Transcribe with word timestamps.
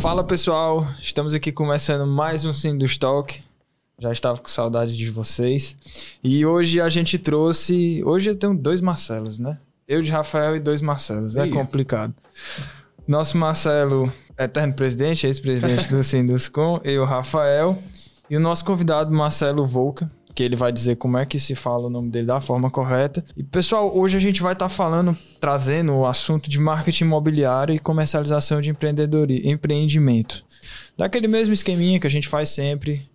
Fala 0.00 0.22
pessoal, 0.22 0.86
estamos 1.00 1.34
aqui 1.34 1.50
começando 1.50 2.06
mais 2.06 2.44
um 2.44 2.52
Sim 2.52 2.78
do 2.78 2.84
Stock. 2.84 3.42
Já 3.98 4.12
estava 4.12 4.38
com 4.38 4.46
saudade 4.46 4.96
de 4.96 5.10
vocês. 5.10 5.76
E 6.22 6.46
hoje 6.46 6.80
a 6.80 6.88
gente 6.88 7.18
trouxe. 7.18 8.00
Hoje 8.04 8.30
eu 8.30 8.36
tenho 8.36 8.56
dois 8.56 8.80
Marcelos, 8.80 9.40
né? 9.40 9.58
Eu 9.88 10.00
de 10.00 10.08
Rafael 10.08 10.54
e 10.54 10.60
dois 10.60 10.80
Marcelos. 10.80 11.34
É 11.34 11.48
complicado. 11.48 12.14
Nosso 13.08 13.36
Marcelo, 13.36 14.10
eterno 14.38 14.72
presidente, 14.72 15.26
ex-presidente 15.26 15.90
do 15.90 16.00
Sinduscom, 16.04 16.80
eu, 16.84 17.04
Rafael. 17.04 17.76
E 18.30 18.36
o 18.36 18.40
nosso 18.40 18.64
convidado, 18.64 19.12
Marcelo 19.12 19.66
Volca, 19.66 20.08
que 20.38 20.44
ele 20.44 20.54
vai 20.54 20.70
dizer 20.70 20.94
como 20.94 21.18
é 21.18 21.26
que 21.26 21.40
se 21.40 21.56
fala 21.56 21.88
o 21.88 21.90
nome 21.90 22.10
dele 22.10 22.28
da 22.28 22.40
forma 22.40 22.70
correta. 22.70 23.24
E 23.36 23.42
pessoal, 23.42 23.90
hoje 23.98 24.16
a 24.16 24.20
gente 24.20 24.40
vai 24.40 24.52
estar 24.52 24.66
tá 24.66 24.68
falando, 24.68 25.18
trazendo 25.40 25.92
o 25.92 26.06
assunto 26.06 26.48
de 26.48 26.60
marketing 26.60 27.06
imobiliário 27.06 27.74
e 27.74 27.78
comercialização 27.80 28.60
de 28.60 28.70
empreendedorismo, 28.70 29.50
empreendimento. 29.50 30.44
Daquele 30.96 31.26
mesmo 31.26 31.52
esqueminha 31.52 31.98
que 31.98 32.06
a 32.06 32.10
gente 32.10 32.28
faz 32.28 32.50
sempre, 32.50 33.10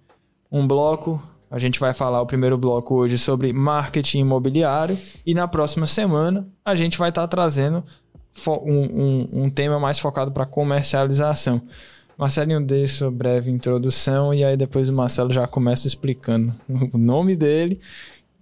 um 0.52 0.68
bloco. 0.68 1.24
A 1.50 1.58
gente 1.58 1.80
vai 1.80 1.94
falar 1.94 2.22
o 2.22 2.26
primeiro 2.26 2.58
bloco 2.58 2.94
hoje 2.94 3.18
sobre 3.18 3.54
marketing 3.54 4.20
imobiliário 4.20 4.98
e 5.26 5.34
na 5.34 5.48
próxima 5.48 5.88
semana 5.88 6.46
a 6.66 6.76
gente 6.76 6.98
vai 6.98 7.08
estar 7.08 7.22
tá 7.22 7.28
trazendo 7.30 7.86
um, 8.46 8.60
um, 8.62 9.44
um 9.44 9.50
tema 9.50 9.80
mais 9.80 9.98
focado 9.98 10.30
para 10.34 10.46
comercialização. 10.46 11.62
Marcelinho 12.18 12.66
dê 12.66 12.88
sua 12.88 13.10
breve 13.10 13.50
introdução 13.50 14.34
e 14.34 14.44
aí 14.44 14.56
depois 14.56 14.90
o 14.90 14.94
Marcelo 14.94 15.32
já 15.32 15.48
começa 15.48 15.88
explicando 15.88 16.54
o 16.94 16.98
nome 16.98 17.36
dele, 17.36 17.80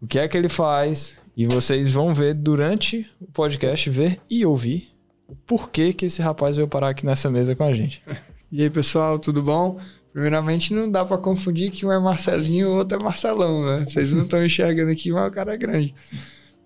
o 0.02 0.08
que 0.08 0.20
é 0.20 0.28
que 0.28 0.38
ele 0.38 0.50
faz 0.50 1.22
e 1.36 1.46
vocês 1.46 1.94
vão 1.94 2.14
ver 2.14 2.34
durante 2.34 3.10
o 3.20 3.26
podcast, 3.32 3.90
ver 3.90 4.20
e 4.30 4.46
ouvir 4.46 4.90
o 5.28 5.36
porquê 5.36 5.94
que 5.94 6.06
esse 6.06 6.22
rapaz 6.22 6.58
veio 6.58 6.68
parar 6.68 6.90
aqui 6.90 7.06
nessa 7.06 7.30
mesa 7.30 7.56
com 7.56 7.64
a 7.64 7.74
gente. 7.74 8.04
E 8.52 8.62
aí 8.62 8.70
pessoal, 8.70 9.18
tudo 9.18 9.42
bom? 9.42 9.80
Primeiramente 10.12 10.74
não 10.74 10.92
dá 10.92 11.06
para 11.06 11.18
confundir 11.18 11.72
que 11.72 11.86
um 11.86 11.92
é 11.92 11.98
Marcelinho 11.98 12.62
e 12.62 12.66
o 12.66 12.78
outro 12.78 13.00
é 13.00 13.02
Marcelão, 13.02 13.66
né? 13.66 13.86
Vocês 13.86 14.12
não 14.12 14.24
estão 14.24 14.46
enxergando 14.46 14.92
aqui, 14.92 15.10
mas 15.10 15.32
o 15.32 15.34
cara 15.34 15.54
é 15.54 15.58
grande. 15.58 15.96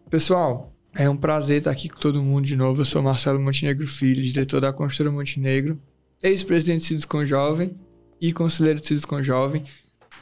Pessoal, 0.09 0.73
é 0.95 1.07
um 1.07 1.16
prazer 1.16 1.59
estar 1.59 1.69
aqui 1.69 1.88
com 1.88 1.99
todo 1.99 2.23
mundo 2.23 2.44
de 2.44 2.55
novo. 2.55 2.81
Eu 2.81 2.85
sou 2.85 3.03
Marcelo 3.03 3.39
Montenegro 3.39 3.85
Filho, 3.85 4.23
diretor 4.23 4.59
da 4.59 4.73
Construtora 4.73 5.16
Montenegro 5.16 5.79
ex-presidente 6.21 6.94
do 6.94 7.02
Cidadão 7.02 7.25
Jovem 7.25 7.75
e 8.19 8.33
conselheiro 8.33 8.80
do 8.80 8.85
Cidadão 8.85 9.21
Jovem. 9.21 9.63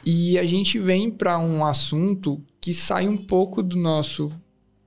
E 0.04 0.38
a 0.38 0.44
gente 0.44 0.78
vem 0.78 1.10
para 1.10 1.38
um 1.38 1.64
assunto 1.64 2.42
que 2.60 2.74
sai 2.74 3.08
um 3.08 3.16
pouco 3.16 3.62
do 3.62 3.76
nosso 3.76 4.30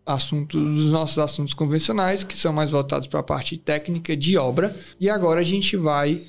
assunto, 0.05 0.57
dos 0.59 0.91
nossos 0.91 1.19
assuntos 1.19 1.53
convencionais, 1.53 2.23
que 2.23 2.37
são 2.37 2.53
mais 2.53 2.71
voltados 2.71 3.07
para 3.07 3.19
a 3.19 3.23
parte 3.23 3.57
técnica 3.57 4.15
de 4.15 4.37
obra. 4.37 4.75
E 4.99 5.09
agora 5.09 5.41
a 5.41 5.43
gente 5.43 5.75
vai 5.75 6.25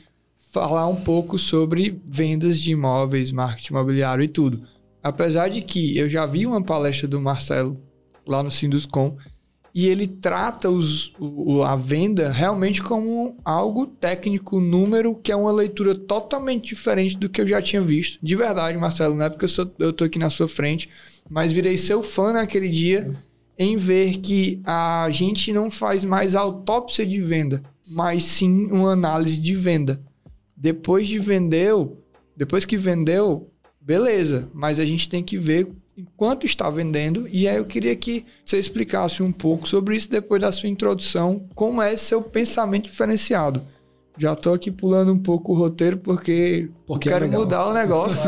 falar 0.51 0.87
um 0.89 0.97
pouco 0.97 1.39
sobre 1.39 2.01
vendas 2.05 2.59
de 2.61 2.73
imóveis, 2.73 3.31
marketing 3.31 3.73
imobiliário 3.73 4.25
e 4.25 4.29
tudo. 4.29 4.63
Apesar 5.03 5.49
de 5.49 5.63
que 5.63 5.97
eu 5.97 6.09
já 6.09 6.27
vi 6.27 6.47
uma 6.47 6.63
palestra 6.63 7.07
do 7.07 7.21
Marcelo 7.21 7.81
lá 8.27 8.43
no 8.43 8.51
Sinduscom 8.51 9.17
e 9.75 9.87
ele 9.87 10.07
trata 10.07 10.71
os, 10.71 11.13
o, 11.19 11.63
a 11.63 11.77
venda 11.77 12.33
realmente 12.33 12.83
como 12.83 13.37
algo 13.45 13.87
técnico, 13.87 14.61
número, 14.61 15.15
que 15.15 15.31
é 15.31 15.37
uma 15.37 15.53
leitura 15.53 15.95
totalmente 15.95 16.69
diferente 16.69 17.17
do 17.17 17.29
que 17.29 17.41
eu 17.41 17.47
já 17.47 17.61
tinha 17.61 17.83
visto. 17.83 18.19
De 18.23 18.35
verdade, 18.35 18.79
Marcelo, 18.79 19.15
não 19.15 19.27
é 19.27 19.31
porque 19.31 19.45
eu, 19.45 19.49
sou, 19.49 19.71
eu 19.79 19.93
tô 19.93 20.05
aqui 20.05 20.19
na 20.19 20.31
sua 20.31 20.49
frente, 20.49 20.89
mas 21.29 21.53
virei 21.53 21.77
seu 21.77 22.03
fã 22.03 22.33
naquele 22.33 22.69
dia 22.69 23.15
em 23.59 23.77
ver 23.77 24.19
que 24.19 24.61
a 24.65 25.09
gente 25.11 25.53
não 25.53 25.71
faz 25.71 26.05
mais 26.05 26.35
autópsia 26.35 27.05
de 27.05 27.21
venda, 27.21 27.63
mas 27.91 28.25
sim 28.25 28.67
uma 28.67 28.93
análise 28.93 29.41
de 29.41 29.55
venda. 29.55 30.01
Depois 30.57 31.09
de 31.09 31.19
vendeu, 31.19 32.03
depois 32.37 32.65
que 32.65 32.77
vendeu, 32.77 33.51
beleza, 33.81 34.49
mas 34.55 34.79
a 34.79 34.85
gente 34.85 35.09
tem 35.09 35.23
que 35.23 35.37
ver 35.37 35.73
enquanto 35.99 36.47
está 36.47 36.71
vendendo. 36.71 37.29
E 37.29 37.49
aí 37.49 37.57
eu 37.57 37.65
queria 37.65 37.95
que 37.97 38.25
você 38.45 38.59
explicasse 38.59 39.23
um 39.23 39.33
pouco 39.33 39.69
sobre 39.69 39.97
isso 39.97 40.09
depois 40.09 40.41
da 40.41 40.53
sua 40.53 40.69
introdução, 40.69 41.45
como 41.55 41.83
é 41.83 41.97
seu 41.97 42.23
pensamento 42.23 42.85
diferenciado. 42.85 43.61
Já 44.17 44.33
estou 44.33 44.55
aqui 44.55 44.71
pulando 44.71 45.13
um 45.13 45.19
pouco 45.19 45.53
o 45.53 45.57
roteiro 45.57 45.99
porque, 45.99 46.71
porque 46.87 47.09
eu 47.09 47.13
é 47.13 47.15
quero 47.15 47.33
é 47.33 47.37
mudar 47.37 47.67
o 47.67 47.75
negócio. 47.75 48.23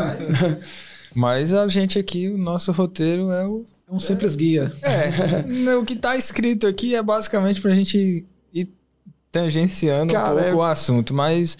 Mas 1.15 1.53
a 1.53 1.67
gente 1.67 1.99
aqui, 1.99 2.29
o 2.29 2.37
nosso 2.37 2.71
roteiro 2.71 3.31
é 3.31 3.45
o. 3.45 3.65
É 3.89 3.93
um 3.93 3.99
simples 3.99 4.35
guia. 4.35 4.71
É. 4.81 5.75
o 5.75 5.83
que 5.83 5.93
está 5.93 6.15
escrito 6.15 6.65
aqui 6.65 6.95
é 6.95 7.03
basicamente 7.03 7.61
para 7.61 7.71
a 7.71 7.75
gente 7.75 8.25
ir 8.53 8.69
tangenciando 9.29 10.13
Cara, 10.13 10.29
um 10.29 10.35
pouco 10.35 10.49
é... 10.49 10.55
o 10.55 10.63
assunto. 10.63 11.13
Mas 11.13 11.57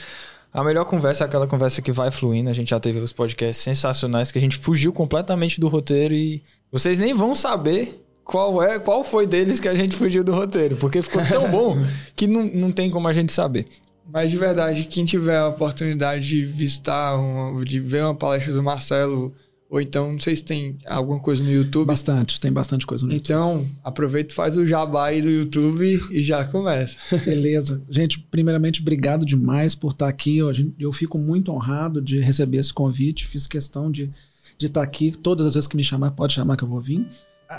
a 0.53 0.63
melhor 0.63 0.85
conversa 0.85 1.23
é 1.23 1.27
aquela 1.27 1.47
conversa 1.47 1.81
que 1.81 1.91
vai 1.91 2.11
fluindo. 2.11 2.49
A 2.49 2.53
gente 2.53 2.69
já 2.69 2.79
teve 2.79 2.99
os 2.99 3.13
podcasts 3.13 3.63
sensacionais 3.63 4.31
que 4.31 4.37
a 4.37 4.41
gente 4.41 4.57
fugiu 4.57 4.91
completamente 4.91 5.59
do 5.59 5.67
roteiro 5.67 6.13
e 6.13 6.43
vocês 6.71 6.99
nem 6.99 7.13
vão 7.13 7.33
saber 7.33 8.03
qual 8.23 8.61
é, 8.61 8.77
qual 8.77 9.03
foi 9.03 9.25
deles 9.25 9.59
que 9.59 9.67
a 9.67 9.75
gente 9.75 9.95
fugiu 9.95 10.23
do 10.23 10.33
roteiro, 10.33 10.75
porque 10.75 11.01
ficou 11.01 11.25
tão 11.25 11.49
bom 11.49 11.77
que 12.15 12.27
não, 12.27 12.43
não 12.43 12.71
tem 12.71 12.89
como 12.89 13.07
a 13.07 13.13
gente 13.13 13.31
saber. 13.31 13.67
Mas 14.11 14.29
de 14.29 14.37
verdade, 14.37 14.83
quem 14.85 15.05
tiver 15.05 15.37
a 15.37 15.47
oportunidade 15.47 16.27
de 16.27 16.43
visitar, 16.43 17.15
uma, 17.15 17.63
de 17.63 17.79
ver 17.79 18.03
uma 18.03 18.15
palestra 18.15 18.51
do 18.51 18.61
Marcelo 18.61 19.33
ou 19.71 19.79
então, 19.79 20.11
não 20.11 20.19
sei 20.19 20.35
se 20.35 20.43
tem 20.43 20.77
alguma 20.85 21.17
coisa 21.17 21.41
no 21.41 21.49
YouTube. 21.49 21.87
Bastante, 21.87 22.41
tem 22.41 22.51
bastante 22.51 22.85
coisa 22.85 23.07
no 23.07 23.13
então, 23.13 23.51
YouTube. 23.51 23.63
Então, 23.63 23.79
aproveita 23.85 24.33
e 24.33 24.35
faz 24.35 24.57
o 24.57 24.67
jabá 24.67 25.05
aí 25.05 25.21
do 25.21 25.29
YouTube 25.29 26.01
e 26.11 26.21
já 26.21 26.43
começa. 26.43 26.97
Beleza. 27.23 27.81
Gente, 27.89 28.19
primeiramente, 28.19 28.81
obrigado 28.81 29.25
demais 29.25 29.73
por 29.73 29.93
estar 29.93 30.09
aqui. 30.09 30.39
Eu, 30.39 30.51
eu 30.77 30.91
fico 30.91 31.17
muito 31.17 31.53
honrado 31.53 32.01
de 32.01 32.19
receber 32.19 32.57
esse 32.57 32.73
convite. 32.73 33.25
Fiz 33.25 33.47
questão 33.47 33.89
de, 33.89 34.11
de 34.57 34.65
estar 34.65 34.83
aqui. 34.83 35.09
Todas 35.09 35.47
as 35.47 35.53
vezes 35.53 35.69
que 35.69 35.77
me 35.77 35.85
chamar, 35.85 36.11
pode 36.11 36.33
chamar 36.33 36.57
que 36.57 36.65
eu 36.65 36.67
vou 36.67 36.81
vir. 36.81 37.07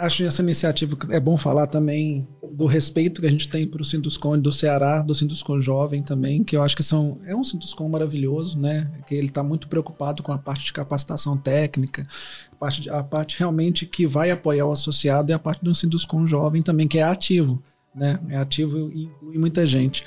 Acho 0.01 0.25
essa 0.25 0.43
iniciativa 0.43 0.97
é 1.11 1.21
bom 1.21 1.37
falar 1.37 1.67
também 1.67 2.27
do 2.51 2.67
respeito 2.67 3.21
que 3.21 3.27
a 3.27 3.31
gente 3.31 3.49
tem 3.49 3.67
para 3.67 3.83
o 3.83 3.85
Sinduscon 3.85 4.39
do 4.39 4.51
Ceará, 4.51 5.03
do 5.03 5.15
Sinduscon 5.15 5.61
Jovem 5.61 6.03
também, 6.03 6.43
que 6.43 6.57
eu 6.57 6.63
acho 6.63 6.77
que 6.77 6.83
são 6.83 7.19
é 7.27 7.37
um 7.37 7.45
Sinduscon 7.45 7.89
maravilhoso, 7.89 8.59
né? 8.59 8.91
Que 9.07 9.15
ele 9.15 9.29
está 9.29 9.43
muito 9.43 9.69
preocupado 9.69 10.23
com 10.23 10.33
a 10.33 10.39
parte 10.39 10.65
de 10.65 10.73
capacitação 10.73 11.37
técnica, 11.37 12.07
a 12.53 12.57
parte, 12.57 12.91
a 12.91 13.03
parte 13.03 13.39
realmente 13.39 13.87
que 13.87 14.07
vai 14.07 14.31
apoiar 14.31 14.67
o 14.67 14.73
associado 14.73 15.31
e 15.31 15.35
a 15.35 15.39
parte 15.39 15.63
do 15.63 15.75
Sinduscon 15.75 16.27
Jovem 16.27 16.63
também, 16.63 16.89
que 16.89 16.99
é 16.99 17.03
ativo 17.03 17.63
né? 17.95 18.19
É 18.29 18.37
ativo 18.37 18.91
e 18.93 19.05
inclui 19.05 19.39
muita 19.39 19.67
gente. 19.67 20.05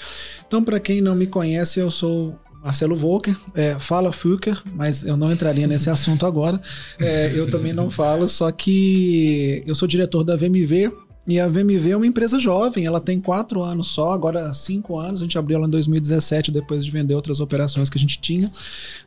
Então, 0.47 0.63
para 0.63 0.79
quem 0.79 1.01
não 1.01 1.15
me 1.15 1.27
conhece, 1.27 1.79
eu 1.79 1.91
sou 1.91 2.37
Marcelo 2.65 2.95
Volker, 2.95 3.37
é, 3.53 3.75
fala 3.75 4.11
Fuker, 4.11 4.59
mas 4.73 5.03
eu 5.03 5.15
não 5.15 5.31
entraria 5.31 5.67
nesse 5.67 5.87
assunto 5.87 6.25
agora. 6.25 6.59
É, 6.97 7.31
eu 7.35 7.47
também 7.47 7.71
não 7.71 7.91
falo, 7.91 8.27
só 8.27 8.51
que 8.51 9.63
eu 9.67 9.75
sou 9.75 9.87
diretor 9.87 10.23
da 10.23 10.35
VMV, 10.35 10.91
e 11.27 11.39
a 11.39 11.47
VMV 11.47 11.91
é 11.91 11.97
uma 11.97 12.05
empresa 12.05 12.39
jovem, 12.39 12.85
ela 12.85 12.99
tem 12.99 13.19
quatro 13.19 13.61
anos 13.61 13.87
só, 13.87 14.11
agora 14.13 14.51
cinco 14.53 14.99
anos. 14.99 15.21
A 15.21 15.25
gente 15.25 15.37
abriu 15.37 15.57
ela 15.57 15.67
em 15.67 15.71
2017, 15.71 16.51
depois 16.51 16.85
de 16.85 16.89
vender 16.89 17.15
outras 17.15 17.39
operações 17.39 17.89
que 17.89 17.97
a 17.97 18.01
gente 18.01 18.19
tinha. 18.19 18.49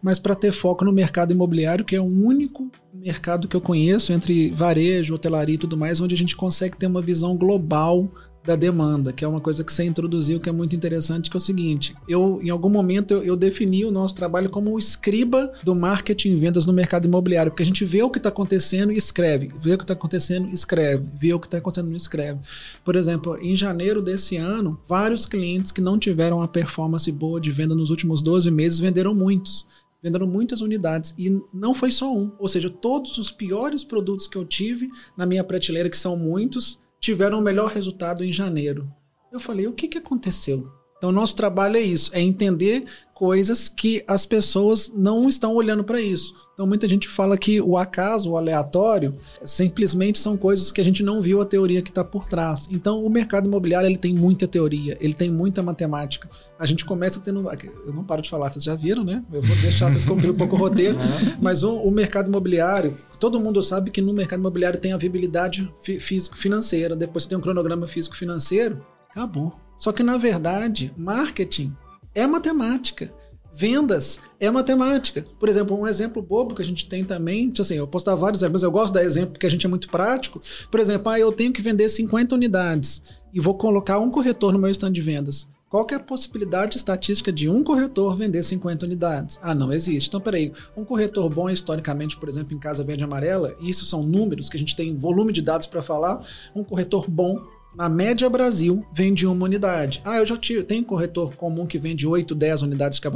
Mas 0.02 0.18
para 0.18 0.34
ter 0.34 0.50
foco 0.50 0.84
no 0.84 0.92
mercado 0.92 1.32
imobiliário, 1.32 1.84
que 1.84 1.94
é 1.94 2.00
o 2.00 2.04
único 2.04 2.70
mercado 2.92 3.46
que 3.46 3.54
eu 3.54 3.60
conheço, 3.60 4.12
entre 4.12 4.50
varejo, 4.50 5.14
hotelaria 5.14 5.54
e 5.54 5.58
tudo 5.58 5.76
mais, 5.76 6.00
onde 6.00 6.14
a 6.14 6.18
gente 6.18 6.34
consegue 6.34 6.76
ter 6.76 6.86
uma 6.86 7.00
visão 7.00 7.36
global 7.36 8.08
da 8.48 8.56
demanda, 8.56 9.12
que 9.12 9.22
é 9.22 9.28
uma 9.28 9.40
coisa 9.40 9.62
que 9.62 9.70
você 9.70 9.84
introduziu 9.84 10.40
que 10.40 10.48
é 10.48 10.52
muito 10.52 10.74
interessante, 10.74 11.28
que 11.28 11.36
é 11.36 11.38
o 11.38 11.40
seguinte: 11.40 11.94
eu, 12.08 12.40
em 12.42 12.48
algum 12.48 12.70
momento, 12.70 13.12
eu, 13.12 13.22
eu 13.22 13.36
defini 13.36 13.84
o 13.84 13.90
nosso 13.90 14.14
trabalho 14.14 14.48
como 14.48 14.72
o 14.72 14.78
escriba 14.78 15.52
do 15.62 15.74
marketing 15.74 16.30
e 16.30 16.36
vendas 16.36 16.64
no 16.64 16.72
mercado 16.72 17.06
imobiliário, 17.06 17.52
porque 17.52 17.62
a 17.62 17.66
gente 17.66 17.84
vê 17.84 18.02
o 18.02 18.08
que 18.08 18.18
está 18.18 18.30
acontecendo 18.30 18.90
e 18.90 18.96
escreve, 18.96 19.50
vê 19.60 19.74
o 19.74 19.78
que 19.78 19.84
está 19.84 19.92
acontecendo, 19.92 20.48
escreve, 20.48 21.04
vê 21.14 21.34
o 21.34 21.38
que 21.38 21.46
está 21.46 21.58
acontecendo 21.58 21.92
e 21.92 21.96
escreve. 21.96 22.40
Por 22.82 22.96
exemplo, 22.96 23.38
em 23.38 23.54
janeiro 23.54 24.00
desse 24.00 24.36
ano, 24.36 24.80
vários 24.88 25.26
clientes 25.26 25.70
que 25.70 25.82
não 25.82 25.98
tiveram 25.98 26.40
a 26.40 26.48
performance 26.48 27.12
boa 27.12 27.38
de 27.38 27.50
venda 27.50 27.74
nos 27.74 27.90
últimos 27.90 28.22
12 28.22 28.50
meses 28.50 28.78
venderam 28.78 29.14
muitos 29.14 29.66
venderam 30.00 30.28
muitas 30.28 30.60
unidades 30.60 31.12
e 31.18 31.42
não 31.52 31.74
foi 31.74 31.90
só 31.90 32.16
um, 32.16 32.30
ou 32.38 32.46
seja, 32.46 32.70
todos 32.70 33.18
os 33.18 33.32
piores 33.32 33.82
produtos 33.82 34.28
que 34.28 34.38
eu 34.38 34.44
tive 34.44 34.88
na 35.16 35.26
minha 35.26 35.42
prateleira, 35.42 35.90
que 35.90 35.98
são 35.98 36.16
muitos, 36.16 36.78
tiveram 37.00 37.38
o 37.38 37.42
melhor 37.42 37.70
resultado 37.70 38.24
em 38.24 38.32
janeiro. 38.32 38.92
Eu 39.32 39.38
falei, 39.40 39.66
o 39.66 39.72
que, 39.72 39.88
que 39.88 39.98
aconteceu? 39.98 40.70
Então, 40.98 41.12
nosso 41.12 41.36
trabalho 41.36 41.76
é 41.76 41.80
isso, 41.80 42.10
é 42.12 42.20
entender 42.20 42.84
coisas 43.18 43.68
que 43.68 44.04
as 44.06 44.24
pessoas 44.24 44.92
não 44.94 45.28
estão 45.28 45.54
olhando 45.54 45.82
para 45.82 46.00
isso. 46.00 46.32
Então, 46.54 46.64
muita 46.66 46.86
gente 46.86 47.08
fala 47.08 47.36
que 47.36 47.60
o 47.60 47.76
acaso, 47.76 48.30
o 48.30 48.36
aleatório, 48.36 49.10
simplesmente 49.44 50.20
são 50.20 50.36
coisas 50.36 50.70
que 50.70 50.80
a 50.80 50.84
gente 50.84 51.02
não 51.02 51.20
viu 51.20 51.40
a 51.40 51.44
teoria 51.44 51.82
que 51.82 51.90
está 51.90 52.04
por 52.04 52.28
trás. 52.28 52.68
Então, 52.70 53.04
o 53.04 53.10
mercado 53.10 53.48
imobiliário 53.48 53.88
ele 53.88 53.96
tem 53.96 54.14
muita 54.14 54.46
teoria, 54.46 54.96
ele 55.00 55.14
tem 55.14 55.30
muita 55.30 55.62
matemática. 55.64 56.28
A 56.56 56.64
gente 56.64 56.84
começa 56.84 57.18
tendo. 57.18 57.48
Eu 57.84 57.92
não 57.92 58.04
paro 58.04 58.22
de 58.22 58.30
falar, 58.30 58.50
vocês 58.50 58.64
já 58.64 58.76
viram, 58.76 59.02
né? 59.02 59.24
Eu 59.32 59.42
vou 59.42 59.56
deixar 59.56 59.90
vocês 59.90 60.04
cumprir 60.04 60.30
um 60.30 60.36
pouco 60.36 60.54
o 60.54 60.58
roteiro. 60.58 60.96
Mas 61.42 61.64
o, 61.64 61.76
o, 61.76 61.90
mercado 61.90 62.28
imobiliário, 62.28 62.96
todo 63.18 63.40
mundo 63.40 63.60
sabe 63.62 63.90
que 63.90 64.00
no 64.00 64.12
mercado 64.12 64.38
imobiliário 64.38 64.78
tem 64.78 64.92
a 64.92 64.96
viabilidade 64.96 65.68
físico-financeira, 65.82 66.94
depois 66.94 67.26
tem 67.26 67.36
um 67.36 67.40
cronograma 67.40 67.88
físico-financeiro, 67.88 68.84
acabou. 69.10 69.67
Só 69.78 69.92
que, 69.92 70.02
na 70.02 70.18
verdade, 70.18 70.92
marketing 70.96 71.74
é 72.14 72.26
matemática. 72.26 73.10
Vendas 73.54 74.20
é 74.38 74.50
matemática. 74.50 75.24
Por 75.38 75.48
exemplo, 75.48 75.76
um 75.76 75.86
exemplo 75.86 76.20
bobo 76.20 76.54
que 76.54 76.62
a 76.62 76.64
gente 76.64 76.88
tem 76.88 77.04
também, 77.04 77.52
assim, 77.58 77.76
eu 77.76 77.88
posso 77.88 78.06
dar 78.06 78.14
vários 78.14 78.42
exemplos, 78.42 78.62
eu 78.62 78.70
gosto 78.70 78.92
de 78.92 79.00
dar 79.00 79.04
exemplo 79.04 79.32
porque 79.32 79.46
a 79.46 79.50
gente 79.50 79.66
é 79.66 79.68
muito 79.68 79.88
prático. 79.88 80.40
Por 80.70 80.78
exemplo, 80.78 81.10
ah, 81.10 81.18
eu 81.18 81.32
tenho 81.32 81.52
que 81.52 81.62
vender 81.62 81.88
50 81.88 82.34
unidades 82.34 83.02
e 83.32 83.40
vou 83.40 83.54
colocar 83.54 83.98
um 83.98 84.10
corretor 84.10 84.52
no 84.52 84.58
meu 84.58 84.70
stand 84.70 84.92
de 84.92 85.00
vendas. 85.00 85.48
Qual 85.68 85.86
é 85.90 85.94
a 85.96 86.00
possibilidade 86.00 86.78
estatística 86.78 87.30
de 87.30 87.46
um 87.48 87.62
corretor 87.62 88.16
vender 88.16 88.42
50 88.42 88.86
unidades? 88.86 89.38
Ah, 89.42 89.54
não 89.54 89.70
existe. 89.70 90.08
Então, 90.08 90.20
peraí, 90.20 90.50
um 90.74 90.82
corretor 90.82 91.28
bom 91.28 91.50
historicamente, 91.50 92.16
por 92.16 92.28
exemplo, 92.28 92.54
em 92.54 92.58
Casa 92.58 92.82
Verde 92.82 93.04
Amarela, 93.04 93.54
isso 93.60 93.84
são 93.84 94.02
números 94.02 94.48
que 94.48 94.56
a 94.56 94.60
gente 94.60 94.74
tem 94.74 94.96
volume 94.96 95.30
de 95.30 95.42
dados 95.42 95.66
para 95.66 95.82
falar, 95.82 96.24
um 96.54 96.64
corretor 96.64 97.10
bom 97.10 97.38
na 97.74 97.88
média 97.88 98.28
Brasil, 98.28 98.84
vende 98.92 99.26
uma 99.26 99.44
unidade. 99.44 100.00
Ah, 100.04 100.16
eu 100.16 100.26
já 100.26 100.36
tive, 100.36 100.62
tem 100.62 100.82
corretor 100.82 101.34
comum 101.36 101.66
que 101.66 101.78
vende 101.78 102.06
8, 102.06 102.34
10 102.34 102.62
unidades 102.62 102.98
de 102.98 103.08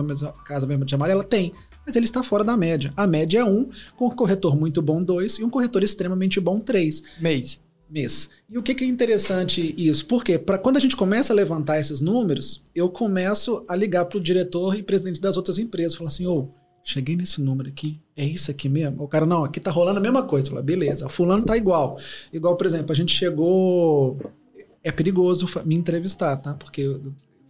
Casa 0.44 0.66
Verde 0.66 0.92
e 0.92 0.94
Amarela? 0.94 1.24
Tem, 1.24 1.52
mas 1.84 1.96
ele 1.96 2.04
está 2.04 2.22
fora 2.22 2.44
da 2.44 2.56
média. 2.56 2.92
A 2.96 3.06
média 3.06 3.40
é 3.40 3.44
1, 3.44 3.68
com 3.96 4.06
um 4.06 4.10
corretor 4.10 4.56
muito 4.56 4.80
bom 4.80 5.02
2 5.02 5.38
e 5.38 5.44
um 5.44 5.50
corretor 5.50 5.82
extremamente 5.82 6.40
bom 6.40 6.60
3. 6.60 7.02
Mês 7.20 7.60
mês. 7.92 8.30
E 8.48 8.56
o 8.56 8.62
que, 8.62 8.74
que 8.74 8.84
é 8.84 8.86
interessante 8.86 9.74
isso? 9.76 10.06
Porque 10.06 10.38
para 10.38 10.56
quando 10.56 10.78
a 10.78 10.80
gente 10.80 10.96
começa 10.96 11.32
a 11.32 11.36
levantar 11.36 11.78
esses 11.78 12.00
números, 12.00 12.62
eu 12.74 12.88
começo 12.88 13.64
a 13.68 13.76
ligar 13.76 14.06
para 14.06 14.16
o 14.16 14.20
diretor 14.20 14.74
e 14.74 14.82
presidente 14.82 15.20
das 15.20 15.36
outras 15.36 15.58
empresas, 15.58 15.94
falar 15.94 16.08
assim, 16.08 16.26
ô, 16.26 16.38
oh, 16.38 16.48
cheguei 16.82 17.14
nesse 17.14 17.40
número 17.40 17.68
aqui, 17.68 18.00
é 18.16 18.24
isso 18.24 18.50
aqui 18.50 18.68
mesmo? 18.68 19.02
O 19.02 19.08
cara, 19.08 19.26
não, 19.26 19.44
aqui 19.44 19.60
tá 19.60 19.70
rolando 19.70 19.98
a 19.98 20.02
mesma 20.02 20.22
coisa. 20.22 20.48
Fala, 20.48 20.62
beleza, 20.62 21.08
fulano 21.08 21.44
tá 21.44 21.56
igual. 21.56 21.98
Igual, 22.32 22.56
por 22.56 22.66
exemplo, 22.66 22.92
a 22.92 22.96
gente 22.96 23.14
chegou... 23.14 24.18
É 24.82 24.90
perigoso 24.90 25.48
me 25.64 25.74
entrevistar, 25.74 26.36
tá? 26.36 26.54
Porque 26.54 27.00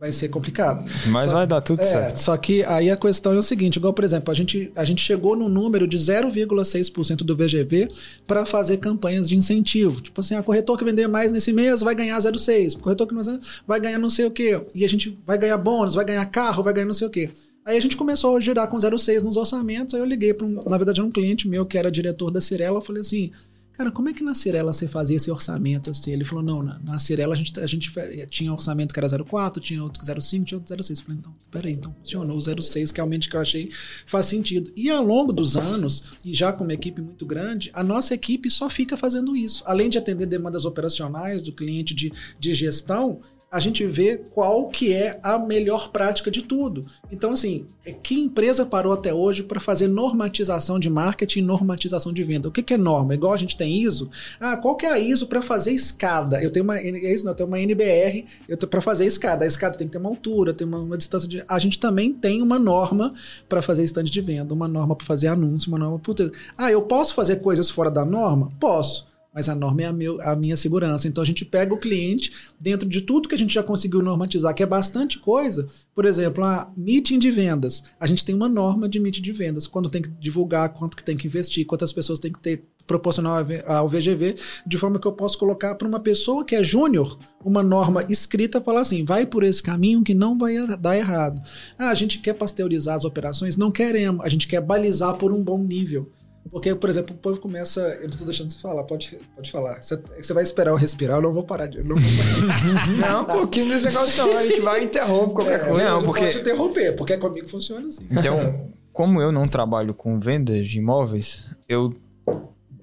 vai 0.03 0.11
ser 0.11 0.29
complicado. 0.31 0.85
Mas 1.07 1.31
só, 1.31 1.37
vai 1.37 1.47
dar 1.47 1.61
tudo 1.61 1.81
é, 1.81 1.85
certo. 1.85 2.19
Só 2.19 2.37
que 2.37 2.65
aí 2.65 2.91
a 2.91 2.97
questão 2.97 3.33
é 3.35 3.37
o 3.37 3.43
seguinte, 3.43 3.77
igual 3.77 3.93
por 3.93 4.03
exemplo, 4.03 4.33
a 4.33 4.35
gente, 4.35 4.73
a 4.75 4.85
gente 4.85 5.01
chegou 5.01 5.37
no 5.37 5.49
número 5.49 5.87
de 5.87 5.97
0,6% 5.97 7.19
do 7.19 7.37
VGV 7.37 7.87
para 8.27 8.45
fazer 8.45 8.79
campanhas 8.79 9.29
de 9.29 9.37
incentivo. 9.37 10.01
Tipo 10.01 10.21
assim, 10.21 10.35
a 10.35 10.41
ah, 10.41 10.43
corretor 10.43 10.77
que 10.77 10.85
vender 10.85 11.07
mais 11.07 11.31
nesse 11.31 11.53
mês 11.53 11.83
vai 11.83 11.95
ganhar 11.95 12.19
0,6, 12.19 12.81
corretor 12.81 13.07
que 13.07 13.15
não 13.15 13.23
vai 13.65 13.79
ganhar 13.79 13.99
não 14.01 14.11
sei 14.11 14.27
o 14.27 14.31
quê. 14.33 14.61
E 14.75 14.85
a 14.85 14.89
gente 14.89 15.17
vai 15.25 15.39
ganhar 15.39 15.57
bônus, 15.57 15.95
vai 15.95 16.05
ganhar 16.05 16.27
carro, 16.27 16.65
vai 16.65 16.75
ganhar 16.75 16.87
não 16.87 16.95
sei 16.95 17.07
o 17.07 17.11
quê. 17.11 17.31
Aí 17.65 17.77
a 17.77 17.81
gente 17.81 17.97
começou 17.97 18.37
a 18.37 18.41
girar 18.41 18.67
com 18.67 18.77
0,6 18.77 19.23
nos 19.23 19.37
orçamentos, 19.37 19.95
aí 19.95 20.01
eu 20.01 20.05
liguei 20.05 20.35
para 20.35 20.45
um, 20.45 20.59
na 20.69 20.77
verdade, 20.77 21.01
um 21.01 21.13
cliente 21.13 21.47
meu 21.47 21.65
que 21.65 21.79
era 21.79 21.93
diretor 21.93 22.29
da 22.29 22.41
Cirela, 22.41 22.79
eu 22.79 22.83
falei 22.83 23.03
assim: 23.03 23.31
Cara, 23.83 23.91
como 23.91 24.09
é 24.09 24.13
que 24.13 24.23
na 24.23 24.33
Cirela 24.33 24.73
você 24.73 24.87
fazia 24.87 25.17
esse 25.17 25.29
orçamento 25.29 25.91
assim? 25.91 26.13
Ele 26.13 26.25
falou: 26.25 26.45
não, 26.45 26.63
na, 26.63 26.79
na 26.79 26.99
Cirela 27.01 27.35
a 27.35 27.37
gente, 27.37 27.59
a 27.59 27.67
gente 27.67 27.91
tinha 28.27 28.53
orçamento 28.53 28.95
que 28.95 29.01
era 29.01 29.09
04, 29.25 29.61
tinha 29.61 29.83
outro 29.83 30.01
que 30.01 30.07
05, 30.07 30.45
tinha 30.45 30.57
outro 30.57 30.85
06. 30.85 31.01
Eu 31.01 31.05
falei: 31.05 31.19
então, 31.19 31.35
peraí, 31.51 31.73
então 31.73 31.93
funcionou 31.99 32.37
o 32.37 32.63
06, 32.63 32.93
que 32.93 32.99
realmente 32.99 33.29
que 33.29 33.35
eu 33.35 33.41
achei 33.41 33.71
faz 34.07 34.27
sentido. 34.27 34.71
E 34.77 34.89
ao 34.89 35.05
longo 35.05 35.33
dos 35.33 35.57
anos, 35.57 36.17
e 36.25 36.33
já 36.33 36.53
com 36.53 36.63
uma 36.63 36.73
equipe 36.73 37.03
muito 37.03 37.27
grande, 37.27 37.73
a 37.75 37.83
nossa 37.83 38.15
equipe 38.15 38.49
só 38.49 38.71
fica 38.71 38.97
fazendo 38.97 39.35
isso. 39.35 39.65
Além 39.67 39.91
de 39.91 39.99
atender 39.99 40.27
demandas 40.27 40.65
operacionais 40.65 41.43
do 41.43 41.51
cliente 41.51 41.93
de, 41.93 42.13
de 42.39 42.55
gestão, 42.55 43.19
a 43.53 43.61
gente 43.61 43.87
vê 43.87 44.17
qual 44.17 44.71
que 44.71 44.95
é 44.95 45.21
a 45.23 45.39
melhor 45.39 45.91
prática 45.91 46.31
de 46.31 46.41
tudo. 46.41 46.87
Então, 47.11 47.33
assim, 47.33 47.67
é 47.85 47.93
que 47.93 48.15
empresa 48.15 48.65
parou 48.65 48.95
até 48.95 49.13
hoje 49.13 49.43
para 49.43 49.61
fazer 49.61 49.89
normatização 49.89 50.79
de 50.79 50.89
marketing 50.89 51.41
e 51.41 51.43
normatização 51.43 52.15
de 52.15 52.25
venda? 52.25 52.49
O 52.49 52.51
que, 52.51 52.63
que 52.63 52.73
é 52.73 52.79
norma? 52.79 53.15
Igual 53.15 53.35
a 53.35 53.37
gente 53.37 53.55
tem 53.55 53.77
ISO. 53.77 54.09
Ah, 54.41 54.57
qual 54.57 54.75
que 54.75 54.87
é 54.87 54.91
a 54.91 54.99
ISO 54.99 55.27
para 55.27 55.43
fazer 55.43 55.73
escada? 55.73 56.43
Eu 56.43 56.51
tenho 56.51 56.65
uma, 56.65 56.79
é 56.79 57.13
isso, 57.13 57.27
não, 57.27 57.33
eu 57.33 57.37
tenho 57.37 57.47
uma 57.47 57.61
NBR 57.61 58.25
para 58.71 58.81
fazer 58.81 59.05
escada. 59.05 59.45
A 59.45 59.49
escada 59.49 59.77
tem 59.77 59.87
que 59.87 59.93
ter 59.93 59.99
uma 59.99 60.09
altura, 60.09 60.55
tem 60.55 60.67
uma, 60.67 60.79
uma 60.79 60.97
distância 60.97 61.29
de. 61.29 61.45
A 61.47 61.59
gente 61.59 61.79
também 61.79 62.11
tem 62.11 62.41
uma 62.41 62.59
norma 62.59 63.13
para 63.51 63.61
fazer 63.61 63.85
estande 63.85 64.11
de 64.11 64.21
venda, 64.23 64.55
uma 64.55 64.67
norma 64.67 64.97
para 64.97 65.07
fazer 65.07 65.29
anúncio, 65.29 65.69
uma 65.69 65.79
norma 65.79 65.99
para. 65.99 66.31
Ah, 66.57 66.73
eu 66.73 66.81
posso 66.81 67.13
fazer 67.13 67.37
coisas 67.37 67.69
fora 67.69 67.91
da 67.91 68.03
norma? 68.03 68.51
Posso 68.59 69.12
mas 69.35 69.49
a 69.49 69.55
norma 69.55 69.83
é 69.83 69.87
a, 69.87 69.93
meu, 69.93 70.21
a, 70.21 70.37
minha 70.37 70.57
segurança. 70.57 71.09
Então 71.09 71.23
a 71.23 71.27
gente 71.27 71.45
pega 71.45 71.73
o 71.73 71.79
cliente 71.79 72.33
dentro 72.61 72.89
de 72.89 73.01
tudo 73.01 73.29
que 73.29 73.35
a 73.35 73.39
gente 73.39 73.55
já 73.55 73.63
conseguiu 73.63 74.03
normatizar, 74.03 74.55
que 74.55 74.63
é 74.63 74.67
bastante 74.67 75.19
coisa. 75.19 75.69
Por 75.95 76.05
exemplo, 76.05 76.45
a 76.45 76.71
meeting 76.77 77.19
de 77.19 77.31
vendas. 77.31 77.85
A 77.99 78.07
gente 78.07 78.25
tem 78.25 78.35
uma 78.35 78.49
norma 78.49 78.89
de 78.89 79.01
meeting 79.01 79.23
de 79.23 79.33
vendas. 79.33 79.67
Quando 79.67 79.89
tem 79.91 80.03
que 80.03 80.09
divulgar, 80.09 80.69
quanto 80.71 80.97
que 80.97 81.05
tem 81.05 81.17
que 81.17 81.27
investir, 81.27 81.67
quantas 81.67 81.93
pessoas 81.93 82.19
tem 82.19 82.33
que 82.33 82.41
ter 82.41 82.65
proporcional 82.87 83.47
ao 83.67 83.89
VGV, 83.89 84.35
de 84.67 84.77
forma 84.77 84.99
que 84.99 85.07
eu 85.07 85.13
posso 85.13 85.39
colocar 85.39 85.75
para 85.77 85.87
uma 85.87 86.01
pessoa 86.01 86.45
que 86.45 86.57
é 86.57 86.65
júnior 86.65 87.17
uma 87.45 87.63
norma 87.63 88.05
escrita 88.09 88.61
falar 88.61 88.81
assim, 88.81 89.05
vai 89.05 89.25
por 89.25 89.45
esse 89.45 89.63
caminho 89.63 90.03
que 90.03 90.15
não 90.15 90.37
vai 90.37 90.55
dar 90.77 90.97
errado. 90.97 91.41
Ah, 91.79 91.91
a 91.91 91.95
gente 91.95 92.19
quer 92.19 92.35
pasteurizar 92.35 92.97
as 92.97 93.05
operações? 93.05 93.57
Não 93.57 93.71
queremos. 93.71 94.25
A 94.25 94.29
gente 94.29 94.47
quer 94.47 94.61
balizar 94.61 95.15
por 95.17 95.33
um 95.33 95.43
bom 95.43 95.59
nível. 95.59 96.11
Porque, 96.51 96.75
por 96.75 96.91
exemplo, 96.91 97.15
o 97.15 97.19
povo 97.19 97.41
começa. 97.41 97.81
Eu 98.01 98.09
não 98.09 98.17
tô 98.17 98.25
deixando 98.25 98.51
você 98.51 98.59
falar, 98.59 98.85
pode, 98.85 99.19
pode 99.35 99.51
falar. 99.51 99.83
Você, 99.83 99.97
você 100.21 100.35
vai 100.35 100.43
esperar 100.43 100.71
eu 100.71 100.77
respirar, 100.77 101.19
eu 101.19 101.23
não 101.23 101.33
vou 101.33 101.45
parar 101.45 101.67
de. 101.67 101.83
Não, 101.83 101.97
parar. 101.97 102.87
não 103.13 103.23
um 103.23 103.25
pouquinho 103.41 103.69
desse 103.69 103.87
negócio 103.87 104.27
não. 104.27 104.37
A 104.37 104.47
gente 104.47 104.61
vai 104.61 104.85
interromper 104.85 105.35
qualquer 105.35 105.61
é, 105.61 105.69
coisa. 105.69 105.85
Não, 105.85 106.03
porque. 106.03 106.25
Pode 106.27 106.39
interromper, 106.39 106.97
porque 106.97 107.17
comigo 107.17 107.49
funciona 107.49 107.87
assim. 107.87 108.07
Então, 108.11 108.69
como 108.93 109.23
eu 109.23 109.33
não 109.33 109.49
trabalho 109.49 109.95
com 109.95 110.19
vendas 110.19 110.69
de 110.69 110.79
imóveis, 110.79 111.57
eu. 111.69 111.95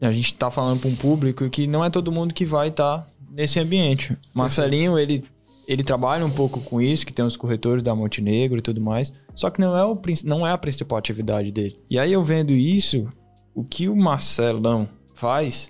A 0.01 0.11
gente 0.11 0.33
tá 0.35 0.49
falando 0.49 0.79
para 0.79 0.89
um 0.89 0.95
público 0.95 1.49
que 1.49 1.67
não 1.67 1.83
é 1.83 1.89
todo 1.89 2.11
mundo 2.11 2.33
que 2.33 2.45
vai 2.45 2.69
estar 2.69 2.99
tá 2.99 3.07
nesse 3.29 3.59
ambiente. 3.59 4.17
Marcelinho, 4.33 4.97
ele, 4.97 5.25
ele 5.67 5.83
trabalha 5.83 6.25
um 6.25 6.31
pouco 6.31 6.61
com 6.61 6.81
isso, 6.81 7.05
que 7.05 7.13
tem 7.13 7.25
os 7.25 7.35
corretores 7.35 7.83
da 7.83 7.93
Montenegro 7.93 8.57
e 8.57 8.61
tudo 8.61 8.79
mais. 8.79 9.11
Só 9.35 9.49
que 9.49 9.59
não 9.59 9.77
é, 9.77 9.83
o, 9.83 9.99
não 10.23 10.47
é 10.47 10.51
a 10.51 10.57
principal 10.57 10.97
atividade 10.97 11.51
dele. 11.51 11.77
E 11.89 11.99
aí 11.99 12.13
eu 12.13 12.23
vendo 12.23 12.53
isso, 12.53 13.07
o 13.53 13.63
que 13.63 13.89
o 13.89 13.95
Marcelão 13.95 14.87
faz, 15.13 15.69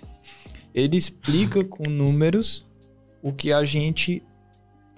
ele 0.74 0.96
explica 0.96 1.64
com 1.64 1.88
números 1.88 2.66
o 3.22 3.32
que 3.32 3.52
a 3.52 3.64
gente 3.64 4.22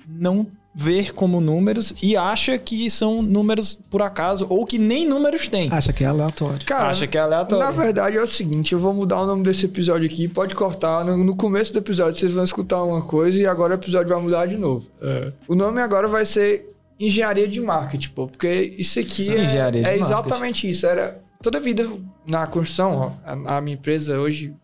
não 0.06 0.46
vê 0.74 1.10
como 1.12 1.40
números 1.40 1.94
e 2.02 2.16
acha 2.16 2.56
que 2.56 2.88
são 2.88 3.20
números 3.20 3.78
por 3.90 4.00
acaso 4.00 4.46
ou 4.48 4.64
que 4.64 4.78
nem 4.78 5.06
números 5.06 5.48
tem. 5.48 5.68
Acha 5.70 5.92
que 5.92 6.02
é 6.02 6.06
aleatório. 6.06 6.64
Cara, 6.64 6.88
acha 6.88 7.06
que 7.06 7.18
é 7.18 7.20
aleatório. 7.20 7.64
Na 7.64 7.70
verdade 7.70 8.16
é 8.16 8.22
o 8.22 8.26
seguinte, 8.26 8.72
eu 8.72 8.78
vou 8.78 8.94
mudar 8.94 9.20
o 9.20 9.26
nome 9.26 9.42
desse 9.42 9.66
episódio 9.66 10.08
aqui, 10.08 10.28
pode 10.28 10.54
cortar. 10.54 11.04
No, 11.04 11.16
no 11.16 11.36
começo 11.36 11.72
do 11.72 11.78
episódio 11.78 12.18
vocês 12.18 12.32
vão 12.32 12.44
escutar 12.44 12.82
uma 12.82 13.02
coisa 13.02 13.38
e 13.38 13.46
agora 13.46 13.72
o 13.72 13.76
episódio 13.76 14.08
vai 14.08 14.22
mudar 14.22 14.46
de 14.46 14.56
novo. 14.56 14.86
É. 15.00 15.32
O 15.46 15.54
nome 15.54 15.80
agora 15.80 16.08
vai 16.08 16.24
ser 16.24 16.70
Engenharia 16.98 17.48
de 17.48 17.60
Marketing, 17.60 18.10
pô, 18.10 18.28
porque 18.28 18.74
isso 18.78 18.98
aqui 18.98 19.24
Sim, 19.24 19.34
é, 19.34 19.92
é 19.92 19.98
exatamente 19.98 20.70
isso. 20.70 20.86
Era 20.86 21.20
toda 21.42 21.58
a 21.58 21.60
vida 21.60 21.88
na 22.26 22.46
construção, 22.46 23.18
a, 23.24 23.56
a, 23.56 23.60
minha 23.60 23.74
empresa 23.74 24.18
hoje, 24.18 24.54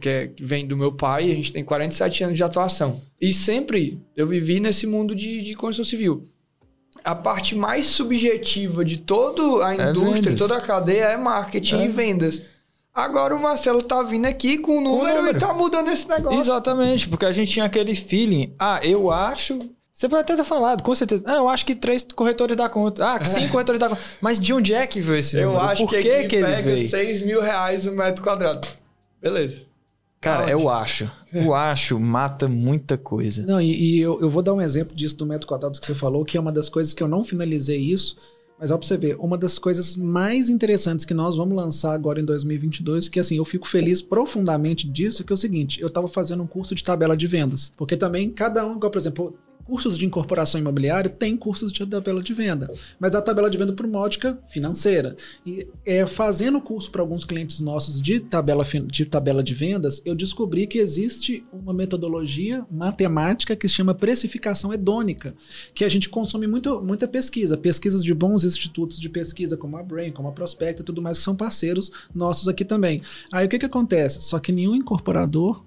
que, 0.00 0.08
é, 0.08 0.28
que 0.28 0.44
vem 0.44 0.66
do 0.66 0.76
meu 0.76 0.92
pai, 0.92 1.30
a 1.30 1.34
gente 1.34 1.52
tem 1.52 1.64
47 1.64 2.24
anos 2.24 2.36
de 2.36 2.42
atuação. 2.42 3.00
E 3.20 3.32
sempre 3.32 4.00
eu 4.16 4.26
vivi 4.26 4.60
nesse 4.60 4.86
mundo 4.86 5.14
de, 5.14 5.42
de 5.42 5.54
construção 5.54 5.84
civil. 5.84 6.24
A 7.04 7.14
parte 7.14 7.54
mais 7.54 7.86
subjetiva 7.86 8.84
de 8.84 8.98
toda 8.98 9.66
a 9.66 9.74
é 9.74 9.90
indústria, 9.90 10.32
é 10.32 10.36
toda 10.36 10.56
a 10.56 10.60
cadeia 10.60 11.04
é 11.04 11.16
marketing 11.16 11.76
é. 11.76 11.84
e 11.84 11.88
vendas. 11.88 12.42
Agora 12.94 13.34
o 13.34 13.42
Marcelo 13.42 13.82
tá 13.82 14.02
vindo 14.02 14.26
aqui 14.26 14.56
com 14.58 14.78
o 14.78 14.80
número, 14.80 15.16
número, 15.16 15.36
e 15.36 15.40
tá 15.40 15.52
mudando 15.52 15.88
esse 15.88 16.08
negócio. 16.08 16.38
Exatamente, 16.38 17.08
porque 17.08 17.26
a 17.26 17.32
gente 17.32 17.50
tinha 17.50 17.64
aquele 17.64 17.94
feeling. 17.94 18.54
Ah, 18.58 18.80
eu 18.84 19.10
acho 19.10 19.68
você 19.94 20.08
pode 20.08 20.22
até 20.22 20.34
ter 20.34 20.44
falado, 20.44 20.82
com 20.82 20.92
certeza. 20.92 21.22
Ah, 21.24 21.36
eu 21.36 21.48
acho 21.48 21.64
que 21.64 21.72
três 21.72 22.04
corretores 22.04 22.56
dá 22.56 22.68
conta. 22.68 23.06
Ah, 23.06 23.24
cinco 23.24 23.52
corretores 23.52 23.78
dá 23.78 23.88
conta. 23.88 24.02
Mas 24.20 24.40
de 24.40 24.52
onde 24.52 24.74
é 24.74 24.88
que 24.88 25.00
veio 25.00 25.20
esse 25.20 25.36
eu 25.38 25.52
número? 25.52 25.64
Acho 25.66 25.82
Por 25.84 25.90
que, 25.90 26.02
que, 26.02 26.24
que 26.24 26.36
ele 26.36 26.46
pega 26.46 26.62
veio? 26.62 26.90
6 26.90 27.22
mil 27.22 27.40
reais 27.40 27.86
o 27.86 27.92
um 27.92 27.94
metro 27.94 28.20
quadrado. 28.20 28.66
Beleza. 29.22 29.60
Cara, 30.20 30.50
eu 30.50 30.68
acho. 30.68 31.08
Eu 31.32 31.54
acho 31.54 32.00
mata 32.00 32.48
muita 32.48 32.98
coisa. 32.98 33.44
Não, 33.46 33.60
e, 33.60 33.98
e 33.98 34.00
eu, 34.00 34.20
eu, 34.20 34.28
vou 34.28 34.42
dar 34.42 34.54
um 34.54 34.60
exemplo 34.60 34.96
disso 34.96 35.16
do 35.16 35.26
metro 35.26 35.46
quadrado 35.46 35.78
que 35.78 35.86
você 35.86 35.94
falou, 35.94 36.24
que 36.24 36.36
é 36.36 36.40
uma 36.40 36.50
das 36.50 36.68
coisas 36.68 36.92
que 36.92 37.02
eu 37.02 37.08
não 37.08 37.22
finalizei 37.22 37.78
isso, 37.78 38.16
mas 38.58 38.70
ó 38.70 38.78
pra 38.78 38.86
você 38.86 38.96
ver, 38.96 39.16
uma 39.20 39.36
das 39.36 39.58
coisas 39.58 39.96
mais 39.96 40.48
interessantes 40.48 41.04
que 41.04 41.12
nós 41.12 41.36
vamos 41.36 41.54
lançar 41.54 41.92
agora 41.92 42.20
em 42.20 42.24
2022, 42.24 43.08
que 43.08 43.20
assim, 43.20 43.36
eu 43.36 43.44
fico 43.44 43.68
feliz 43.68 44.00
profundamente 44.00 44.88
disso, 44.88 45.22
que 45.22 45.32
é 45.32 45.34
o 45.34 45.36
seguinte, 45.36 45.80
eu 45.82 45.90
tava 45.90 46.08
fazendo 46.08 46.42
um 46.42 46.46
curso 46.46 46.74
de 46.74 46.82
tabela 46.82 47.16
de 47.16 47.26
vendas, 47.26 47.72
porque 47.76 47.96
também 47.96 48.30
cada 48.30 48.66
um, 48.66 48.76
igual, 48.76 48.90
por 48.90 48.98
exemplo, 48.98 49.36
cursos 49.64 49.98
de 49.98 50.04
incorporação 50.04 50.60
imobiliária 50.60 51.10
tem 51.10 51.36
cursos 51.36 51.72
de 51.72 51.84
tabela 51.86 52.22
de 52.22 52.34
venda, 52.34 52.68
mas 52.98 53.14
a 53.14 53.22
tabela 53.22 53.50
de 53.50 53.58
venda 53.58 53.72
por 53.72 53.86
uma 53.86 53.98
ótica 53.98 54.38
financeira. 54.46 55.16
E 55.44 55.66
é, 55.84 56.06
fazendo 56.06 56.60
curso 56.60 56.90
para 56.90 57.02
alguns 57.02 57.24
clientes 57.24 57.60
nossos 57.60 58.00
de 58.00 58.20
tabela, 58.20 58.64
de 58.86 59.04
tabela 59.04 59.42
de 59.42 59.54
vendas, 59.54 60.02
eu 60.04 60.14
descobri 60.14 60.66
que 60.66 60.78
existe 60.78 61.44
uma 61.52 61.72
metodologia 61.72 62.64
matemática 62.70 63.56
que 63.56 63.68
se 63.68 63.74
chama 63.74 63.94
precificação 63.94 64.72
hedônica, 64.72 65.34
que 65.74 65.84
a 65.84 65.88
gente 65.88 66.08
consome 66.08 66.46
muito, 66.46 66.82
muita 66.82 67.08
pesquisa, 67.08 67.56
pesquisas 67.56 68.04
de 68.04 68.12
bons 68.14 68.44
institutos 68.44 68.98
de 69.00 69.08
pesquisa 69.08 69.56
como 69.56 69.76
a 69.76 69.82
Brain, 69.82 70.12
como 70.12 70.28
a 70.28 70.32
Prospecta 70.32 70.82
e 70.82 70.84
tudo 70.84 71.02
mais, 71.02 71.18
que 71.18 71.24
são 71.24 71.34
parceiros 71.34 71.90
nossos 72.14 72.48
aqui 72.48 72.64
também. 72.64 73.00
Aí 73.32 73.46
o 73.46 73.48
que, 73.48 73.58
que 73.58 73.66
acontece? 73.66 74.20
Só 74.22 74.38
que 74.38 74.52
nenhum 74.52 74.74
incorporador 74.74 75.64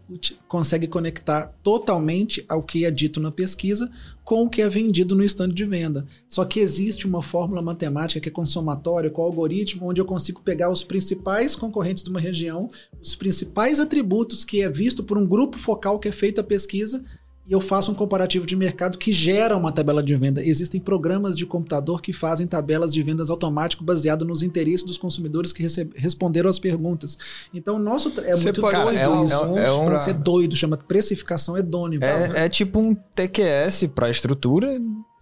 consegue 0.48 0.88
conectar 0.88 1.54
totalmente 1.64 2.46
ao 2.48 2.64
que 2.64 2.86
é 2.86 2.92
dito 2.92 3.20
na 3.20 3.32
pesquisa 3.32 3.87
com 4.24 4.44
o 4.44 4.50
que 4.50 4.62
é 4.62 4.70
vendido 4.70 5.16
no 5.16 5.24
stand 5.24 5.50
de 5.50 5.66
venda. 5.66 6.06
Só 6.28 6.44
que 6.44 6.60
existe 6.60 7.08
uma 7.08 7.22
fórmula 7.22 7.62
matemática 7.62 8.20
que 8.20 8.30
é 8.30 8.32
consomatória, 8.32 9.10
com 9.10 9.22
algoritmo, 9.22 9.90
onde 9.90 10.02
eu 10.02 10.06
consigo 10.06 10.42
pegar 10.42 10.70
os 10.70 10.84
principais 10.84 11.56
concorrentes 11.56 12.04
de 12.04 12.10
uma 12.10 12.20
região, 12.20 12.70
os 13.02 13.16
principais 13.16 13.80
atributos 13.80 14.44
que 14.44 14.62
é 14.62 14.70
visto 14.70 15.04
por 15.04 15.18
um 15.18 15.26
grupo 15.26 15.58
focal 15.58 16.00
que 16.00 16.08
é 16.08 16.12
feita 16.12 16.42
a 16.42 16.44
pesquisa 16.44 17.04
e 17.48 17.54
eu 17.54 17.62
faço 17.62 17.92
um 17.92 17.96
comparativo 17.96 18.46
de 18.46 18.56
mercado 18.56 18.98
que 18.98 19.14
gera 19.14 19.56
uma 19.56 19.72
tabela 19.72 20.04
de 20.04 20.14
venda. 20.16 20.46
Existem 20.46 20.82
programas 20.82 21.36
de 21.36 21.46
computador 21.46 22.02
que 22.02 22.12
fazem 22.12 22.46
tabelas 22.46 22.94
de 22.94 23.02
vendas 23.02 23.30
automático 23.30 23.86
baseado 23.86 24.26
nos 24.26 24.44
interesses 24.44 24.86
dos 24.86 24.98
consumidores 24.98 25.54
que 25.54 25.66
responderam 25.96 26.50
as 26.50 26.60
perguntas. 26.60 27.18
Então, 27.54 27.78
o 27.78 27.80
nosso 27.80 28.10
é 28.20 28.36
Você 28.36 28.44
muito 28.44 28.60
pode 28.60 28.76
doido 28.76 28.98
é 28.98 29.08
um, 29.08 29.26
isso. 29.26 29.36
É, 29.36 29.72
um, 29.72 29.92
é, 29.96 30.10
é 30.10 30.14
doido, 30.14 30.56
chama 30.58 30.76
precificação 30.76 31.58
hedônica. 31.58 32.06
É, 32.06 32.46
é 32.46 32.50
tipo 32.50 32.80
um 32.80 32.94
TQS 32.94 33.86
para 33.96 34.10
estrutura 34.10 34.78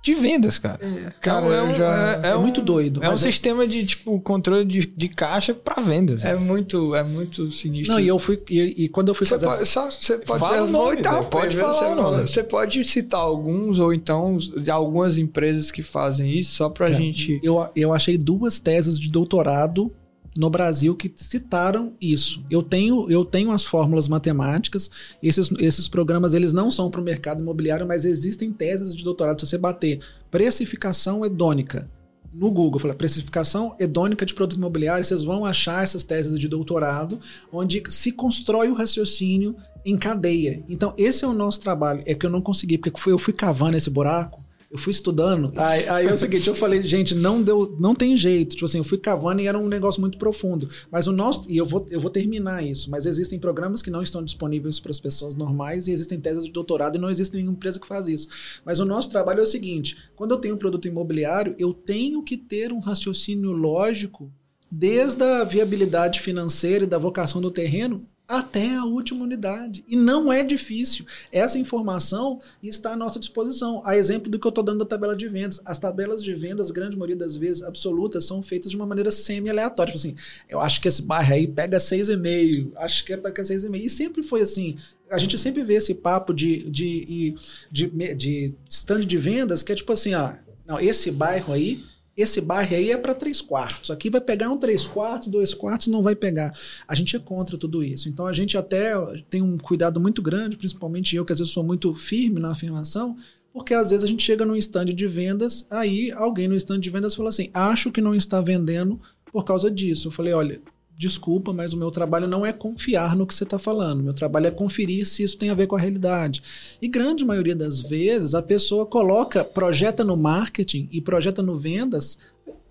de 0.06 0.14
vendas, 0.14 0.60
cara. 0.60 0.80
É, 0.80 1.12
cara, 1.20 1.48
é, 1.48 1.64
um, 1.64 1.74
já... 1.74 2.22
é, 2.24 2.28
é, 2.30 2.38
muito 2.38 2.62
doido. 2.62 3.04
É 3.04 3.10
um 3.10 3.18
sistema 3.18 3.66
de 3.66 3.84
tipo 3.88 4.20
controle 4.22 4.64
de, 4.64 4.86
de 4.86 5.10
caixa 5.10 5.52
para 5.52 5.82
vendas. 5.82 6.24
É 6.24 6.36
muito, 6.36 6.94
é 6.94 7.04
muito 7.04 7.52
sinistro. 7.52 7.96
Não, 7.96 8.00
e 8.00 8.08
eu 8.08 8.20
fui 8.20 8.40
e, 8.48 8.84
e 8.84 8.88
quando 8.88 9.08
eu 9.08 9.16
fui 9.16 9.26
você 9.26 9.34
fazer 9.34 9.48
pode, 9.48 9.66
só 9.66 9.90
você 9.90 10.20
pode 10.20 10.40
Fala 10.40 10.64
o 10.64 10.68
nome, 10.68 10.98
então, 11.00 11.24
pode 11.24 11.58
falar 11.58 11.96
nome. 11.96 12.28
Você 12.28 12.44
pode 12.44 12.84
citar 12.84 13.20
alguns 13.20 13.80
ou 13.80 13.92
então 13.92 14.38
de 14.38 14.70
algumas 14.70 15.18
empresas 15.18 15.72
que 15.72 15.82
fazem 15.82 16.38
isso 16.38 16.54
só 16.54 16.70
pra 16.70 16.86
cara, 16.86 17.00
gente 17.00 17.40
Eu 17.42 17.68
eu 17.76 17.92
achei 17.92 18.16
duas 18.16 18.60
teses 18.60 19.00
de 19.00 19.10
doutorado 19.10 19.92
no 20.38 20.50
Brasil 20.50 20.96
que 20.96 21.12
citaram 21.15 21.94
isso. 22.00 22.44
Eu 22.50 22.62
tenho, 22.62 23.10
eu 23.10 23.24
tenho 23.24 23.51
as 23.51 23.63
fórmulas 23.63 24.08
matemáticas, 24.08 24.92
esses, 25.24 25.50
esses 25.60 25.88
programas 25.88 26.34
eles 26.34 26.51
não 26.51 26.70
são 26.70 26.92
para 26.92 27.00
o 27.00 27.04
mercado 27.04 27.42
imobiliário, 27.42 27.88
mas 27.88 28.04
existem 28.04 28.51
teses 28.51 28.94
de 28.94 29.04
doutorado. 29.04 29.39
Se 29.39 29.48
você 29.48 29.58
bater 29.58 30.00
precificação 30.30 31.25
hedônica 31.25 31.89
no 32.34 32.51
Google, 32.51 32.82
fala 32.82 32.94
precificação 32.94 33.75
hedônica 33.80 34.25
de 34.25 34.34
produto 34.34 34.58
imobiliário, 34.58 35.06
vocês 35.06 35.24
vão 35.24 35.46
achar 35.46 35.84
essas 35.84 36.04
teses 36.04 36.38
de 36.38 36.50
doutorado, 36.50 37.18
onde 37.50 37.82
se 37.88 38.12
constrói 38.12 38.70
o 38.70 38.74
raciocínio 38.74 39.56
em 39.86 39.96
cadeia. 39.96 40.62
Então, 40.68 40.94
esse 40.98 41.24
é 41.24 41.27
o 41.27 41.34
nosso 41.34 41.62
trabalho. 41.62 42.04
É 42.06 42.13
que 42.13 42.25
eu 42.25 42.30
não 42.30 42.42
consegui, 42.42 42.77
porque 42.77 43.10
eu 43.10 43.18
fui 43.18 43.34
cavando 43.34 43.77
esse 43.77 43.89
buraco 43.89 44.45
eu 44.75 44.79
fui 44.79 44.91
estudando. 44.91 45.53
Aí, 45.55 45.88
aí 45.88 46.08
é 46.08 46.13
o 46.13 46.17
seguinte, 46.17 46.48
eu 46.48 46.53
falei, 46.53 46.84
gente, 46.84 47.15
não 47.15 47.41
deu, 47.41 47.75
não 47.79 47.96
tem 47.96 48.15
jeito. 48.15 48.55
Tipo 48.55 48.65
assim, 48.65 48.79
eu 48.79 48.84
fui 48.84 48.98
cavando 48.98 49.41
e 49.41 49.48
era 49.48 49.58
um 49.58 49.67
negócio 49.67 50.01
muito 50.01 50.17
profundo. 50.17 50.70
Mas 50.91 51.08
o 51.08 51.12
nosso, 51.12 51.50
e 51.50 51.58
eu 51.58 51.65
vou, 51.65 51.86
eu 51.89 52.00
vou 52.00 52.12
terminar 52.12 52.63
isso, 52.63 52.91
mas 52.91 53.05
existem 53.05 53.39
programas 53.39 53.82
que 53.82 53.89
não 53.89 54.03
estão 54.03 54.24
disponíveis 54.24 54.79
para 54.79 54.91
as 54.91 55.00
pessoas 55.00 55.34
normais 55.34 55.88
e 55.88 55.91
existem 55.91 56.20
teses 56.20 56.44
de 56.44 56.51
doutorado 56.51 56.98
e 56.98 57.00
não 57.00 57.10
existe 57.10 57.36
nenhuma 57.36 57.53
empresa 57.53 57.79
que 57.79 57.88
faz 57.88 58.08
isso. 58.08 58.27
Mas 58.65 58.79
o 58.79 58.86
nosso 58.86 59.10
trabalho 59.10 59.39
é 59.39 59.44
o 59.44 59.48
seguinte, 59.48 59.98
quando 60.15 60.32
eu 60.32 60.38
tenho 60.38 60.55
um 60.55 60.60
produto 60.60 60.88
imobiliário, 60.88 61.55
eu 61.58 61.74
tenho 61.74 62.22
que 62.22 62.36
ter 62.36 62.74
um 62.74 62.79
raciocínio 62.79 63.51
lógico 63.51 64.32
desde 64.70 65.24
a 65.24 65.44
viabilidade 65.44 66.20
financeira 66.20 66.84
e 66.84 66.88
da 66.88 66.98
vocação 66.98 67.39
do 67.39 67.50
terreno 67.50 68.05
até 68.27 68.75
a 68.75 68.84
última 68.84 69.24
unidade. 69.24 69.84
E 69.88 69.96
não 69.96 70.32
é 70.32 70.44
difícil. 70.44 71.05
Essa 71.32 71.60
informação 71.60 72.39
está 72.62 72.94
à 72.94 72.96
nossa 72.96 73.20
disposição. 73.20 73.82
A 73.86 73.96
exemplo 73.96 74.32
do 74.32 74.39
que 74.39 74.48
eu 74.48 74.50
estou 74.50 74.63
dando 74.63 74.79
da 74.79 74.86
tabela 74.86 75.15
de 75.15 75.27
vendas. 75.27 75.62
As 75.63 75.77
tabelas 75.77 76.24
de 76.24 76.34
vendas, 76.34 76.72
grande 76.72 76.98
maioria 76.98 77.15
das 77.15 77.36
vezes, 77.36 77.62
absolutas, 77.62 78.25
são 78.25 78.41
feitas 78.41 78.72
de 78.72 78.77
uma 78.77 78.86
maneira 78.86 79.12
semi-aleatória. 79.12 79.94
Tipo 79.94 80.08
assim, 80.08 80.15
eu 80.50 80.60
acho 80.60 80.82
que 80.82 80.88
esse 80.88 81.01
bairro 81.01 81.34
aí 81.34 81.48
pega 81.48 81.77
6,5, 81.77 82.72
acho 82.77 83.05
que 83.05 83.13
é 83.13 83.17
pega 83.17 83.44
6,5. 83.44 83.82
E 83.84 83.89
sempre 83.89 84.24
foi 84.24 84.41
assim. 84.41 84.75
A 85.10 85.20
gente 85.20 85.38
sempre 85.38 85.63
vê 85.63 85.75
esse 85.75 85.94
papo 85.94 86.34
de, 86.34 86.70
de, 86.70 87.36
de, 87.72 87.88
de, 87.88 88.15
de 88.15 88.53
stand 88.67 89.01
de 89.01 89.17
vendas 89.17 89.62
que 89.62 89.72
é 89.72 89.75
tipo 89.75 89.91
assim, 89.94 90.15
ah, 90.15 90.39
não, 90.65 90.79
esse 90.79 91.12
bairro 91.12 91.53
aí 91.53 91.84
esse 92.17 92.39
bairro 92.39 92.75
aí 92.75 92.91
é 92.91 92.98
para 92.98 93.13
três 93.13 93.41
quartos. 93.41 93.91
Aqui 93.91 94.10
vai 94.10 94.22
pegar 94.22 94.50
um 94.50 94.57
três 94.57 94.86
quartos, 94.86 95.27
dois 95.27 95.53
quartos, 95.53 95.88
não 95.88 96.01
vai 96.01 96.15
pegar. 96.15 96.57
A 96.88 96.95
gente 96.95 97.15
é 97.15 97.19
contra 97.19 97.57
tudo 97.57 97.84
isso. 97.84 98.07
Então 98.07 98.25
a 98.25 98.34
gente 98.34 98.57
até 98.57 98.93
tem 99.29 99.41
um 99.41 99.57
cuidado 99.57 100.00
muito 100.00 100.22
grande, 100.22 100.57
principalmente 100.57 101.15
eu, 101.15 101.25
que 101.25 101.34
às 101.34 101.39
vezes 101.39 101.53
sou 101.53 101.63
muito 101.63 101.93
firme 101.93 102.39
na 102.39 102.51
afirmação, 102.51 103.17
porque 103.51 103.74
às 103.74 103.91
vezes 103.91 104.03
a 104.03 104.07
gente 104.07 104.24
chega 104.24 104.45
num 104.45 104.55
stand 104.55 104.86
de 104.86 105.07
vendas, 105.07 105.67
aí 105.69 106.12
alguém 106.12 106.48
no 106.48 106.55
stand 106.55 106.79
de 106.79 106.89
vendas 106.89 107.15
fala 107.15 107.29
assim: 107.29 107.50
acho 107.53 107.91
que 107.91 108.01
não 108.01 108.15
está 108.15 108.39
vendendo 108.39 109.00
por 109.31 109.43
causa 109.43 109.69
disso. 109.69 110.07
Eu 110.07 110.12
falei: 110.12 110.34
olha, 110.34 110.62
desculpa, 110.98 111.52
mas 111.52 111.74
o 111.74 111.78
meu 111.78 111.92
trabalho 111.92 112.28
não 112.28 112.46
é 112.46 112.54
confiar 112.54 113.16
no 113.16 113.28
que 113.28 113.36
você 113.36 113.44
está 113.44 113.60
falando. 113.60 114.02
Meu 114.02 114.14
trabalho 114.14 114.48
é 114.48 114.52
conferir 114.52 115.06
se 115.06 115.24
isso 115.24 115.38
tem 115.38 115.50
a 115.50 115.54
ver 115.54 115.68
com 115.68 115.75
a 115.75 115.80
realidade. 115.80 116.42
E 116.82 116.88
grande 116.88 117.25
maioria 117.25 117.56
das 117.56 117.82
vezes 117.82 118.34
a 118.34 118.42
pessoa 118.42 118.86
coloca, 118.86 119.44
projeta 119.44 120.04
no 120.04 120.16
marketing 120.16 120.88
e 120.92 121.02
projeta 121.02 121.42
no 121.42 121.58
vendas 121.58 122.18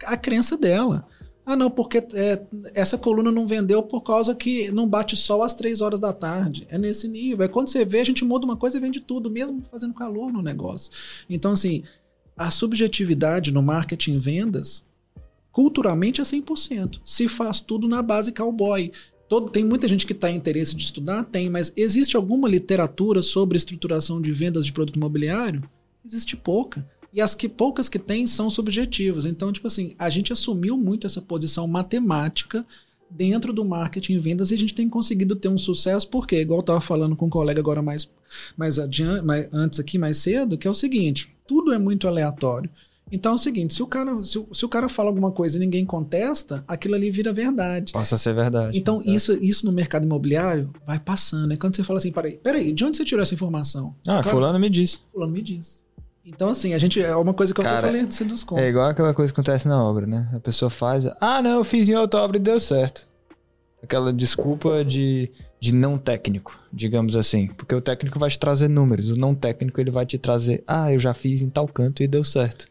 a 0.04 0.16
crença 0.16 0.56
dela. 0.56 1.06
Ah, 1.46 1.54
não, 1.54 1.70
porque 1.70 1.98
é, 1.98 2.42
essa 2.74 2.96
coluna 2.96 3.30
não 3.30 3.46
vendeu 3.46 3.82
por 3.82 4.00
causa 4.00 4.34
que 4.34 4.72
não 4.72 4.88
bate 4.88 5.14
sol 5.14 5.42
às 5.42 5.52
três 5.52 5.82
horas 5.82 6.00
da 6.00 6.12
tarde. 6.12 6.66
É 6.70 6.78
nesse 6.78 7.06
nível. 7.06 7.44
É 7.44 7.48
quando 7.48 7.68
você 7.68 7.84
vê, 7.84 8.00
a 8.00 8.04
gente 8.04 8.24
muda 8.24 8.46
uma 8.46 8.56
coisa 8.56 8.78
e 8.78 8.80
vende 8.80 9.00
tudo, 9.00 9.30
mesmo 9.30 9.62
fazendo 9.70 9.92
calor 9.92 10.32
no 10.32 10.40
negócio. 10.40 10.90
Então, 11.28 11.52
assim, 11.52 11.82
a 12.34 12.50
subjetividade 12.50 13.52
no 13.52 13.62
marketing 13.62 14.14
e 14.14 14.18
vendas 14.18 14.86
culturalmente 15.54 16.20
é 16.20 16.24
100%. 16.24 17.00
Se 17.04 17.28
faz 17.28 17.60
tudo 17.60 17.86
na 17.86 18.02
base 18.02 18.32
cowboy. 18.32 18.90
Todo, 19.28 19.50
tem 19.50 19.64
muita 19.64 19.86
gente 19.86 20.04
que 20.04 20.12
está 20.12 20.28
em 20.28 20.36
interesse 20.36 20.74
de 20.74 20.82
estudar? 20.82 21.24
Tem, 21.24 21.48
mas 21.48 21.72
existe 21.76 22.16
alguma 22.16 22.48
literatura 22.48 23.22
sobre 23.22 23.56
estruturação 23.56 24.20
de 24.20 24.32
vendas 24.32 24.66
de 24.66 24.72
produto 24.72 24.96
imobiliário? 24.96 25.62
Existe 26.04 26.36
pouca. 26.36 26.84
E 27.12 27.20
as 27.20 27.36
que 27.36 27.48
poucas 27.48 27.88
que 27.88 28.00
tem 28.00 28.26
são 28.26 28.50
subjetivas. 28.50 29.24
Então, 29.24 29.52
tipo 29.52 29.68
assim, 29.68 29.94
a 29.96 30.10
gente 30.10 30.32
assumiu 30.32 30.76
muito 30.76 31.06
essa 31.06 31.22
posição 31.22 31.68
matemática 31.68 32.66
dentro 33.08 33.52
do 33.52 33.64
marketing 33.64 34.14
e 34.14 34.18
vendas 34.18 34.50
e 34.50 34.54
a 34.54 34.58
gente 34.58 34.74
tem 34.74 34.88
conseguido 34.88 35.36
ter 35.36 35.46
um 35.46 35.56
sucesso, 35.56 36.08
porque, 36.08 36.40
igual 36.40 36.58
eu 36.58 36.62
estava 36.62 36.80
falando 36.80 37.14
com 37.14 37.26
um 37.26 37.30
colega 37.30 37.60
agora 37.60 37.80
mais, 37.80 38.10
mais 38.56 38.80
adiante, 38.80 39.24
mais, 39.24 39.48
antes 39.52 39.78
aqui, 39.78 39.98
mais 39.98 40.16
cedo, 40.16 40.58
que 40.58 40.66
é 40.66 40.70
o 40.70 40.74
seguinte: 40.74 41.32
tudo 41.46 41.72
é 41.72 41.78
muito 41.78 42.08
aleatório. 42.08 42.68
Então 43.12 43.32
é 43.32 43.34
o 43.34 43.38
seguinte, 43.38 43.74
se 43.74 43.82
o 43.82 43.86
cara, 43.86 44.22
se 44.22 44.38
o, 44.38 44.48
se 44.52 44.64
o 44.64 44.68
cara 44.68 44.88
fala 44.88 45.10
alguma 45.10 45.30
coisa 45.30 45.56
e 45.56 45.60
ninguém 45.60 45.84
contesta, 45.84 46.64
aquilo 46.66 46.94
ali 46.94 47.10
vira 47.10 47.32
verdade. 47.32 47.92
Passa 47.92 48.14
a 48.14 48.18
ser 48.18 48.34
verdade. 48.34 48.76
Então 48.76 49.02
é. 49.04 49.10
isso, 49.10 49.32
isso 49.44 49.66
no 49.66 49.72
mercado 49.72 50.04
imobiliário 50.04 50.70
vai 50.86 50.98
passando. 50.98 51.52
É 51.52 51.56
quando 51.56 51.76
você 51.76 51.84
fala 51.84 51.98
assim, 51.98 52.10
peraí, 52.10 52.38
peraí, 52.42 52.72
de 52.72 52.84
onde 52.84 52.96
você 52.96 53.04
tirou 53.04 53.22
essa 53.22 53.34
informação? 53.34 53.94
Ah, 54.00 54.22
claro, 54.22 54.30
fulano 54.30 54.58
me 54.58 54.70
disse. 54.70 55.00
Fulano 55.12 55.32
me 55.32 55.42
disse. 55.42 55.84
Então, 56.24 56.48
assim, 56.48 56.72
a 56.72 56.78
gente. 56.78 57.00
É 57.02 57.14
uma 57.14 57.34
coisa 57.34 57.52
que 57.52 57.60
eu 57.60 57.64
Cara, 57.64 57.82
tô 57.82 57.86
falando 57.86 58.10
sem 58.10 58.26
dos 58.26 58.42
contos. 58.42 58.64
É 58.64 58.68
igual 58.68 58.88
aquela 58.88 59.12
coisa 59.12 59.32
que 59.32 59.38
acontece 59.38 59.68
na 59.68 59.82
obra, 59.82 60.06
né? 60.06 60.30
A 60.32 60.40
pessoa 60.40 60.70
faz. 60.70 61.04
Ah, 61.20 61.42
não, 61.42 61.58
eu 61.58 61.64
fiz 61.64 61.88
em 61.88 61.94
outra 61.94 62.20
obra 62.20 62.38
e 62.38 62.40
deu 62.40 62.58
certo. 62.58 63.06
Aquela 63.82 64.10
desculpa 64.10 64.82
de, 64.82 65.30
de 65.60 65.74
não 65.74 65.98
técnico, 65.98 66.58
digamos 66.72 67.14
assim. 67.14 67.48
Porque 67.48 67.74
o 67.74 67.80
técnico 67.82 68.18
vai 68.18 68.30
te 68.30 68.38
trazer 68.38 68.68
números. 68.68 69.10
O 69.10 69.16
não 69.16 69.34
técnico 69.34 69.78
ele 69.78 69.90
vai 69.90 70.06
te 70.06 70.16
trazer. 70.16 70.64
Ah, 70.66 70.90
eu 70.90 70.98
já 70.98 71.12
fiz 71.12 71.42
em 71.42 71.50
tal 71.50 71.68
canto 71.68 72.02
e 72.02 72.08
deu 72.08 72.24
certo. 72.24 72.66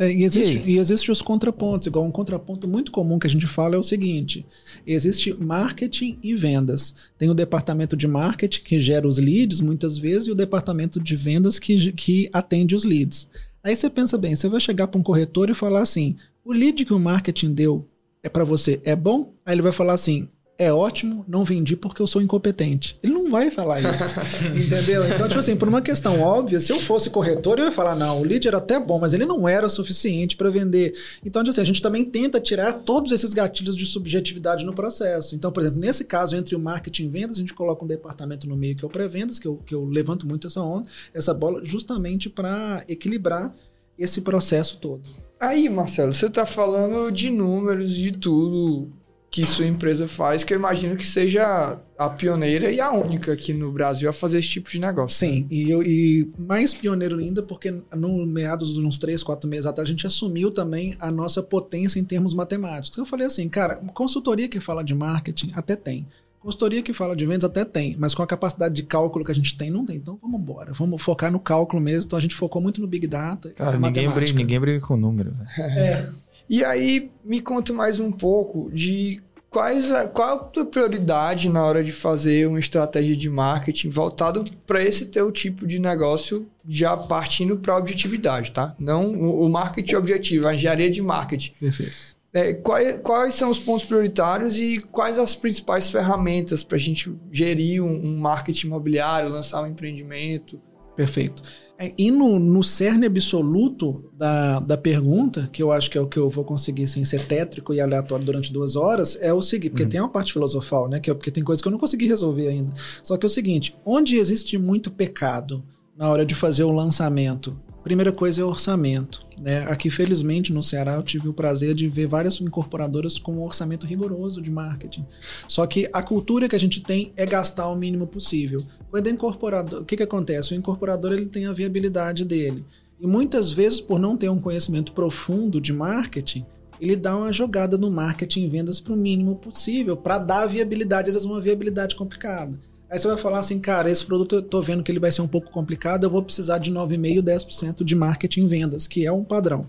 É, 0.00 0.10
e, 0.10 0.24
existe, 0.24 0.62
e, 0.64 0.76
e 0.76 0.78
existem 0.78 1.12
os 1.12 1.20
contrapontos. 1.20 1.86
Igual 1.86 2.06
um 2.06 2.10
contraponto 2.10 2.66
muito 2.66 2.90
comum 2.90 3.18
que 3.18 3.26
a 3.26 3.30
gente 3.30 3.46
fala 3.46 3.74
é 3.76 3.78
o 3.78 3.82
seguinte: 3.82 4.46
existe 4.86 5.34
marketing 5.34 6.18
e 6.22 6.34
vendas. 6.34 6.94
Tem 7.18 7.28
o 7.28 7.34
departamento 7.34 7.94
de 7.94 8.08
marketing 8.08 8.62
que 8.62 8.78
gera 8.78 9.06
os 9.06 9.18
leads 9.18 9.60
muitas 9.60 9.98
vezes 9.98 10.28
e 10.28 10.32
o 10.32 10.34
departamento 10.34 10.98
de 10.98 11.14
vendas 11.14 11.58
que, 11.58 11.92
que 11.92 12.30
atende 12.32 12.74
os 12.74 12.82
leads. 12.82 13.28
Aí 13.62 13.76
você 13.76 13.90
pensa 13.90 14.16
bem, 14.16 14.34
você 14.34 14.48
vai 14.48 14.58
chegar 14.58 14.86
para 14.86 14.98
um 14.98 15.02
corretor 15.02 15.50
e 15.50 15.54
falar 15.54 15.82
assim: 15.82 16.16
o 16.42 16.50
lead 16.50 16.82
que 16.86 16.94
o 16.94 16.98
marketing 16.98 17.52
deu 17.52 17.86
é 18.22 18.28
para 18.30 18.42
você 18.42 18.80
é 18.84 18.96
bom? 18.96 19.34
Aí 19.44 19.54
ele 19.54 19.60
vai 19.60 19.72
falar 19.72 19.92
assim: 19.92 20.26
é 20.60 20.70
ótimo, 20.70 21.24
não 21.26 21.42
vendi 21.42 21.74
porque 21.74 22.02
eu 22.02 22.06
sou 22.06 22.20
incompetente. 22.20 22.94
Ele 23.02 23.14
não 23.14 23.30
vai 23.30 23.50
falar 23.50 23.80
isso. 23.80 24.04
entendeu? 24.54 25.06
Então, 25.06 25.26
tipo 25.26 25.40
assim, 25.40 25.56
por 25.56 25.66
uma 25.66 25.80
questão 25.80 26.20
óbvia, 26.20 26.60
se 26.60 26.70
eu 26.70 26.78
fosse 26.78 27.08
corretor, 27.08 27.58
eu 27.58 27.64
ia 27.64 27.72
falar: 27.72 27.96
não, 27.96 28.20
o 28.20 28.24
lead 28.24 28.46
era 28.46 28.58
até 28.58 28.78
bom, 28.78 28.98
mas 28.98 29.14
ele 29.14 29.24
não 29.24 29.48
era 29.48 29.70
suficiente 29.70 30.36
para 30.36 30.50
vender. 30.50 30.92
Então, 31.24 31.42
tipo 31.42 31.50
assim, 31.50 31.62
a 31.62 31.64
gente 31.64 31.80
também 31.80 32.04
tenta 32.04 32.38
tirar 32.38 32.74
todos 32.74 33.10
esses 33.10 33.32
gatilhos 33.32 33.74
de 33.74 33.86
subjetividade 33.86 34.66
no 34.66 34.74
processo. 34.74 35.34
Então, 35.34 35.50
por 35.50 35.62
exemplo, 35.62 35.80
nesse 35.80 36.04
caso, 36.04 36.36
entre 36.36 36.54
o 36.54 36.60
marketing 36.60 37.04
e 37.04 37.08
vendas, 37.08 37.38
a 37.38 37.40
gente 37.40 37.54
coloca 37.54 37.82
um 37.82 37.88
departamento 37.88 38.46
no 38.46 38.54
meio 38.54 38.76
que 38.76 38.84
é 38.84 38.86
o 38.86 38.90
pré-vendas, 38.90 39.38
que 39.38 39.48
eu, 39.48 39.56
que 39.64 39.74
eu 39.74 39.86
levanto 39.86 40.28
muito 40.28 40.46
essa 40.46 40.60
onda, 40.60 40.86
essa 41.14 41.32
bola, 41.32 41.64
justamente 41.64 42.28
para 42.28 42.84
equilibrar 42.86 43.54
esse 43.98 44.20
processo 44.20 44.76
todo. 44.76 45.08
Aí, 45.40 45.70
Marcelo, 45.70 46.12
você 46.12 46.26
está 46.26 46.44
falando 46.44 47.10
de 47.10 47.30
números, 47.30 47.94
de 47.94 48.12
tudo 48.12 48.92
que 49.30 49.46
sua 49.46 49.64
empresa 49.64 50.08
faz, 50.08 50.42
que 50.42 50.52
eu 50.52 50.58
imagino 50.58 50.96
que 50.96 51.06
seja 51.06 51.78
a 51.96 52.08
pioneira 52.08 52.72
e 52.72 52.80
a 52.80 52.90
única 52.90 53.32
aqui 53.32 53.54
no 53.54 53.70
Brasil 53.70 54.10
a 54.10 54.12
fazer 54.12 54.40
esse 54.40 54.48
tipo 54.48 54.68
de 54.68 54.80
negócio. 54.80 55.16
Sim, 55.16 55.46
e, 55.48 55.70
eu, 55.70 55.82
e 55.84 56.28
mais 56.36 56.74
pioneiro 56.74 57.18
ainda, 57.18 57.40
porque 57.40 57.72
no 57.94 58.26
meados 58.26 58.74
de 58.74 58.84
uns 58.84 58.98
3, 58.98 59.22
4 59.22 59.48
meses 59.48 59.66
atrás, 59.66 59.88
a 59.88 59.92
gente 59.92 60.04
assumiu 60.04 60.50
também 60.50 60.94
a 60.98 61.12
nossa 61.12 61.42
potência 61.42 62.00
em 62.00 62.04
termos 62.04 62.34
matemáticos. 62.34 62.98
Eu 62.98 63.06
falei 63.06 63.26
assim, 63.26 63.48
cara, 63.48 63.76
consultoria 63.94 64.48
que 64.48 64.58
fala 64.58 64.82
de 64.82 64.94
marketing 64.94 65.52
até 65.54 65.76
tem. 65.76 66.08
Consultoria 66.40 66.82
que 66.82 66.92
fala 66.92 67.14
de 67.14 67.24
vendas 67.26 67.44
até 67.44 67.64
tem, 67.64 67.94
mas 67.98 68.14
com 68.14 68.22
a 68.22 68.26
capacidade 68.26 68.74
de 68.74 68.82
cálculo 68.82 69.24
que 69.24 69.30
a 69.30 69.34
gente 69.34 69.56
tem, 69.56 69.70
não 69.70 69.84
tem. 69.84 69.96
Então 69.96 70.18
vamos 70.20 70.40
embora. 70.40 70.72
Vamos 70.72 71.00
focar 71.00 71.30
no 71.30 71.38
cálculo 71.38 71.80
mesmo. 71.82 72.06
Então 72.06 72.18
a 72.18 72.22
gente 72.22 72.34
focou 72.34 72.62
muito 72.62 72.80
no 72.80 72.86
Big 72.86 73.06
Data. 73.06 73.50
Cara, 73.50 73.78
ninguém 73.78 74.08
briga, 74.08 74.32
ninguém 74.32 74.58
briga 74.58 74.80
com 74.80 74.96
número. 74.96 75.36
É. 75.56 76.08
E 76.50 76.64
aí, 76.64 77.12
me 77.24 77.40
conta 77.40 77.72
mais 77.72 78.00
um 78.00 78.10
pouco 78.10 78.72
de 78.72 79.22
quais 79.48 79.86
qual 80.12 80.34
a 80.34 80.38
tua 80.38 80.66
prioridade 80.66 81.48
na 81.48 81.62
hora 81.62 81.84
de 81.84 81.92
fazer 81.92 82.48
uma 82.48 82.58
estratégia 82.58 83.16
de 83.16 83.30
marketing 83.30 83.88
voltado 83.88 84.44
para 84.66 84.82
esse 84.82 85.06
teu 85.06 85.30
tipo 85.30 85.64
de 85.64 85.78
negócio, 85.78 86.48
já 86.68 86.96
partindo 86.96 87.56
para 87.56 87.74
a 87.74 87.76
objetividade, 87.76 88.50
tá? 88.50 88.74
Não 88.80 89.12
o, 89.12 89.46
o 89.46 89.48
marketing 89.48 89.94
objetivo, 89.94 90.48
a 90.48 90.54
engenharia 90.56 90.90
de 90.90 91.00
marketing. 91.00 91.52
Perfeito. 91.60 91.92
É, 92.32 92.52
quais, 92.52 92.98
quais, 93.00 93.34
são 93.34 93.48
os 93.48 93.60
pontos 93.60 93.84
prioritários 93.84 94.58
e 94.58 94.78
quais 94.90 95.20
as 95.20 95.36
principais 95.36 95.88
ferramentas 95.88 96.64
para 96.64 96.76
a 96.76 96.80
gente 96.80 97.12
gerir 97.30 97.80
um, 97.80 98.06
um, 98.06 98.18
marketing 98.18 98.66
imobiliário, 98.66 99.28
lançar 99.28 99.62
um 99.62 99.68
empreendimento? 99.68 100.60
Perfeito. 100.96 101.42
É, 101.78 101.94
e 101.96 102.10
no, 102.10 102.38
no 102.38 102.62
cerne 102.62 103.06
absoluto 103.06 104.04
da, 104.18 104.60
da 104.60 104.76
pergunta, 104.76 105.48
que 105.50 105.62
eu 105.62 105.72
acho 105.72 105.90
que 105.90 105.96
é 105.96 106.00
o 106.00 106.06
que 106.06 106.18
eu 106.18 106.28
vou 106.28 106.44
conseguir 106.44 106.86
sem 106.86 107.06
ser 107.06 107.26
tétrico 107.26 107.72
e 107.72 107.80
aleatório 107.80 108.24
durante 108.24 108.52
duas 108.52 108.76
horas, 108.76 109.16
é 109.22 109.32
o 109.32 109.40
seguinte, 109.40 109.70
porque 109.70 109.84
uhum. 109.84 109.88
tem 109.88 110.00
uma 110.00 110.10
parte 110.10 110.32
filosofal, 110.32 110.88
né? 110.88 111.00
Que 111.00 111.10
é, 111.10 111.14
porque 111.14 111.30
tem 111.30 111.42
coisas 111.42 111.62
que 111.62 111.68
eu 111.68 111.72
não 111.72 111.78
consegui 111.78 112.06
resolver 112.06 112.48
ainda. 112.48 112.74
Só 113.02 113.16
que 113.16 113.24
é 113.24 113.28
o 113.28 113.30
seguinte: 113.30 113.74
onde 113.82 114.16
existe 114.16 114.58
muito 114.58 114.90
pecado 114.90 115.64
na 115.96 116.10
hora 116.10 116.26
de 116.26 116.34
fazer 116.34 116.64
o 116.64 116.72
lançamento 116.72 117.58
Primeira 117.82 118.12
coisa 118.12 118.42
é 118.42 118.44
orçamento. 118.44 119.26
Né? 119.40 119.64
Aqui, 119.64 119.88
felizmente, 119.88 120.52
no 120.52 120.62
Ceará, 120.62 120.94
eu 120.94 121.02
tive 121.02 121.28
o 121.28 121.32
prazer 121.32 121.74
de 121.74 121.88
ver 121.88 122.06
várias 122.06 122.40
incorporadoras 122.40 123.18
com 123.18 123.32
um 123.32 123.42
orçamento 123.42 123.86
rigoroso 123.86 124.42
de 124.42 124.50
marketing. 124.50 125.06
Só 125.48 125.66
que 125.66 125.88
a 125.92 126.02
cultura 126.02 126.48
que 126.48 126.56
a 126.56 126.60
gente 126.60 126.80
tem 126.80 127.12
é 127.16 127.24
gastar 127.24 127.68
o 127.68 127.76
mínimo 127.76 128.06
possível. 128.06 128.64
Quando 128.90 129.06
é 129.06 129.10
incorporador, 129.10 129.80
o 129.80 129.84
que, 129.84 129.96
que 129.96 130.02
acontece? 130.02 130.52
O 130.52 130.56
incorporador 130.56 131.12
ele 131.12 131.26
tem 131.26 131.46
a 131.46 131.52
viabilidade 131.52 132.24
dele. 132.24 132.64
E 133.00 133.06
muitas 133.06 133.50
vezes, 133.50 133.80
por 133.80 133.98
não 133.98 134.14
ter 134.14 134.28
um 134.28 134.38
conhecimento 134.38 134.92
profundo 134.92 135.58
de 135.58 135.72
marketing, 135.72 136.44
ele 136.78 136.96
dá 136.96 137.16
uma 137.16 137.32
jogada 137.32 137.78
no 137.78 137.90
marketing 137.90 138.44
e 138.44 138.48
vendas 138.48 138.80
para 138.80 138.92
o 138.92 138.96
mínimo 138.96 139.36
possível, 139.36 139.96
para 139.96 140.18
dar 140.18 140.46
viabilidade, 140.46 141.08
às 141.08 141.14
vezes 141.14 141.28
uma 141.28 141.40
viabilidade 141.40 141.96
complicada. 141.96 142.58
Aí 142.90 142.98
você 142.98 143.06
vai 143.06 143.16
falar 143.16 143.38
assim, 143.38 143.60
cara, 143.60 143.88
esse 143.88 144.04
produto 144.04 144.34
eu 144.34 144.42
tô 144.42 144.60
vendo 144.60 144.82
que 144.82 144.90
ele 144.90 144.98
vai 144.98 145.12
ser 145.12 145.22
um 145.22 145.28
pouco 145.28 145.50
complicado, 145.50 146.04
eu 146.04 146.10
vou 146.10 146.22
precisar 146.22 146.58
de 146.58 146.72
9,5%, 146.72 147.22
10% 147.22 147.84
de 147.84 147.94
marketing 147.94 148.40
em 148.40 148.46
vendas, 148.48 148.88
que 148.88 149.06
é 149.06 149.12
um 149.12 149.22
padrão. 149.22 149.68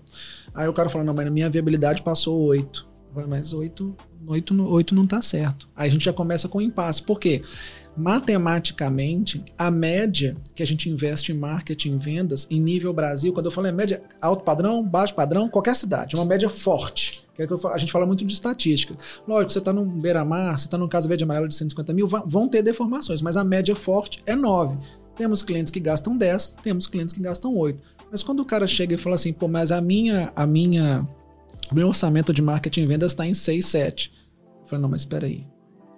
Aí 0.52 0.66
o 0.66 0.72
cara 0.72 0.88
fala, 0.88 1.04
não, 1.04 1.14
mas 1.14 1.24
na 1.24 1.30
minha 1.30 1.48
viabilidade 1.48 2.02
passou 2.02 2.48
8%. 2.48 2.84
Mas 3.28 3.52
8, 3.52 3.94
8, 4.26 4.68
8 4.68 4.94
não 4.94 5.06
tá 5.06 5.20
certo. 5.20 5.68
Aí 5.76 5.88
a 5.88 5.92
gente 5.92 6.04
já 6.04 6.12
começa 6.12 6.48
com 6.48 6.60
impasse. 6.60 7.02
Por 7.02 7.20
quê? 7.20 7.42
Matematicamente, 7.96 9.44
a 9.56 9.70
média 9.70 10.34
que 10.54 10.62
a 10.62 10.66
gente 10.66 10.88
investe 10.88 11.30
em 11.30 11.34
marketing 11.34 11.98
vendas 11.98 12.46
em 12.50 12.58
nível 12.58 12.92
Brasil, 12.92 13.32
quando 13.32 13.46
eu 13.46 13.52
falo 13.52 13.66
é 13.66 13.72
média 13.72 14.02
alto 14.20 14.44
padrão, 14.44 14.82
baixo 14.82 15.14
padrão, 15.14 15.48
qualquer 15.48 15.76
cidade, 15.76 16.16
uma 16.16 16.24
média 16.24 16.48
forte. 16.48 17.26
Que 17.34 17.42
é 17.42 17.46
a 17.72 17.78
gente 17.78 17.92
fala 17.92 18.06
muito 18.06 18.24
de 18.24 18.32
estatística. 18.32 18.96
Lógico, 19.26 19.52
você 19.52 19.58
está 19.58 19.72
num 19.72 19.86
beira-mar, 19.86 20.58
você 20.58 20.66
está 20.66 20.78
num 20.78 20.88
caso 20.88 21.06
verde 21.08 21.24
amarelo 21.24 21.48
de 21.48 21.54
150 21.54 21.92
mil, 21.92 22.06
vão 22.06 22.48
ter 22.48 22.62
deformações, 22.62 23.20
mas 23.20 23.36
a 23.36 23.44
média 23.44 23.76
forte 23.76 24.22
é 24.26 24.34
9. 24.34 24.78
Temos 25.14 25.42
clientes 25.42 25.70
que 25.70 25.80
gastam 25.80 26.16
10, 26.16 26.56
temos 26.62 26.86
clientes 26.86 27.14
que 27.14 27.20
gastam 27.20 27.54
8. 27.54 27.82
Mas 28.10 28.22
quando 28.22 28.40
o 28.40 28.44
cara 28.44 28.66
chega 28.66 28.94
e 28.94 28.98
fala 28.98 29.16
assim, 29.16 29.32
pô, 29.32 29.48
mas 29.48 29.70
a 29.70 29.80
minha, 29.80 30.32
a 30.34 30.46
minha, 30.46 31.06
o 31.70 31.74
meu 31.74 31.88
orçamento 31.88 32.32
de 32.32 32.40
marketing 32.40 32.82
e 32.82 32.86
vendas 32.86 33.12
está 33.12 33.26
em 33.26 33.34
6, 33.34 33.66
7. 33.66 34.12
Eu 34.62 34.66
falo, 34.66 34.82
não, 34.82 34.88
mas 34.88 35.02
espera 35.02 35.26
aí 35.26 35.51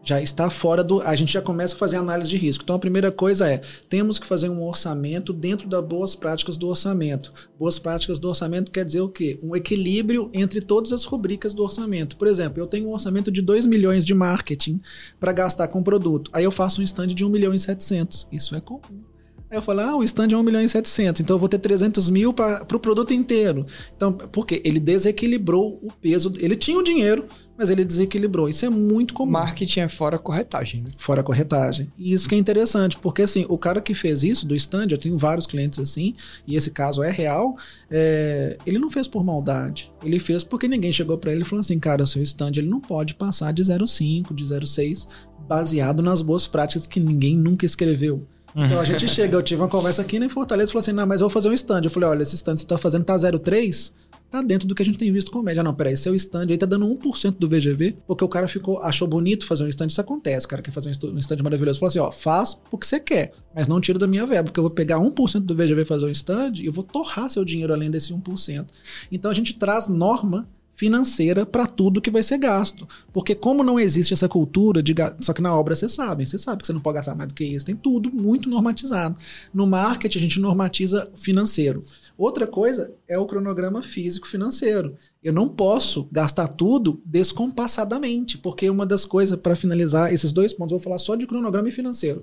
já 0.05 0.21
está 0.21 0.51
fora 0.51 0.85
do. 0.85 1.01
A 1.01 1.17
gente 1.17 1.33
já 1.33 1.41
começa 1.41 1.75
a 1.75 1.79
fazer 1.79 1.97
análise 1.97 2.29
de 2.29 2.37
risco. 2.37 2.63
Então 2.63 2.77
a 2.77 2.79
primeira 2.79 3.11
coisa 3.11 3.49
é: 3.49 3.61
temos 3.89 4.19
que 4.19 4.27
fazer 4.27 4.49
um 4.49 4.63
orçamento 4.63 5.33
dentro 5.33 5.69
das 5.69 5.85
boas 5.85 6.15
práticas 6.15 6.57
do 6.57 6.69
orçamento. 6.69 7.33
Boas 7.59 7.79
práticas 7.79 8.19
do 8.19 8.29
orçamento 8.29 8.71
quer 8.71 8.85
dizer 8.85 9.01
o 9.01 9.09
quê? 9.09 9.39
Um 9.43 9.57
equilíbrio 9.57 10.31
entre 10.33 10.61
todas 10.61 10.93
as 10.93 11.05
rubricas 11.05 11.55
do 11.55 11.63
orçamento. 11.63 12.17
Por 12.17 12.29
exemplo, 12.29 12.63
eu 12.63 12.67
tenho 12.67 12.89
um 12.89 12.93
orçamento 12.93 13.31
de 13.31 13.41
2 13.41 13.67
milhões 13.67 14.05
de 14.05 14.15
marketing 14.15 14.81
para 15.19 15.33
gastar 15.33 15.69
com 15.69 15.83
produto. 15.83 16.31
Aí 16.33 16.45
eu 16.45 16.51
faço 16.51 16.81
um 16.81 16.85
stand 16.85 17.09
de 17.09 17.25
1 17.25 17.29
milhão 17.29 17.55
e 17.55 17.59
700. 17.59 18.29
Isso 18.31 18.55
é 18.55 18.61
comum. 18.61 19.14
Aí 19.55 19.59
eu 19.59 19.63
falo, 19.63 19.81
ah, 19.83 19.97
o 19.97 20.03
stand 20.03 20.31
é 20.33 20.37
1 20.37 20.43
milhão 20.43 20.61
e 20.61 20.69
700, 20.69 21.21
então 21.21 21.37
eu 21.37 21.39
vou 21.39 21.49
ter 21.49 21.61
300 21.61 22.11
mil 22.11 22.33
para 22.33 22.65
o 22.65 22.67
pro 22.67 22.81
produto 22.81 23.15
inteiro. 23.15 23.65
Então, 23.97 24.13
por 24.13 24.45
quê? 24.45 24.61
Ele 24.65 24.81
desequilibrou 24.81 25.79
o 25.81 25.93
peso. 25.93 26.33
Ele 26.41 26.57
tinha 26.57 26.77
o 26.77 26.83
dinheiro, 26.83 27.29
mas 27.57 27.71
ele 27.71 27.85
desequilibrou. 27.85 28.49
Isso 28.49 28.67
é 28.67 28.69
muito 28.69 29.15
comum. 29.15 29.31
Marketing 29.31 29.81
é 29.81 29.89
fora 29.89 30.19
corretagem. 30.19 30.83
Né? 30.83 30.91
Fora 30.99 31.23
corretagem. 31.23 31.93
E 31.97 32.13
isso 32.13 32.29
que 32.29 32.35
é 32.35 32.39
interessante, 32.39 32.99
porque 32.99 33.23
assim, 33.23 33.47
o 33.49 33.57
cara 33.57 33.81
que 33.81 33.95
fez 33.95 34.25
isso 34.25 34.45
do 34.45 34.57
stand, 34.57 34.89
eu 34.91 34.99
tenho 34.99 35.17
vários 35.17 35.47
clientes 35.47 35.79
assim, 35.79 36.17
e 36.49 36.57
esse 36.57 36.73
caso 36.73 37.05
é 37.05 37.11
real, 37.13 37.57
é, 37.89 38.59
ele 38.67 38.81
não 38.81 38.91
fez 38.91 39.07
por 39.07 39.23
maldade. 39.23 39.93
Ele 40.03 40.19
fez 40.19 40.43
porque 40.43 40.67
ninguém 40.67 40.91
chegou 40.91 41.17
para 41.17 41.31
ele 41.31 41.43
e 41.43 41.45
falou 41.45 41.61
assim, 41.61 41.79
cara, 41.79 42.05
seu 42.05 42.25
stand 42.25 42.53
ele 42.57 42.69
não 42.69 42.81
pode 42.81 43.15
passar 43.15 43.53
de 43.53 43.63
0,5, 43.63 44.35
de 44.35 44.43
0,6, 44.43 45.07
baseado 45.47 46.03
nas 46.03 46.21
boas 46.21 46.49
práticas 46.49 46.89
que 46.89 46.99
ninguém 46.99 47.37
nunca 47.37 47.65
escreveu. 47.65 48.27
Então 48.57 48.81
a 48.81 48.85
gente 48.85 49.09
chega, 49.09 49.37
eu 49.37 49.43
tive 49.43 49.61
uma 49.61 49.69
conversa 49.69 50.03
aqui 50.03 50.17
em 50.17 50.29
Fortaleza 50.29 50.71
e 50.71 50.73
falou 50.73 50.81
assim: 50.81 50.93
não, 50.93 51.07
mas 51.07 51.21
eu 51.21 51.27
vou 51.29 51.33
fazer 51.33 51.49
um 51.49 51.53
stand. 51.53 51.83
Eu 51.83 51.91
falei: 51.91 52.09
olha, 52.09 52.23
esse 52.23 52.37
stand 52.37 52.55
que 52.55 52.61
você 52.61 52.67
tá 52.67 52.79
fazendo 52.79 53.05
tá 53.05 53.17
0,3, 53.17 53.93
tá 54.31 54.43
dentro 54.43 54.69
do 54.69 54.75
que 54.75 54.83
a 54.83 54.85
gente 54.85 54.97
tem 54.97 55.13
visto 55.13 55.33
com 55.33 55.43
média. 55.43 55.63
Não, 55.63 55.75
peraí, 55.75 55.97
seu 55.97 56.15
stand 56.15 56.47
aí 56.51 56.57
tá 56.57 56.65
dando 56.65 56.87
1% 56.87 57.37
do 57.37 57.49
VGV, 57.49 57.97
porque 58.07 58.25
o 58.25 58.29
cara 58.29 58.47
ficou, 58.47 58.79
achou 58.79 59.09
bonito 59.09 59.45
fazer 59.45 59.65
um 59.65 59.69
stand. 59.69 59.89
Isso 59.89 60.01
acontece, 60.01 60.47
o 60.47 60.49
cara 60.49 60.63
quer 60.63 60.71
fazer 60.71 60.89
um 61.05 61.19
stand 61.19 61.43
maravilhoso. 61.43 61.81
Falou 61.81 61.89
assim: 61.89 61.99
ó, 61.99 62.13
faz 62.13 62.55
porque 62.71 62.87
você 62.87 63.01
quer, 63.01 63.33
mas 63.55 63.67
não 63.67 63.81
tira 63.81 63.99
da 63.99 64.07
minha 64.07 64.25
verba, 64.25 64.45
porque 64.45 64.61
eu 64.61 64.65
vou 64.65 64.71
pegar 64.71 64.99
1% 64.99 65.41
do 65.41 65.55
VGV 65.55 65.83
e 65.83 65.85
fazer 65.85 66.07
um 66.07 66.11
stand 66.11 66.53
e 66.57 66.67
eu 66.67 66.73
vou 66.73 66.85
torrar 66.85 67.29
seu 67.29 67.45
dinheiro 67.45 67.73
além 67.73 67.91
desse 67.91 68.15
1%. 68.15 68.67
Então 69.11 69.31
a 69.31 69.35
gente 69.35 69.55
traz 69.55 69.89
norma 69.89 70.49
financeira 70.75 71.47
para 71.47 71.67
tudo 71.67 72.01
que 72.01 72.11
vai 72.11 72.23
ser 72.23 72.39
gasto. 72.39 72.87
Porque 73.13 73.35
como 73.35 73.63
não 73.63 73.79
existe 73.79 74.13
essa 74.13 74.29
cultura 74.29 74.83
de 74.83 74.95
só 75.21 75.33
que 75.33 75.43
na 75.43 75.55
obra 75.55 75.75
você 75.75 75.89
sabe, 75.89 76.27
você 76.27 76.39
sabe 76.39 76.63
que 76.63 76.67
você 76.67 76.73
não 76.73 76.81
pode 76.81 76.97
gastar 76.97 77.15
mais 77.15 77.29
do 77.29 77.35
que 77.35 77.45
isso, 77.45 77.67
tem 77.67 77.77
tudo 77.77 78.11
muito 78.11 78.49
normatizado. 78.49 79.19
No 79.53 79.67
marketing 79.67 80.19
a 80.19 80.21
gente 80.21 80.41
normatiza 80.41 81.11
financeiro. 81.17 81.83
Outra 82.17 82.47
coisa 82.47 82.93
é 83.09 83.19
o 83.19 83.27
cronograma 83.27 83.83
físico 83.83 84.29
financeiro. 84.29 84.97
Eu 85.23 85.33
não 85.33 85.49
posso 85.49 86.09
gastar 86.13 86.47
tudo 86.47 87.03
descompassadamente, 87.05 88.39
porque 88.39 88.71
uma 88.71 88.87
das 88.87 89.05
coisas 89.05 89.37
para 89.37 89.57
finalizar 89.57 90.13
esses 90.13 90.33
dois 90.33 90.53
pontos, 90.53 90.71
vou 90.71 90.81
falar 90.81 90.99
só 90.99 91.17
de 91.17 91.27
cronograma 91.27 91.69
e 91.69 91.73
financeiro. 91.73 92.23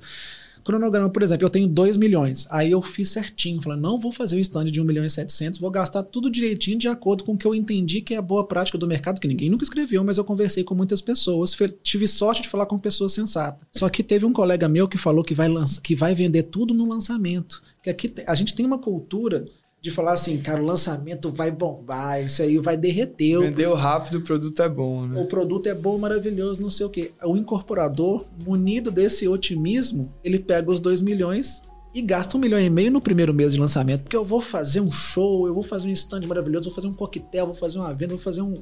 Cronograma, 0.64 1.10
por 1.10 1.24
exemplo, 1.24 1.46
eu 1.46 1.50
tenho 1.50 1.68
2 1.68 1.98
milhões. 1.98 2.48
Aí 2.50 2.72
eu 2.72 2.82
fiz 2.82 3.10
certinho, 3.10 3.62
falei, 3.62 3.80
não 3.80 4.00
vou 4.00 4.12
fazer 4.12 4.38
o 4.38 4.40
stand 4.40 4.66
de 4.66 4.82
1 4.82 4.84
milhão 4.84 5.06
e 5.06 5.10
700, 5.10 5.60
vou 5.60 5.72
gastar 5.72 6.04
tudo 6.04 6.30
direitinho 6.30 6.78
de 6.78 6.88
acordo 6.88 7.24
com 7.24 7.34
o 7.34 7.38
que 7.38 7.46
eu 7.46 7.56
entendi 7.56 8.02
que 8.02 8.14
é 8.14 8.18
a 8.18 8.22
boa 8.22 8.46
prática 8.46 8.78
do 8.78 8.88
mercado, 8.88 9.20
que 9.20 9.28
ninguém 9.28 9.50
nunca 9.50 9.64
escreveu, 9.64 10.04
mas 10.04 10.18
eu 10.18 10.24
conversei 10.24 10.64
com 10.64 10.76
muitas 10.76 11.02
pessoas, 11.02 11.56
tive 11.82 12.08
sorte 12.08 12.42
de 12.42 12.50
falar 12.50 12.66
com 12.66 12.78
pessoas 12.78 13.14
sensatas. 13.14 13.68
Só 13.74 13.90
que 13.90 14.04
teve 14.04 14.26
um 14.26 14.34
colega 14.34 14.68
meu 14.68 14.88
que 14.88 14.98
falou 14.98 15.24
que 15.24 15.34
vai, 15.34 15.48
lança, 15.48 15.82
que 15.82 15.96
vai 15.96 16.14
vender 16.14 16.44
tudo 16.44 16.74
no 16.74 16.88
lançamento. 16.88 17.62
Que 17.84 17.90
aqui 17.90 18.14
a 18.28 18.36
gente 18.36 18.54
tem 18.54 18.66
uma 18.66 18.78
cultura 18.78 19.46
de 19.82 19.90
falar 19.90 20.14
assim, 20.14 20.38
cara, 20.38 20.62
o 20.62 20.66
lançamento 20.66 21.32
vai 21.32 21.50
bombar, 21.50 22.24
isso 22.24 22.44
aí 22.44 22.60
vai 22.60 22.78
derreter. 22.78 23.40
Vendeu 23.40 23.74
rápido, 23.74 24.20
o 24.20 24.22
produto 24.22 24.62
é 24.62 24.70
bom, 24.70 25.08
né? 25.08 25.20
O 25.20 25.26
produto 25.26 25.66
é 25.66 25.74
bom, 25.74 25.98
maravilhoso, 25.98 26.62
não 26.62 26.70
sei 26.70 26.86
o 26.86 26.90
quê. 26.90 27.12
O 27.24 27.36
incorporador, 27.36 28.26
munido 28.46 28.92
desse 28.92 29.28
otimismo, 29.28 30.14
ele 30.24 30.38
pega 30.38 30.70
os 30.70 30.80
2 30.80 31.02
milhões 31.02 31.64
e 31.96 32.02
gasta 32.02 32.38
um 32.38 32.40
milhão 32.40 32.60
e 32.60 32.70
meio 32.70 32.92
no 32.92 33.02
primeiro 33.02 33.34
mês 33.34 33.54
de 33.54 33.60
lançamento, 33.60 34.04
porque 34.04 34.16
eu 34.16 34.24
vou 34.24 34.40
fazer 34.40 34.82
um 34.82 34.92
show, 34.92 35.48
eu 35.48 35.54
vou 35.54 35.64
fazer 35.64 35.88
um 35.88 35.92
stand 35.92 36.22
maravilhoso, 36.28 36.66
vou 36.66 36.76
fazer 36.76 36.88
um 36.88 36.94
coquetel, 36.94 37.48
vou 37.48 37.56
fazer 37.56 37.80
uma 37.80 37.92
venda, 37.92 38.14
vou 38.14 38.24
fazer 38.24 38.44
um 38.44 38.54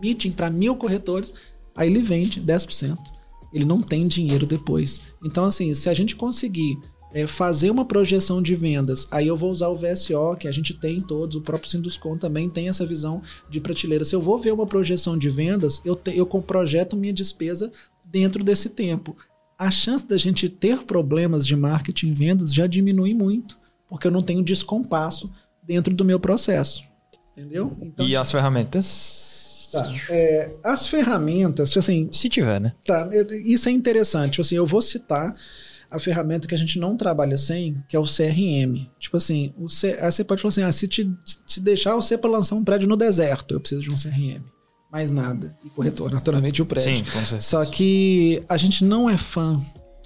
meeting 0.00 0.30
para 0.30 0.48
mil 0.48 0.76
corretores. 0.76 1.32
Aí 1.76 1.90
ele 1.90 2.00
vende 2.00 2.40
10%. 2.40 2.96
Ele 3.52 3.64
não 3.64 3.80
tem 3.82 4.06
dinheiro 4.06 4.46
depois. 4.46 5.02
Então, 5.24 5.44
assim, 5.44 5.74
se 5.74 5.88
a 5.88 5.94
gente 5.94 6.14
conseguir 6.14 6.78
é, 7.12 7.26
fazer 7.26 7.70
uma 7.70 7.84
projeção 7.84 8.40
de 8.40 8.54
vendas. 8.54 9.06
Aí 9.10 9.26
eu 9.26 9.36
vou 9.36 9.50
usar 9.50 9.68
o 9.68 9.76
VSO, 9.76 10.36
que 10.38 10.48
a 10.48 10.52
gente 10.52 10.74
tem 10.74 11.00
todos, 11.00 11.36
o 11.36 11.40
próprio 11.40 11.70
Sinduscom 11.70 12.16
também 12.16 12.48
tem 12.48 12.68
essa 12.68 12.86
visão 12.86 13.20
de 13.48 13.60
prateleira. 13.60 14.04
Se 14.04 14.14
eu 14.14 14.20
vou 14.20 14.38
ver 14.38 14.52
uma 14.52 14.66
projeção 14.66 15.18
de 15.18 15.28
vendas, 15.28 15.80
eu, 15.84 15.96
te, 15.96 16.16
eu 16.16 16.26
projeto 16.26 16.96
minha 16.96 17.12
despesa 17.12 17.70
dentro 18.04 18.44
desse 18.44 18.68
tempo. 18.70 19.16
A 19.58 19.70
chance 19.70 20.06
da 20.06 20.16
gente 20.16 20.48
ter 20.48 20.82
problemas 20.84 21.46
de 21.46 21.54
marketing 21.54 22.08
e 22.08 22.14
vendas 22.14 22.54
já 22.54 22.66
diminui 22.66 23.12
muito, 23.12 23.58
porque 23.88 24.06
eu 24.06 24.10
não 24.10 24.22
tenho 24.22 24.42
descompasso 24.42 25.30
dentro 25.62 25.94
do 25.94 26.04
meu 26.04 26.18
processo. 26.18 26.84
Entendeu? 27.36 27.76
Então, 27.80 28.06
e 28.06 28.16
as 28.16 28.30
ferramentas? 28.30 29.68
Tá. 29.72 29.92
É, 30.08 30.50
as 30.64 30.86
ferramentas, 30.86 31.76
assim. 31.76 32.08
Se 32.10 32.28
tiver, 32.28 32.60
né? 32.60 32.74
Tá. 32.84 33.08
Isso 33.44 33.68
é 33.68 33.72
interessante. 33.72 34.40
Assim, 34.40 34.56
eu 34.56 34.66
vou 34.66 34.82
citar 34.82 35.34
a 35.90 35.98
ferramenta 35.98 36.46
que 36.46 36.54
a 36.54 36.58
gente 36.58 36.78
não 36.78 36.96
trabalha 36.96 37.36
sem, 37.36 37.82
que 37.88 37.96
é 37.96 37.98
o 37.98 38.04
CRM. 38.04 38.86
Tipo 38.98 39.16
assim, 39.16 39.52
o 39.58 39.68
C... 39.68 39.98
aí 40.00 40.12
você 40.12 40.22
pode 40.22 40.40
falar 40.40 40.50
assim: 40.50 40.62
ah, 40.62 40.72
se 40.72 40.86
te 40.86 41.10
se 41.46 41.60
deixar 41.60 41.94
você 41.94 42.16
para 42.16 42.30
lançar 42.30 42.54
um 42.54 42.64
prédio 42.64 42.88
no 42.88 42.96
deserto, 42.96 43.54
eu 43.54 43.60
preciso 43.60 43.82
de 43.82 43.90
um 43.90 43.94
CRM. 43.94 44.42
mais 44.90 45.10
nada. 45.10 45.56
E 45.64 45.70
corretor, 45.70 46.10
naturalmente, 46.10 46.62
o 46.62 46.66
prédio. 46.66 46.96
Sim, 46.96 47.04
com 47.04 47.18
certeza. 47.18 47.40
Só 47.40 47.64
que 47.64 48.42
a 48.48 48.56
gente 48.56 48.84
não 48.84 49.10
é 49.10 49.16
fã 49.16 49.60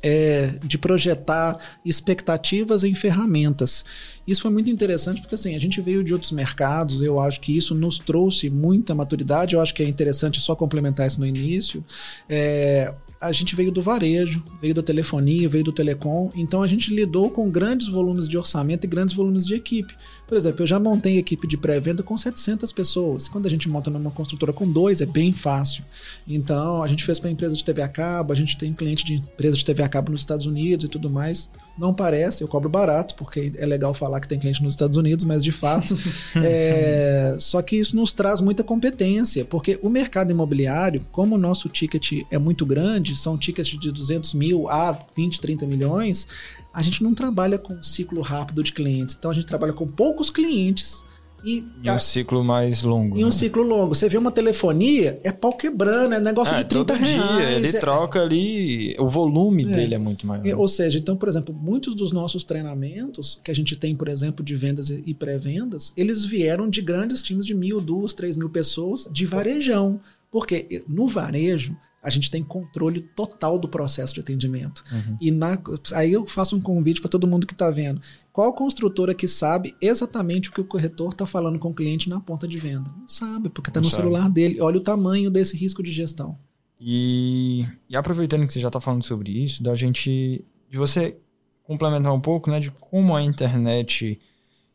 é, 0.04 0.58
de 0.62 0.76
projetar 0.76 1.58
expectativas 1.82 2.84
em 2.84 2.94
ferramentas. 2.94 3.82
Isso 4.26 4.42
foi 4.42 4.50
muito 4.50 4.68
interessante 4.68 5.22
porque 5.22 5.34
assim, 5.34 5.56
a 5.56 5.58
gente 5.58 5.80
veio 5.80 6.04
de 6.04 6.12
outros 6.12 6.30
mercados, 6.30 7.00
eu 7.00 7.18
acho 7.18 7.40
que 7.40 7.56
isso 7.56 7.74
nos 7.74 7.98
trouxe 7.98 8.50
muita 8.50 8.94
maturidade, 8.94 9.54
eu 9.54 9.62
acho 9.62 9.74
que 9.74 9.82
é 9.82 9.88
interessante 9.88 10.42
só 10.42 10.54
complementar 10.54 11.06
isso 11.06 11.18
no 11.18 11.26
início. 11.26 11.82
É, 12.28 12.94
a 13.24 13.32
gente 13.32 13.56
veio 13.56 13.72
do 13.72 13.80
varejo, 13.80 14.42
veio 14.60 14.74
da 14.74 14.82
telefonia, 14.82 15.48
veio 15.48 15.64
do 15.64 15.72
telecom, 15.72 16.30
então 16.34 16.62
a 16.62 16.66
gente 16.66 16.94
lidou 16.94 17.30
com 17.30 17.50
grandes 17.50 17.88
volumes 17.88 18.28
de 18.28 18.36
orçamento 18.36 18.84
e 18.84 18.86
grandes 18.86 19.14
volumes 19.14 19.46
de 19.46 19.54
equipe. 19.54 19.94
Por 20.26 20.36
exemplo, 20.36 20.62
eu 20.62 20.66
já 20.66 20.78
montei 20.78 21.18
equipe 21.18 21.46
de 21.46 21.56
pré-venda 21.56 22.02
com 22.02 22.16
700 22.16 22.72
pessoas. 22.72 23.26
Quando 23.28 23.46
a 23.46 23.50
gente 23.50 23.68
monta 23.68 23.90
numa 23.90 24.10
construtora 24.10 24.52
com 24.52 24.70
dois, 24.70 25.00
é 25.00 25.06
bem 25.06 25.32
fácil. 25.32 25.84
Então, 26.26 26.82
a 26.82 26.86
gente 26.86 27.04
fez 27.04 27.18
para 27.18 27.30
empresa 27.30 27.56
de 27.56 27.64
TV 27.64 27.82
a 27.82 27.88
cabo, 27.88 28.32
a 28.32 28.36
gente 28.36 28.56
tem 28.56 28.72
cliente 28.72 29.04
de 29.04 29.14
empresa 29.14 29.56
de 29.56 29.64
TV 29.64 29.82
a 29.82 29.88
cabo 29.88 30.12
nos 30.12 30.20
Estados 30.20 30.46
Unidos 30.46 30.84
e 30.84 30.88
tudo 30.88 31.08
mais. 31.08 31.48
Não 31.76 31.92
parece, 31.92 32.42
eu 32.42 32.48
cobro 32.48 32.68
barato, 32.68 33.14
porque 33.16 33.52
é 33.56 33.66
legal 33.66 33.92
falar 33.92 34.20
que 34.20 34.28
tem 34.28 34.38
cliente 34.38 34.62
nos 34.62 34.74
Estados 34.74 34.96
Unidos, 34.96 35.24
mas 35.24 35.42
de 35.42 35.52
fato. 35.52 35.94
é... 36.36 37.36
Só 37.38 37.60
que 37.62 37.76
isso 37.76 37.96
nos 37.96 38.12
traz 38.12 38.40
muita 38.40 38.62
competência, 38.62 39.44
porque 39.44 39.78
o 39.82 39.88
mercado 39.88 40.30
imobiliário, 40.30 41.00
como 41.10 41.34
o 41.34 41.38
nosso 41.38 41.68
ticket 41.68 42.22
é 42.30 42.38
muito 42.38 42.64
grande, 42.64 43.13
são 43.16 43.36
tickets 43.36 43.78
de 43.78 43.90
200 43.90 44.34
mil 44.34 44.68
a 44.68 44.98
20, 45.16 45.40
30 45.40 45.66
milhões, 45.66 46.26
a 46.72 46.82
gente 46.82 47.02
não 47.02 47.14
trabalha 47.14 47.58
com 47.58 47.82
ciclo 47.82 48.20
rápido 48.20 48.62
de 48.62 48.72
clientes. 48.72 49.16
Então 49.18 49.30
a 49.30 49.34
gente 49.34 49.46
trabalha 49.46 49.72
com 49.72 49.86
poucos 49.86 50.30
clientes 50.30 51.04
e, 51.44 51.62
e 51.82 51.90
um 51.90 51.98
ciclo 51.98 52.42
mais 52.42 52.82
longo. 52.82 53.18
E 53.18 53.22
um 53.22 53.26
né? 53.26 53.32
ciclo 53.32 53.62
longo. 53.62 53.94
Você 53.94 54.08
vê 54.08 54.16
uma 54.16 54.32
telefonia, 54.32 55.20
é 55.22 55.30
pau 55.30 55.52
quebrando, 55.52 56.14
é 56.14 56.20
negócio 56.20 56.54
é, 56.54 56.62
de 56.62 56.64
30 56.64 56.84
todo 56.86 56.98
reais. 56.98 57.36
Dia, 57.36 57.50
ele 57.50 57.68
é... 57.68 57.80
troca 57.80 58.22
ali, 58.22 58.96
o 58.98 59.06
volume 59.06 59.62
é. 59.64 59.66
dele 59.66 59.94
é 59.94 59.98
muito 59.98 60.26
maior. 60.26 60.58
Ou 60.58 60.66
seja, 60.66 60.98
então, 60.98 61.16
por 61.16 61.28
exemplo, 61.28 61.54
muitos 61.54 61.94
dos 61.94 62.12
nossos 62.12 62.44
treinamentos 62.44 63.38
que 63.44 63.50
a 63.50 63.54
gente 63.54 63.76
tem, 63.76 63.94
por 63.94 64.08
exemplo, 64.08 64.42
de 64.42 64.56
vendas 64.56 64.88
e 64.88 65.12
pré-vendas, 65.12 65.92
eles 65.94 66.24
vieram 66.24 66.68
de 66.68 66.80
grandes 66.80 67.20
times 67.20 67.44
de 67.44 67.54
mil, 67.54 67.78
duas, 67.78 68.14
três 68.14 68.36
mil 68.36 68.48
pessoas 68.48 69.06
de 69.12 69.26
varejão. 69.26 70.00
Porque 70.30 70.82
no 70.88 71.06
varejo, 71.06 71.76
a 72.04 72.10
gente 72.10 72.30
tem 72.30 72.42
controle 72.42 73.00
total 73.00 73.58
do 73.58 73.66
processo 73.66 74.12
de 74.12 74.20
atendimento. 74.20 74.84
Uhum. 74.92 75.16
E 75.18 75.30
na, 75.30 75.58
aí 75.94 76.12
eu 76.12 76.26
faço 76.26 76.54
um 76.54 76.60
convite 76.60 77.00
para 77.00 77.10
todo 77.10 77.26
mundo 77.26 77.46
que 77.46 77.54
está 77.54 77.70
vendo. 77.70 78.00
Qual 78.30 78.52
construtora 78.52 79.14
que 79.14 79.26
sabe 79.26 79.74
exatamente 79.80 80.50
o 80.50 80.52
que 80.52 80.60
o 80.60 80.66
corretor 80.66 81.12
está 81.12 81.24
falando 81.24 81.58
com 81.58 81.70
o 81.70 81.74
cliente 81.74 82.10
na 82.10 82.20
ponta 82.20 82.46
de 82.46 82.58
venda? 82.58 82.90
Não 82.94 83.08
sabe, 83.08 83.48
porque 83.48 83.70
está 83.70 83.80
no 83.80 83.86
sabe. 83.86 84.02
celular 84.02 84.28
dele. 84.28 84.60
Olha 84.60 84.76
o 84.76 84.82
tamanho 84.82 85.30
desse 85.30 85.56
risco 85.56 85.82
de 85.82 85.90
gestão. 85.90 86.38
E, 86.78 87.66
e 87.88 87.96
aproveitando 87.96 88.46
que 88.46 88.52
você 88.52 88.60
já 88.60 88.68
está 88.68 88.80
falando 88.80 89.02
sobre 89.02 89.32
isso, 89.42 89.62
da 89.62 89.74
gente. 89.74 90.44
de 90.68 90.76
você 90.76 91.16
complementar 91.62 92.12
um 92.12 92.20
pouco, 92.20 92.50
né, 92.50 92.60
de 92.60 92.70
como 92.70 93.16
a 93.16 93.22
internet 93.22 94.20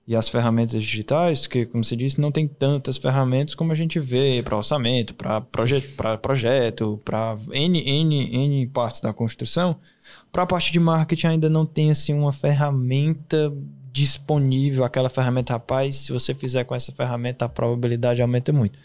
e 0.09 0.15
as 0.15 0.27
ferramentas 0.27 0.81
digitais, 0.81 1.45
que, 1.45 1.67
como 1.67 1.83
você 1.83 1.95
disse, 1.95 2.19
não 2.19 2.31
tem 2.31 2.47
tantas 2.47 2.97
ferramentas 2.97 3.53
como 3.53 3.71
a 3.71 3.75
gente 3.75 3.99
vê 3.99 4.41
para 4.43 4.57
orçamento, 4.57 5.13
para 5.13 5.39
proje 5.39 5.87
projeto, 6.19 6.99
para 7.05 7.37
N, 7.51 7.79
N, 7.79 8.35
N 8.35 8.67
partes 8.69 9.01
da 9.01 9.13
construção. 9.13 9.75
Para 10.31 10.41
a 10.41 10.45
parte 10.47 10.71
de 10.71 10.79
marketing 10.79 11.27
ainda 11.27 11.47
não 11.47 11.63
tem 11.63 11.91
assim, 11.91 12.11
uma 12.11 12.33
ferramenta 12.33 13.53
disponível, 13.91 14.83
aquela 14.83 15.09
ferramenta, 15.09 15.53
rapaz, 15.53 15.97
se 15.97 16.11
você 16.11 16.33
fizer 16.33 16.63
com 16.63 16.73
essa 16.73 16.91
ferramenta, 16.91 17.45
a 17.45 17.49
probabilidade 17.49 18.19
aumenta 18.19 18.51
muito. 18.51 18.79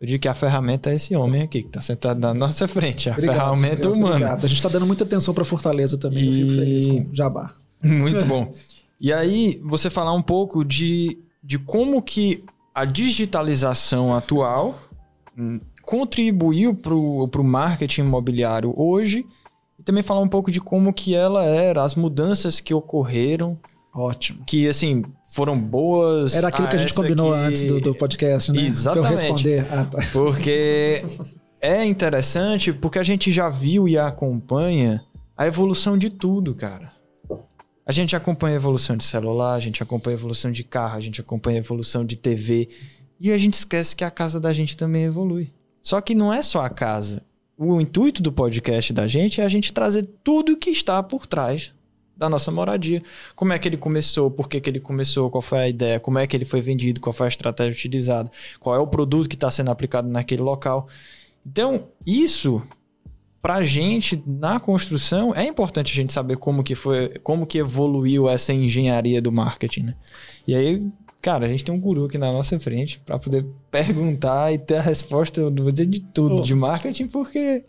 Eu 0.00 0.06
digo 0.06 0.22
que 0.22 0.28
a 0.28 0.34
ferramenta 0.34 0.90
é 0.90 0.94
esse 0.94 1.16
homem 1.16 1.42
aqui, 1.42 1.62
que 1.62 1.70
está 1.70 1.82
sentado 1.82 2.20
na 2.20 2.32
nossa 2.32 2.68
frente, 2.68 3.10
a 3.10 3.14
obrigado, 3.14 3.34
ferramenta 3.34 3.90
humana. 3.90 4.14
Obrigado. 4.14 4.44
A 4.44 4.48
gente 4.48 4.58
está 4.58 4.68
dando 4.68 4.86
muita 4.86 5.02
atenção 5.02 5.34
para 5.34 5.44
Fortaleza 5.44 5.98
também, 5.98 6.22
e... 6.22 6.40
eu 6.40 6.46
fico 6.46 6.60
feliz 6.60 6.86
com 6.86 7.10
o 7.10 7.16
Jabá. 7.16 7.52
Muito 7.82 8.24
bom. 8.24 8.52
E 9.00 9.12
aí, 9.12 9.60
você 9.64 9.88
falar 9.88 10.12
um 10.12 10.22
pouco 10.22 10.64
de, 10.64 11.18
de 11.42 11.58
como 11.58 12.02
que 12.02 12.44
a 12.74 12.84
digitalização 12.84 14.14
atual 14.14 14.78
hum, 15.36 15.58
contribuiu 15.82 16.74
para 16.74 16.94
o 16.94 17.44
marketing 17.44 18.02
imobiliário 18.02 18.74
hoje 18.76 19.24
e 19.78 19.82
também 19.82 20.02
falar 20.02 20.20
um 20.20 20.28
pouco 20.28 20.50
de 20.50 20.60
como 20.60 20.92
que 20.92 21.14
ela 21.14 21.44
era, 21.44 21.84
as 21.84 21.94
mudanças 21.94 22.60
que 22.60 22.74
ocorreram. 22.74 23.58
Ótimo. 23.94 24.44
Que, 24.44 24.68
assim, 24.68 25.04
foram 25.32 25.58
boas. 25.58 26.34
Era 26.34 26.48
aquilo 26.48 26.68
que 26.68 26.76
a 26.76 26.78
gente 26.78 26.94
combinou 26.94 27.32
aqui... 27.32 27.44
antes 27.44 27.62
do, 27.62 27.80
do, 27.80 27.94
podcast, 27.94 28.50
né? 28.50 28.62
Exatamente. 28.62 29.14
Pra 29.14 29.26
eu 29.26 29.32
responder. 29.32 29.66
Ah, 29.70 29.84
tá. 29.84 29.98
Porque 30.12 31.04
é 31.60 31.84
interessante, 31.84 32.72
porque 32.72 32.98
a 32.98 33.02
gente 33.02 33.32
já 33.32 33.48
viu 33.48 33.88
e 33.88 33.96
acompanha 33.96 35.02
a 35.36 35.46
evolução 35.46 35.96
de 35.96 36.10
tudo, 36.10 36.54
cara. 36.54 36.97
A 37.88 37.92
gente 37.92 38.14
acompanha 38.14 38.54
a 38.54 38.60
evolução 38.60 38.98
de 38.98 39.04
celular, 39.04 39.54
a 39.54 39.60
gente 39.60 39.82
acompanha 39.82 40.14
a 40.14 40.18
evolução 40.18 40.52
de 40.52 40.62
carro, 40.62 40.98
a 40.98 41.00
gente 41.00 41.22
acompanha 41.22 41.56
a 41.56 41.64
evolução 41.64 42.04
de 42.04 42.18
TV. 42.18 42.68
E 43.18 43.32
a 43.32 43.38
gente 43.38 43.54
esquece 43.54 43.96
que 43.96 44.04
a 44.04 44.10
casa 44.10 44.38
da 44.38 44.52
gente 44.52 44.76
também 44.76 45.04
evolui. 45.04 45.50
Só 45.80 45.98
que 46.02 46.14
não 46.14 46.30
é 46.30 46.42
só 46.42 46.60
a 46.60 46.68
casa. 46.68 47.22
O 47.56 47.80
intuito 47.80 48.22
do 48.22 48.30
podcast 48.30 48.92
da 48.92 49.06
gente 49.06 49.40
é 49.40 49.44
a 49.44 49.48
gente 49.48 49.72
trazer 49.72 50.06
tudo 50.22 50.52
o 50.52 50.56
que 50.58 50.68
está 50.68 51.02
por 51.02 51.26
trás 51.26 51.72
da 52.14 52.28
nossa 52.28 52.50
moradia. 52.50 53.02
Como 53.34 53.54
é 53.54 53.58
que 53.58 53.66
ele 53.66 53.78
começou, 53.78 54.30
por 54.30 54.50
que, 54.50 54.60
que 54.60 54.68
ele 54.68 54.80
começou, 54.80 55.30
qual 55.30 55.40
foi 55.40 55.58
a 55.58 55.68
ideia, 55.70 55.98
como 55.98 56.18
é 56.18 56.26
que 56.26 56.36
ele 56.36 56.44
foi 56.44 56.60
vendido, 56.60 57.00
qual 57.00 57.14
foi 57.14 57.26
a 57.26 57.28
estratégia 57.28 57.72
utilizada, 57.72 58.30
qual 58.60 58.76
é 58.76 58.78
o 58.78 58.86
produto 58.86 59.26
que 59.26 59.34
está 59.34 59.50
sendo 59.50 59.70
aplicado 59.70 60.06
naquele 60.10 60.42
local. 60.42 60.88
Então, 61.46 61.88
isso 62.06 62.62
pra 63.40 63.62
gente 63.62 64.22
na 64.26 64.58
construção 64.58 65.34
é 65.34 65.46
importante 65.46 65.92
a 65.92 65.94
gente 65.94 66.12
saber 66.12 66.36
como 66.36 66.62
que 66.62 66.74
foi, 66.74 67.08
como 67.22 67.46
que 67.46 67.58
evoluiu 67.58 68.28
essa 68.28 68.52
engenharia 68.52 69.22
do 69.22 69.32
marketing, 69.32 69.82
né? 69.82 69.94
E 70.46 70.54
aí, 70.54 70.82
cara, 71.22 71.46
a 71.46 71.48
gente 71.48 71.64
tem 71.64 71.74
um 71.74 71.80
guru 71.80 72.06
aqui 72.06 72.18
na 72.18 72.32
nossa 72.32 72.58
frente 72.58 73.00
para 73.04 73.18
poder 73.18 73.46
perguntar 73.70 74.52
e 74.52 74.58
ter 74.58 74.76
a 74.76 74.82
resposta, 74.82 75.40
eu 75.40 75.54
vou 75.54 75.70
dizer 75.70 75.86
de 75.86 76.00
tudo 76.00 76.38
oh. 76.38 76.42
de 76.42 76.54
marketing, 76.54 77.06
porque 77.06 77.64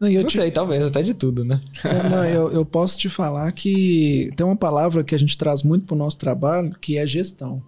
não, 0.00 0.08
eu 0.08 0.22
não 0.22 0.28
te... 0.28 0.36
sei, 0.36 0.50
talvez 0.50 0.84
até 0.84 1.02
de 1.02 1.12
tudo, 1.12 1.44
né? 1.44 1.60
É, 1.84 2.08
não, 2.08 2.24
eu, 2.24 2.52
eu 2.52 2.64
posso 2.64 2.98
te 2.98 3.08
falar 3.08 3.50
que 3.52 4.30
tem 4.36 4.46
uma 4.46 4.56
palavra 4.56 5.02
que 5.02 5.14
a 5.14 5.18
gente 5.18 5.36
traz 5.36 5.62
muito 5.62 5.86
para 5.86 5.94
o 5.94 5.98
nosso 5.98 6.16
trabalho, 6.16 6.74
que 6.80 6.96
é 6.96 7.06
gestão. 7.06 7.62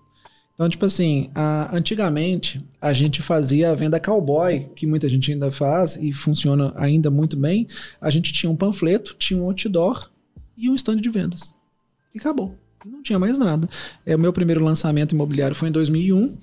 Então, 0.60 0.68
tipo 0.68 0.84
assim, 0.84 1.30
a, 1.34 1.74
antigamente 1.74 2.62
a 2.82 2.92
gente 2.92 3.22
fazia 3.22 3.70
a 3.70 3.74
venda 3.74 3.98
cowboy, 3.98 4.68
que 4.76 4.86
muita 4.86 5.08
gente 5.08 5.32
ainda 5.32 5.50
faz 5.50 5.96
e 5.96 6.12
funciona 6.12 6.70
ainda 6.76 7.10
muito 7.10 7.34
bem. 7.34 7.66
A 7.98 8.10
gente 8.10 8.30
tinha 8.30 8.52
um 8.52 8.54
panfleto, 8.54 9.16
tinha 9.18 9.40
um 9.40 9.44
outdoor 9.44 10.10
e 10.58 10.68
um 10.68 10.74
stand 10.74 10.98
de 10.98 11.08
vendas. 11.08 11.54
E 12.14 12.18
acabou. 12.18 12.54
Não 12.84 13.02
tinha 13.02 13.18
mais 13.18 13.38
nada. 13.38 13.66
É, 14.04 14.14
o 14.14 14.18
meu 14.18 14.34
primeiro 14.34 14.62
lançamento 14.62 15.14
imobiliário 15.14 15.56
foi 15.56 15.70
em 15.70 15.72
2001. 15.72 16.36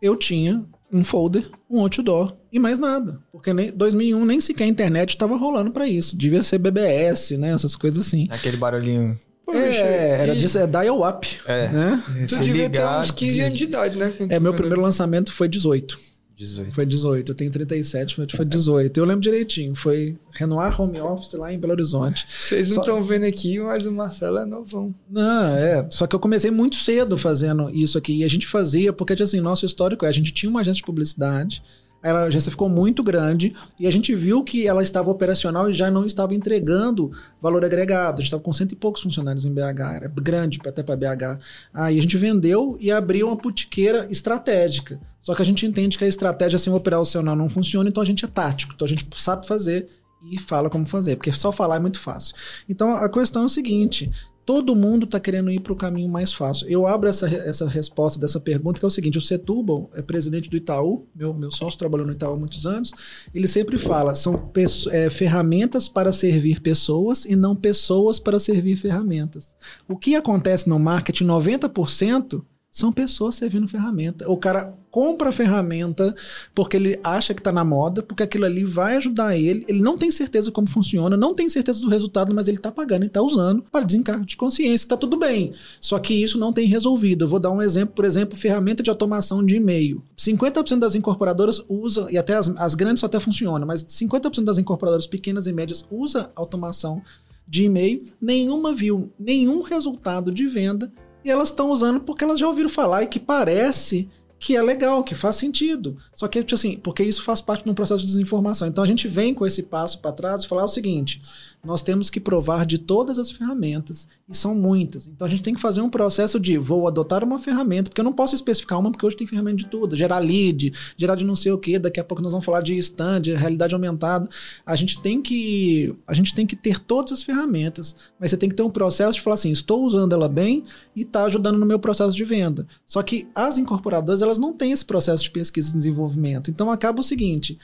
Eu 0.00 0.14
tinha 0.14 0.64
um 0.92 1.02
folder, 1.02 1.44
um 1.68 1.80
outdoor 1.80 2.32
e 2.52 2.60
mais 2.60 2.78
nada. 2.78 3.20
Porque 3.32 3.50
em 3.50 3.72
2001 3.72 4.24
nem 4.24 4.40
sequer 4.40 4.66
a 4.66 4.68
internet 4.68 5.08
estava 5.08 5.36
rolando 5.36 5.72
para 5.72 5.88
isso. 5.88 6.16
Devia 6.16 6.44
ser 6.44 6.58
BBS, 6.58 7.36
né? 7.36 7.50
Essas 7.50 7.74
coisas 7.74 8.06
assim. 8.06 8.28
Aquele 8.30 8.56
barulhinho 8.56 9.18
Poxa, 9.44 9.58
é, 9.58 10.22
era 10.22 10.36
disso, 10.36 10.58
é 10.58 10.66
dial-up. 10.66 11.36
É. 11.46 11.68
Né? 11.68 12.02
Tu 12.28 12.38
devia 12.42 12.70
ter 12.70 12.86
uns 12.86 13.10
15 13.10 13.40
anos 13.40 13.58
de 13.58 13.64
idade, 13.64 13.98
né? 13.98 14.12
É, 14.30 14.40
meu 14.40 14.54
primeiro 14.54 14.80
lançamento 14.80 15.32
foi 15.32 15.48
18. 15.48 15.98
18. 16.36 16.74
Foi 16.74 16.84
18. 16.84 17.30
Eu 17.30 17.34
tenho 17.34 17.50
37, 17.50 18.20
mas 18.20 18.32
foi 18.32 18.44
18. 18.44 18.98
Eu 18.98 19.04
lembro 19.04 19.20
direitinho. 19.20 19.74
Foi 19.74 20.16
Renoir 20.32 20.80
Home 20.80 21.00
Office 21.00 21.34
lá 21.34 21.52
em 21.52 21.58
Belo 21.58 21.72
Horizonte. 21.72 22.26
Vocês 22.28 22.68
não 22.68 22.80
estão 22.80 22.98
Só... 22.98 23.02
vendo 23.02 23.24
aqui, 23.24 23.58
mas 23.60 23.86
o 23.86 23.92
Marcelo 23.92 24.38
é 24.38 24.44
novão. 24.44 24.94
Não, 25.08 25.56
é. 25.56 25.88
Só 25.90 26.06
que 26.06 26.16
eu 26.16 26.20
comecei 26.20 26.50
muito 26.50 26.76
cedo 26.76 27.16
fazendo 27.16 27.70
isso 27.70 27.96
aqui. 27.96 28.18
E 28.18 28.24
a 28.24 28.28
gente 28.28 28.46
fazia, 28.46 28.92
porque 28.92 29.12
assim, 29.22 29.40
nosso 29.40 29.64
histórico 29.64 30.04
é: 30.04 30.08
a 30.08 30.12
gente 30.12 30.32
tinha 30.32 30.50
uma 30.50 30.60
agência 30.60 30.78
de 30.80 30.86
publicidade 30.86 31.62
a 32.10 32.24
agência 32.24 32.50
ficou 32.50 32.68
muito 32.68 33.02
grande 33.02 33.54
e 33.78 33.86
a 33.86 33.90
gente 33.90 34.14
viu 34.14 34.44
que 34.44 34.66
ela 34.66 34.82
estava 34.82 35.10
operacional 35.10 35.70
e 35.70 35.72
já 35.72 35.90
não 35.90 36.04
estava 36.04 36.34
entregando 36.34 37.10
valor 37.40 37.64
agregado. 37.64 38.14
A 38.14 38.16
gente 38.16 38.26
estava 38.26 38.42
com 38.42 38.52
cento 38.52 38.72
e 38.72 38.76
poucos 38.76 39.02
funcionários 39.02 39.44
em 39.44 39.52
BH, 39.52 39.80
era 39.94 40.08
grande 40.08 40.60
até 40.66 40.82
para 40.82 40.96
BH. 40.96 41.40
Aí 41.72 41.98
a 41.98 42.02
gente 42.02 42.16
vendeu 42.16 42.76
e 42.80 42.92
abriu 42.92 43.28
uma 43.28 43.36
putiqueira 43.36 44.06
estratégica. 44.10 45.00
Só 45.22 45.34
que 45.34 45.40
a 45.40 45.46
gente 45.46 45.64
entende 45.64 45.96
que 45.96 46.04
a 46.04 46.08
estratégia 46.08 46.58
sem 46.58 46.72
operacional 46.72 47.34
não 47.34 47.48
funciona, 47.48 47.88
então 47.88 48.02
a 48.02 48.06
gente 48.06 48.24
é 48.24 48.28
tático, 48.28 48.74
então 48.74 48.84
a 48.84 48.88
gente 48.88 49.06
sabe 49.14 49.46
fazer 49.46 49.88
e 50.30 50.38
fala 50.38 50.70
como 50.70 50.86
fazer, 50.86 51.16
porque 51.16 51.32
só 51.32 51.52
falar 51.52 51.76
é 51.76 51.80
muito 51.80 52.00
fácil. 52.00 52.34
Então 52.68 52.94
a 52.94 53.08
questão 53.08 53.42
é 53.42 53.46
o 53.46 53.48
seguinte: 53.48 54.10
Todo 54.44 54.76
mundo 54.76 55.04
está 55.04 55.18
querendo 55.18 55.50
ir 55.50 55.60
para 55.60 55.72
o 55.72 55.76
caminho 55.76 56.08
mais 56.08 56.32
fácil. 56.32 56.68
Eu 56.68 56.86
abro 56.86 57.08
essa, 57.08 57.26
essa 57.26 57.66
resposta 57.66 58.18
dessa 58.18 58.38
pergunta, 58.38 58.78
que 58.78 58.84
é 58.84 58.88
o 58.88 58.90
seguinte: 58.90 59.16
o 59.16 59.22
Setúbal 59.22 59.90
é 59.94 60.02
presidente 60.02 60.50
do 60.50 60.56
Itaú, 60.56 61.06
meu, 61.14 61.32
meu 61.32 61.50
sócio 61.50 61.78
trabalhou 61.78 62.06
no 62.06 62.12
Itaú 62.12 62.34
há 62.34 62.36
muitos 62.36 62.66
anos. 62.66 62.92
Ele 63.34 63.48
sempre 63.48 63.78
fala: 63.78 64.14
são 64.14 64.50
é, 64.90 65.08
ferramentas 65.08 65.88
para 65.88 66.12
servir 66.12 66.60
pessoas 66.60 67.24
e 67.24 67.34
não 67.34 67.56
pessoas 67.56 68.18
para 68.18 68.38
servir 68.38 68.76
ferramentas. 68.76 69.56
O 69.88 69.96
que 69.96 70.14
acontece 70.14 70.68
no 70.68 70.78
marketing, 70.78 71.24
90% 71.24 72.42
são 72.70 72.92
pessoas 72.92 73.36
servindo 73.36 73.68
ferramenta. 73.68 74.28
O 74.28 74.36
cara 74.36 74.76
compra 74.94 75.30
a 75.30 75.32
ferramenta 75.32 76.14
porque 76.54 76.76
ele 76.76 77.00
acha 77.02 77.34
que 77.34 77.40
está 77.40 77.50
na 77.50 77.64
moda, 77.64 78.00
porque 78.00 78.22
aquilo 78.22 78.44
ali 78.44 78.64
vai 78.64 78.96
ajudar 78.96 79.36
ele. 79.36 79.64
Ele 79.66 79.80
não 79.80 79.98
tem 79.98 80.08
certeza 80.08 80.52
como 80.52 80.70
funciona, 80.70 81.16
não 81.16 81.34
tem 81.34 81.48
certeza 81.48 81.80
do 81.80 81.88
resultado, 81.88 82.32
mas 82.32 82.46
ele 82.46 82.58
está 82.58 82.70
pagando 82.70 83.02
e 83.02 83.08
está 83.08 83.20
usando 83.20 83.64
para 83.72 83.84
desencargo 83.84 84.24
de 84.24 84.36
consciência. 84.36 84.84
Está 84.84 84.96
tudo 84.96 85.16
bem. 85.16 85.50
Só 85.80 85.98
que 85.98 86.14
isso 86.14 86.38
não 86.38 86.52
tem 86.52 86.68
resolvido. 86.68 87.24
Eu 87.24 87.28
vou 87.28 87.40
dar 87.40 87.50
um 87.50 87.60
exemplo, 87.60 87.92
por 87.92 88.04
exemplo, 88.04 88.38
ferramenta 88.38 88.84
de 88.84 88.90
automação 88.90 89.44
de 89.44 89.56
e-mail. 89.56 90.00
50% 90.16 90.78
das 90.78 90.94
incorporadoras 90.94 91.60
usam, 91.68 92.08
e 92.08 92.16
até 92.16 92.36
as, 92.36 92.48
as 92.56 92.76
grandes 92.76 93.02
até 93.02 93.18
funcionam, 93.18 93.66
mas 93.66 93.82
50% 93.82 94.44
das 94.44 94.58
incorporadoras 94.58 95.08
pequenas 95.08 95.48
e 95.48 95.52
médias 95.52 95.84
usa 95.90 96.30
automação 96.36 97.02
de 97.48 97.64
e-mail, 97.64 98.00
nenhuma 98.22 98.72
viu 98.72 99.12
nenhum 99.18 99.60
resultado 99.60 100.30
de 100.30 100.46
venda 100.46 100.92
e 101.24 101.30
elas 101.30 101.48
estão 101.48 101.70
usando 101.70 102.00
porque 102.00 102.22
elas 102.22 102.38
já 102.38 102.46
ouviram 102.46 102.68
falar 102.68 103.02
e 103.02 103.06
que 103.06 103.18
parece 103.18 104.08
que 104.44 104.54
é 104.54 104.60
legal, 104.60 105.02
que 105.02 105.14
faz 105.14 105.36
sentido. 105.36 105.96
Só 106.14 106.28
que, 106.28 106.38
tipo 106.40 106.54
assim, 106.54 106.76
porque 106.76 107.02
isso 107.02 107.22
faz 107.22 107.40
parte 107.40 107.64
de 107.64 107.70
um 107.70 107.74
processo 107.74 108.02
de 108.02 108.08
desinformação. 108.08 108.68
Então 108.68 108.84
a 108.84 108.86
gente 108.86 109.08
vem 109.08 109.32
com 109.32 109.46
esse 109.46 109.62
passo 109.62 109.98
para 110.00 110.12
trás 110.12 110.44
e 110.44 110.46
falar 110.46 110.64
o 110.64 110.68
seguinte: 110.68 111.22
nós 111.64 111.82
temos 111.82 112.10
que 112.10 112.20
provar 112.20 112.66
de 112.66 112.78
todas 112.78 113.18
as 113.18 113.30
ferramentas, 113.30 114.08
e 114.28 114.36
são 114.36 114.54
muitas. 114.54 115.06
Então 115.06 115.26
a 115.26 115.30
gente 115.30 115.42
tem 115.42 115.54
que 115.54 115.60
fazer 115.60 115.80
um 115.80 115.88
processo 115.88 116.38
de 116.38 116.58
vou 116.58 116.86
adotar 116.86 117.24
uma 117.24 117.38
ferramenta, 117.38 117.90
porque 117.90 118.00
eu 118.00 118.04
não 118.04 118.12
posso 118.12 118.34
especificar 118.34 118.78
uma, 118.78 118.90
porque 118.90 119.04
hoje 119.04 119.16
tem 119.16 119.26
ferramenta 119.26 119.56
de 119.56 119.66
tudo, 119.66 119.96
gerar 119.96 120.18
lead, 120.18 120.72
gerar 120.96 121.14
de 121.14 121.24
não 121.24 121.34
sei 121.34 121.52
o 121.52 121.58
que, 121.58 121.78
daqui 121.78 121.98
a 121.98 122.04
pouco 122.04 122.22
nós 122.22 122.32
vamos 122.32 122.44
falar 122.44 122.60
de 122.60 122.76
stand, 122.78 123.22
realidade 123.36 123.74
aumentada. 123.74 124.28
A 124.64 124.76
gente 124.76 125.00
tem 125.00 125.22
que 125.22 125.94
a 126.06 126.14
gente 126.14 126.34
tem 126.34 126.46
que 126.46 126.56
ter 126.56 126.78
todas 126.78 127.12
as 127.12 127.22
ferramentas, 127.22 127.96
mas 128.18 128.30
você 128.30 128.36
tem 128.36 128.48
que 128.48 128.54
ter 128.54 128.62
um 128.62 128.70
processo 128.70 129.14
de 129.14 129.20
falar 129.20 129.34
assim, 129.34 129.50
estou 129.50 129.84
usando 129.84 130.12
ela 130.12 130.28
bem 130.28 130.64
e 130.94 131.02
está 131.02 131.24
ajudando 131.24 131.58
no 131.58 131.66
meu 131.66 131.78
processo 131.78 132.14
de 132.14 132.24
venda. 132.24 132.66
Só 132.86 133.02
que 133.02 133.28
as 133.34 133.58
incorporadoras, 133.58 134.22
elas 134.22 134.38
não 134.38 134.52
têm 134.52 134.72
esse 134.72 134.84
processo 134.84 135.22
de 135.22 135.30
pesquisa 135.30 135.70
e 135.70 135.74
desenvolvimento. 135.74 136.50
Então 136.50 136.70
acaba 136.70 137.00
o 137.00 137.04
seguinte, 137.04 137.58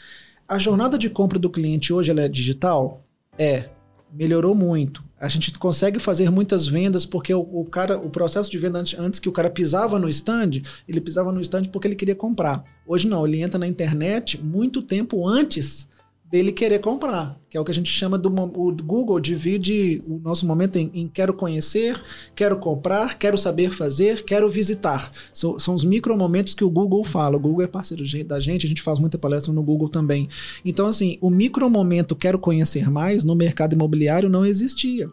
a 0.48 0.58
jornada 0.58 0.98
de 0.98 1.08
compra 1.08 1.38
do 1.38 1.48
cliente 1.48 1.92
hoje 1.92 2.10
ela 2.10 2.22
é 2.22 2.28
digital? 2.28 3.02
É, 3.38 3.68
melhorou 4.12 4.54
muito. 4.54 5.04
A 5.18 5.28
gente 5.28 5.52
consegue 5.58 5.98
fazer 5.98 6.30
muitas 6.30 6.66
vendas 6.66 7.04
porque 7.04 7.32
o, 7.34 7.40
o, 7.40 7.64
cara, 7.64 7.98
o 7.98 8.08
processo 8.08 8.50
de 8.50 8.58
venda 8.58 8.78
antes, 8.78 8.98
antes 8.98 9.20
que 9.20 9.28
o 9.28 9.32
cara 9.32 9.50
pisava 9.50 9.98
no 9.98 10.08
stand, 10.08 10.62
ele 10.88 11.00
pisava 11.00 11.30
no 11.30 11.40
stand 11.40 11.64
porque 11.64 11.88
ele 11.88 11.94
queria 11.94 12.14
comprar. 12.14 12.64
Hoje 12.86 13.06
não, 13.06 13.26
ele 13.26 13.42
entra 13.42 13.58
na 13.58 13.66
internet 13.66 14.42
muito 14.42 14.82
tempo 14.82 15.28
antes 15.28 15.89
dele 16.30 16.52
querer 16.52 16.78
comprar, 16.78 17.36
que 17.48 17.56
é 17.56 17.60
o 17.60 17.64
que 17.64 17.72
a 17.72 17.74
gente 17.74 17.90
chama 17.90 18.16
do 18.16 18.28
o 18.28 18.72
Google 18.72 19.18
divide 19.18 20.00
o 20.06 20.20
nosso 20.20 20.46
momento 20.46 20.76
em, 20.76 20.88
em 20.94 21.08
quero 21.08 21.34
conhecer, 21.34 22.00
quero 22.36 22.56
comprar, 22.56 23.18
quero 23.18 23.36
saber 23.36 23.70
fazer, 23.70 24.22
quero 24.22 24.48
visitar. 24.48 25.10
São, 25.34 25.58
são 25.58 25.74
os 25.74 25.84
micro 25.84 26.16
momentos 26.16 26.54
que 26.54 26.62
o 26.62 26.70
Google 26.70 27.02
fala. 27.02 27.36
O 27.36 27.40
Google 27.40 27.64
é 27.64 27.66
parceiro 27.66 28.04
da 28.24 28.38
gente, 28.38 28.64
a 28.64 28.68
gente 28.68 28.80
faz 28.80 29.00
muita 29.00 29.18
palestra 29.18 29.52
no 29.52 29.62
Google 29.62 29.88
também. 29.88 30.28
Então, 30.64 30.86
assim, 30.86 31.18
o 31.20 31.28
micro 31.28 31.68
momento 31.68 32.14
quero 32.14 32.38
conhecer 32.38 32.88
mais 32.88 33.24
no 33.24 33.34
mercado 33.34 33.72
imobiliário 33.72 34.28
não 34.28 34.46
existia. 34.46 35.08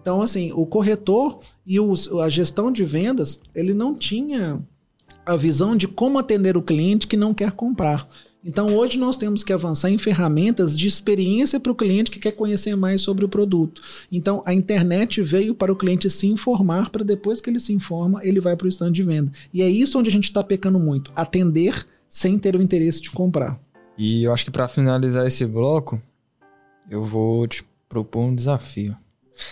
Então, 0.00 0.22
assim, 0.22 0.52
o 0.54 0.64
corretor 0.64 1.38
e 1.66 1.78
os, 1.78 2.10
a 2.12 2.30
gestão 2.30 2.72
de 2.72 2.82
vendas, 2.82 3.40
ele 3.54 3.74
não 3.74 3.94
tinha 3.94 4.58
a 5.24 5.36
visão 5.36 5.76
de 5.76 5.86
como 5.86 6.18
atender 6.18 6.56
o 6.56 6.62
cliente 6.62 7.06
que 7.06 7.16
não 7.16 7.34
quer 7.34 7.52
comprar. 7.52 8.08
Então 8.44 8.74
hoje 8.74 8.98
nós 8.98 9.16
temos 9.16 9.44
que 9.44 9.52
avançar 9.52 9.90
em 9.90 9.98
ferramentas 9.98 10.76
de 10.76 10.88
experiência 10.88 11.60
para 11.60 11.70
o 11.70 11.74
cliente 11.74 12.10
que 12.10 12.18
quer 12.18 12.32
conhecer 12.32 12.76
mais 12.76 13.00
sobre 13.00 13.24
o 13.24 13.28
produto. 13.28 13.80
Então 14.10 14.42
a 14.44 14.52
internet 14.52 15.22
veio 15.22 15.54
para 15.54 15.72
o 15.72 15.76
cliente 15.76 16.10
se 16.10 16.26
informar, 16.26 16.90
para 16.90 17.04
depois 17.04 17.40
que 17.40 17.48
ele 17.48 17.60
se 17.60 17.72
informa, 17.72 18.20
ele 18.24 18.40
vai 18.40 18.56
para 18.56 18.66
o 18.66 18.68
stand 18.68 18.92
de 18.92 19.02
venda. 19.02 19.30
E 19.54 19.62
é 19.62 19.68
isso 19.68 19.98
onde 19.98 20.08
a 20.08 20.12
gente 20.12 20.24
está 20.24 20.42
pecando 20.42 20.78
muito: 20.78 21.12
atender 21.14 21.86
sem 22.08 22.38
ter 22.38 22.56
o 22.56 22.62
interesse 22.62 23.00
de 23.00 23.10
comprar. 23.10 23.60
E 23.96 24.24
eu 24.24 24.32
acho 24.32 24.44
que 24.44 24.50
para 24.50 24.66
finalizar 24.66 25.26
esse 25.26 25.46
bloco, 25.46 26.02
eu 26.90 27.04
vou 27.04 27.46
te 27.46 27.64
propor 27.88 28.24
um 28.24 28.34
desafio. 28.34 28.96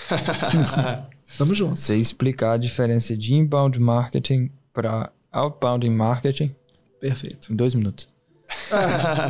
Vamos 1.39 1.57
juntos. 1.57 1.79
Você 1.79 1.97
explicar 1.97 2.55
a 2.55 2.57
diferença 2.57 3.17
de 3.17 3.35
inbound 3.35 3.79
marketing 3.79 4.51
para 4.73 5.13
outbound 5.31 5.89
marketing. 5.89 6.55
Perfeito. 7.01 7.53
Em 7.53 7.57
dois 7.57 7.75
minutos. 7.75 8.09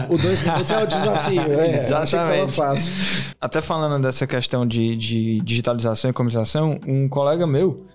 O 0.08 0.18
dois 0.18 0.40
minutos 0.40 0.70
é 0.70 0.82
o 0.82 0.86
desafio. 0.86 1.42
É, 1.42 1.70
Exatamente. 1.82 2.52
fácil. 2.52 2.92
Até 3.40 3.60
falando 3.60 4.02
dessa 4.02 4.26
questão 4.26 4.66
de, 4.66 4.96
de 4.96 5.40
digitalização 5.40 6.10
e 6.10 6.12
comercialização, 6.12 6.78
um 6.86 7.08
colega 7.08 7.46
meu, 7.46 7.86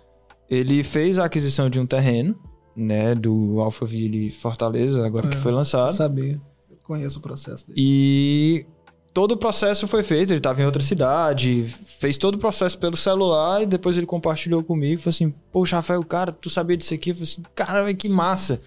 ele 0.49 0.83
fez 0.83 1.19
a 1.19 1.25
aquisição 1.25 1.69
de 1.69 1.79
um 1.79 1.85
terreno, 1.85 2.35
né, 2.75 3.15
do 3.15 3.59
Alphaville 3.59 4.31
Fortaleza, 4.31 5.05
agora 5.05 5.27
é, 5.27 5.29
que 5.29 5.37
foi 5.37 5.51
lançado. 5.51 5.91
Sabia. 5.91 6.41
Eu 6.69 6.77
conheço 6.83 7.19
o 7.19 7.21
processo 7.21 7.67
dele. 7.67 7.79
E 7.79 8.65
todo 9.13 9.31
o 9.31 9.37
processo 9.37 9.87
foi 9.87 10.03
feito, 10.03 10.31
ele 10.31 10.39
estava 10.39 10.61
em 10.61 10.65
outra 10.65 10.81
cidade, 10.81 11.63
fez 11.63 12.17
todo 12.17 12.35
o 12.35 12.37
processo 12.37 12.77
pelo 12.77 12.97
celular 12.97 13.61
e 13.61 13.65
depois 13.65 13.95
ele 13.95 14.05
compartilhou 14.05 14.61
comigo, 14.63 15.01
falou 15.01 15.11
assim, 15.15 15.33
poxa, 15.51 15.77
Rafael, 15.77 16.03
cara, 16.03 16.31
tu 16.31 16.49
sabia 16.49 16.75
disso 16.75 16.93
aqui? 16.93 17.11
Eu 17.11 17.15
falei 17.15 17.29
assim, 17.31 17.43
cara, 17.55 17.93
que 17.93 18.09
massa. 18.09 18.59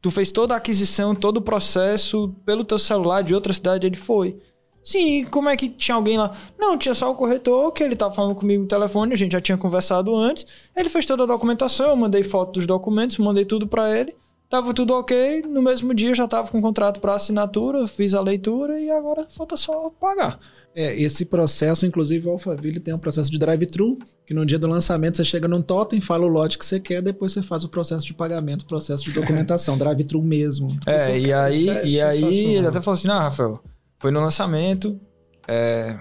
Tu 0.00 0.10
fez 0.10 0.32
toda 0.32 0.54
a 0.54 0.56
aquisição, 0.56 1.14
todo 1.14 1.38
o 1.38 1.42
processo 1.42 2.34
pelo 2.44 2.64
teu 2.64 2.78
celular 2.78 3.22
de 3.22 3.34
outra 3.34 3.52
cidade, 3.52 3.86
ele 3.86 3.96
foi. 3.96 4.38
Sim, 4.82 5.26
como 5.26 5.48
é 5.48 5.56
que 5.56 5.68
tinha 5.68 5.94
alguém 5.94 6.16
lá? 6.16 6.30
Não, 6.58 6.78
tinha 6.78 6.94
só 6.94 7.10
o 7.10 7.14
corretor, 7.14 7.70
que 7.72 7.82
ele 7.84 7.94
tava 7.94 8.14
falando 8.14 8.34
comigo 8.34 8.62
no 8.62 8.68
telefone, 8.68 9.12
a 9.12 9.16
gente 9.16 9.32
já 9.32 9.40
tinha 9.40 9.58
conversado 9.58 10.16
antes. 10.16 10.46
Ele 10.74 10.88
fez 10.88 11.04
toda 11.04 11.24
a 11.24 11.26
documentação, 11.26 11.90
eu 11.90 11.96
mandei 11.96 12.22
foto 12.22 12.52
dos 12.52 12.66
documentos, 12.66 13.18
mandei 13.18 13.44
tudo 13.44 13.66
para 13.66 13.94
ele. 13.94 14.16
Tava 14.48 14.74
tudo 14.74 14.94
ok, 14.94 15.42
no 15.42 15.62
mesmo 15.62 15.94
dia 15.94 16.14
já 16.14 16.26
tava 16.26 16.50
com 16.50 16.58
o 16.58 16.62
contrato 16.62 16.98
para 16.98 17.14
assinatura, 17.14 17.86
fiz 17.86 18.14
a 18.14 18.20
leitura 18.20 18.80
e 18.80 18.90
agora 18.90 19.28
falta 19.30 19.56
só 19.56 19.90
pagar. 19.90 20.40
É, 20.80 20.98
esse 20.98 21.26
processo, 21.26 21.84
inclusive, 21.84 22.26
o 22.26 22.30
Alphaville 22.30 22.80
tem 22.80 22.94
um 22.94 22.98
processo 22.98 23.30
de 23.30 23.38
drive-thru, 23.38 23.98
que 24.24 24.32
no 24.32 24.46
dia 24.46 24.58
do 24.58 24.66
lançamento 24.66 25.18
você 25.18 25.24
chega 25.24 25.46
num 25.46 25.60
totem, 25.60 26.00
fala 26.00 26.24
o 26.24 26.28
lote 26.28 26.56
que 26.56 26.64
você 26.64 26.80
quer, 26.80 27.02
depois 27.02 27.34
você 27.34 27.42
faz 27.42 27.64
o 27.64 27.68
processo 27.68 28.06
de 28.06 28.14
pagamento, 28.14 28.64
processo 28.64 29.04
de 29.04 29.12
documentação, 29.12 29.76
drive-thru 29.78 30.22
mesmo. 30.22 30.74
É, 30.86 31.18
e 31.18 31.32
aí, 31.34 31.68
é 31.68 31.86
e 31.86 32.00
aí 32.00 32.56
ele 32.56 32.66
até 32.66 32.80
falou 32.80 32.98
assim, 32.98 33.08
ah, 33.08 33.24
Rafael, 33.24 33.62
foi 33.98 34.10
no 34.10 34.20
lançamento, 34.20 34.98
é, 35.46 35.98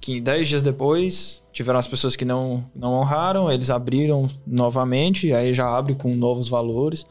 que 0.00 0.20
dez 0.20 0.46
dias 0.46 0.62
depois 0.62 1.42
tiveram 1.52 1.80
as 1.80 1.88
pessoas 1.88 2.14
que 2.14 2.24
não, 2.24 2.64
não 2.76 2.92
honraram, 2.92 3.50
eles 3.50 3.70
abriram 3.70 4.28
novamente, 4.46 5.32
aí 5.32 5.52
já 5.52 5.68
abre 5.68 5.96
com 5.96 6.14
novos 6.14 6.48
valores, 6.48 7.04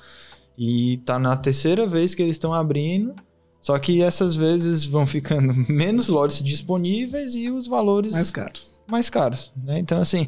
e 0.58 0.95
tá 1.06 1.19
na 1.19 1.36
terceira 1.36 1.86
vez 1.86 2.15
que 2.15 2.21
eles 2.21 2.36
estão 2.36 2.54
abrindo, 2.54 3.13
só 3.62 3.78
que 3.78 4.02
essas 4.02 4.36
vezes 4.36 4.86
vão 4.86 5.06
ficando 5.06 5.54
menos 5.71 6.08
lotes 6.08 6.43
disponíveis 6.43 7.36
e 7.36 7.50
os 7.50 7.67
valores 7.67 8.12
mais 8.12 8.32
caros. 8.32 8.82
Mais 8.88 9.10
caros, 9.10 9.52
né? 9.63 9.80
Então 9.80 10.02
assim, 10.02 10.28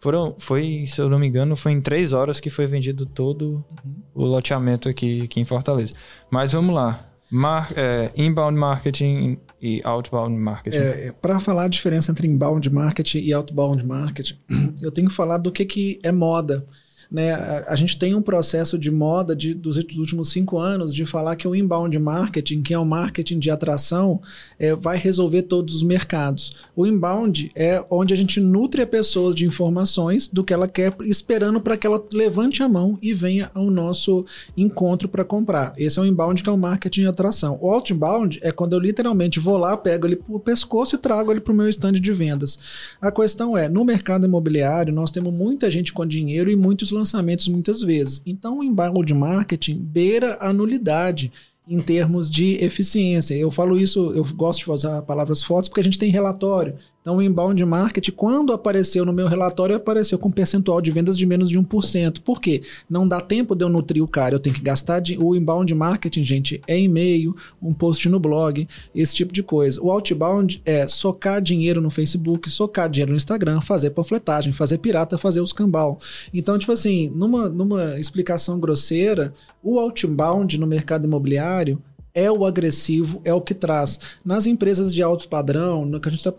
foram, 0.00 0.36
foi, 0.38 0.84
se 0.86 1.00
eu 1.00 1.08
não 1.08 1.18
me 1.18 1.26
engano, 1.26 1.56
foi 1.56 1.72
em 1.72 1.80
três 1.80 2.12
horas 2.12 2.38
que 2.38 2.50
foi 2.50 2.66
vendido 2.66 3.04
todo 3.04 3.64
uhum. 3.84 3.94
o 4.14 4.24
loteamento 4.24 4.88
aqui, 4.88 5.22
aqui 5.22 5.40
em 5.40 5.44
Fortaleza. 5.44 5.92
Mas 6.30 6.52
vamos 6.52 6.74
lá. 6.74 7.04
Mar, 7.30 7.70
é, 7.76 8.10
inbound 8.16 8.56
marketing 8.56 9.38
e 9.60 9.82
outbound 9.84 10.34
marketing. 10.36 10.78
É, 10.78 11.08
é 11.08 11.12
Para 11.12 11.38
falar 11.40 11.64
a 11.64 11.68
diferença 11.68 12.10
entre 12.10 12.26
inbound 12.26 12.70
marketing 12.70 13.18
e 13.18 13.34
outbound 13.34 13.84
marketing, 13.84 14.38
eu 14.80 14.90
tenho 14.90 15.08
que 15.08 15.14
falar 15.14 15.38
do 15.38 15.50
que, 15.50 15.64
que 15.64 15.98
é 16.02 16.12
moda. 16.12 16.64
Né? 17.10 17.32
A, 17.32 17.72
a 17.72 17.76
gente 17.76 17.98
tem 17.98 18.14
um 18.14 18.20
processo 18.20 18.78
de 18.78 18.90
moda 18.90 19.34
de, 19.34 19.54
dos, 19.54 19.76
últimos 19.76 20.30
cinco 20.30 20.58
anos 20.58 20.94
de 20.94 21.04
falar 21.04 21.36
que 21.36 21.48
o 21.48 21.54
inbound 21.54 21.98
marketing, 21.98 22.62
que 22.62 22.74
é 22.74 22.78
o 22.78 22.84
marketing 22.84 23.38
de 23.38 23.50
atração, 23.50 24.20
é, 24.58 24.74
vai 24.74 24.98
resolver 24.98 25.42
todos 25.42 25.76
os 25.76 25.82
mercados. 25.82 26.54
O 26.76 26.86
inbound 26.86 27.50
é 27.54 27.84
onde 27.90 28.12
a 28.12 28.16
gente 28.16 28.40
nutre 28.40 28.82
a 28.82 28.86
pessoa 28.86 29.32
de 29.32 29.46
informações 29.46 30.28
do 30.28 30.44
que 30.44 30.52
ela 30.52 30.68
quer, 30.68 30.94
esperando 31.02 31.60
para 31.60 31.76
que 31.76 31.86
ela 31.86 32.04
levante 32.12 32.62
a 32.62 32.68
mão 32.68 32.98
e 33.00 33.14
venha 33.14 33.50
ao 33.54 33.70
nosso 33.70 34.24
encontro 34.56 35.08
para 35.08 35.24
comprar. 35.24 35.72
Esse 35.78 35.98
é 35.98 36.02
o 36.02 36.06
inbound, 36.06 36.42
que 36.42 36.48
é 36.48 36.52
o 36.52 36.58
marketing 36.58 37.02
de 37.02 37.06
atração. 37.06 37.58
O 37.60 37.70
outbound 37.70 38.38
é 38.42 38.50
quando 38.50 38.74
eu 38.74 38.78
literalmente 38.78 39.40
vou 39.40 39.56
lá, 39.56 39.76
pego 39.76 40.06
ele 40.06 40.20
o 40.28 40.38
pescoço 40.38 40.94
e 40.94 40.98
trago 40.98 41.30
ele 41.30 41.40
para 41.40 41.52
o 41.52 41.56
meu 41.56 41.68
stand 41.68 41.92
de 41.92 42.12
vendas. 42.12 42.58
A 43.00 43.10
questão 43.10 43.56
é, 43.56 43.68
no 43.68 43.84
mercado 43.84 44.26
imobiliário, 44.26 44.92
nós 44.92 45.10
temos 45.10 45.32
muita 45.32 45.70
gente 45.70 45.92
com 45.92 46.04
dinheiro 46.04 46.50
e 46.50 46.56
muitos 46.56 46.90
lançamentos 46.98 47.48
muitas 47.48 47.80
vezes. 47.80 48.20
Então, 48.26 48.58
o 48.58 48.64
inbound 48.64 49.12
marketing 49.14 49.78
beira 49.78 50.36
a 50.40 50.52
nulidade 50.52 51.32
em 51.68 51.80
termos 51.80 52.30
de 52.30 52.64
eficiência. 52.64 53.34
Eu 53.34 53.50
falo 53.50 53.78
isso, 53.78 54.10
eu 54.12 54.24
gosto 54.34 54.64
de 54.64 54.70
usar 54.70 55.02
palavras 55.02 55.42
fortes 55.42 55.68
porque 55.68 55.80
a 55.80 55.84
gente 55.84 55.98
tem 55.98 56.10
relatório. 56.10 56.74
Então, 57.08 57.16
o 57.16 57.22
inbound 57.22 57.64
marketing, 57.64 58.10
quando 58.10 58.52
apareceu 58.52 59.02
no 59.02 59.14
meu 59.14 59.26
relatório, 59.26 59.74
apareceu 59.74 60.18
com 60.18 60.30
percentual 60.30 60.78
de 60.78 60.90
vendas 60.90 61.16
de 61.16 61.24
menos 61.24 61.48
de 61.48 61.58
1%. 61.58 62.20
Por 62.20 62.38
quê? 62.38 62.60
Não 62.88 63.08
dá 63.08 63.18
tempo 63.18 63.54
de 63.54 63.64
eu 63.64 63.70
nutrir 63.70 64.04
o 64.04 64.06
cara, 64.06 64.34
eu 64.34 64.38
tenho 64.38 64.54
que 64.54 64.60
gastar. 64.60 65.00
De... 65.00 65.16
O 65.16 65.34
inbound 65.34 65.74
marketing, 65.74 66.22
gente, 66.22 66.60
é 66.68 66.78
e-mail, 66.78 67.34
um 67.62 67.72
post 67.72 68.06
no 68.10 68.20
blog, 68.20 68.68
esse 68.94 69.14
tipo 69.14 69.32
de 69.32 69.42
coisa. 69.42 69.80
O 69.82 69.90
outbound 69.90 70.60
é 70.66 70.86
socar 70.86 71.40
dinheiro 71.40 71.80
no 71.80 71.88
Facebook, 71.88 72.50
socar 72.50 72.90
dinheiro 72.90 73.12
no 73.12 73.16
Instagram, 73.16 73.62
fazer 73.62 73.88
panfletagem, 73.88 74.52
fazer 74.52 74.76
pirata, 74.76 75.16
fazer 75.16 75.40
os 75.40 75.54
cambal. 75.54 75.98
Então, 76.34 76.58
tipo 76.58 76.72
assim, 76.72 77.10
numa, 77.14 77.48
numa 77.48 77.98
explicação 77.98 78.60
grosseira, 78.60 79.32
o 79.62 79.78
outbound 79.78 80.60
no 80.60 80.66
mercado 80.66 81.06
imobiliário 81.06 81.82
é 82.18 82.30
o 82.32 82.44
agressivo, 82.44 83.20
é 83.24 83.32
o 83.32 83.40
que 83.40 83.54
traz. 83.54 84.00
Nas 84.24 84.46
empresas 84.46 84.92
de 84.92 85.02
alto 85.02 85.28
padrão, 85.28 85.86
no 85.86 86.00
que 86.00 86.08
a 86.08 86.12
gente 86.12 86.26
está 86.26 86.34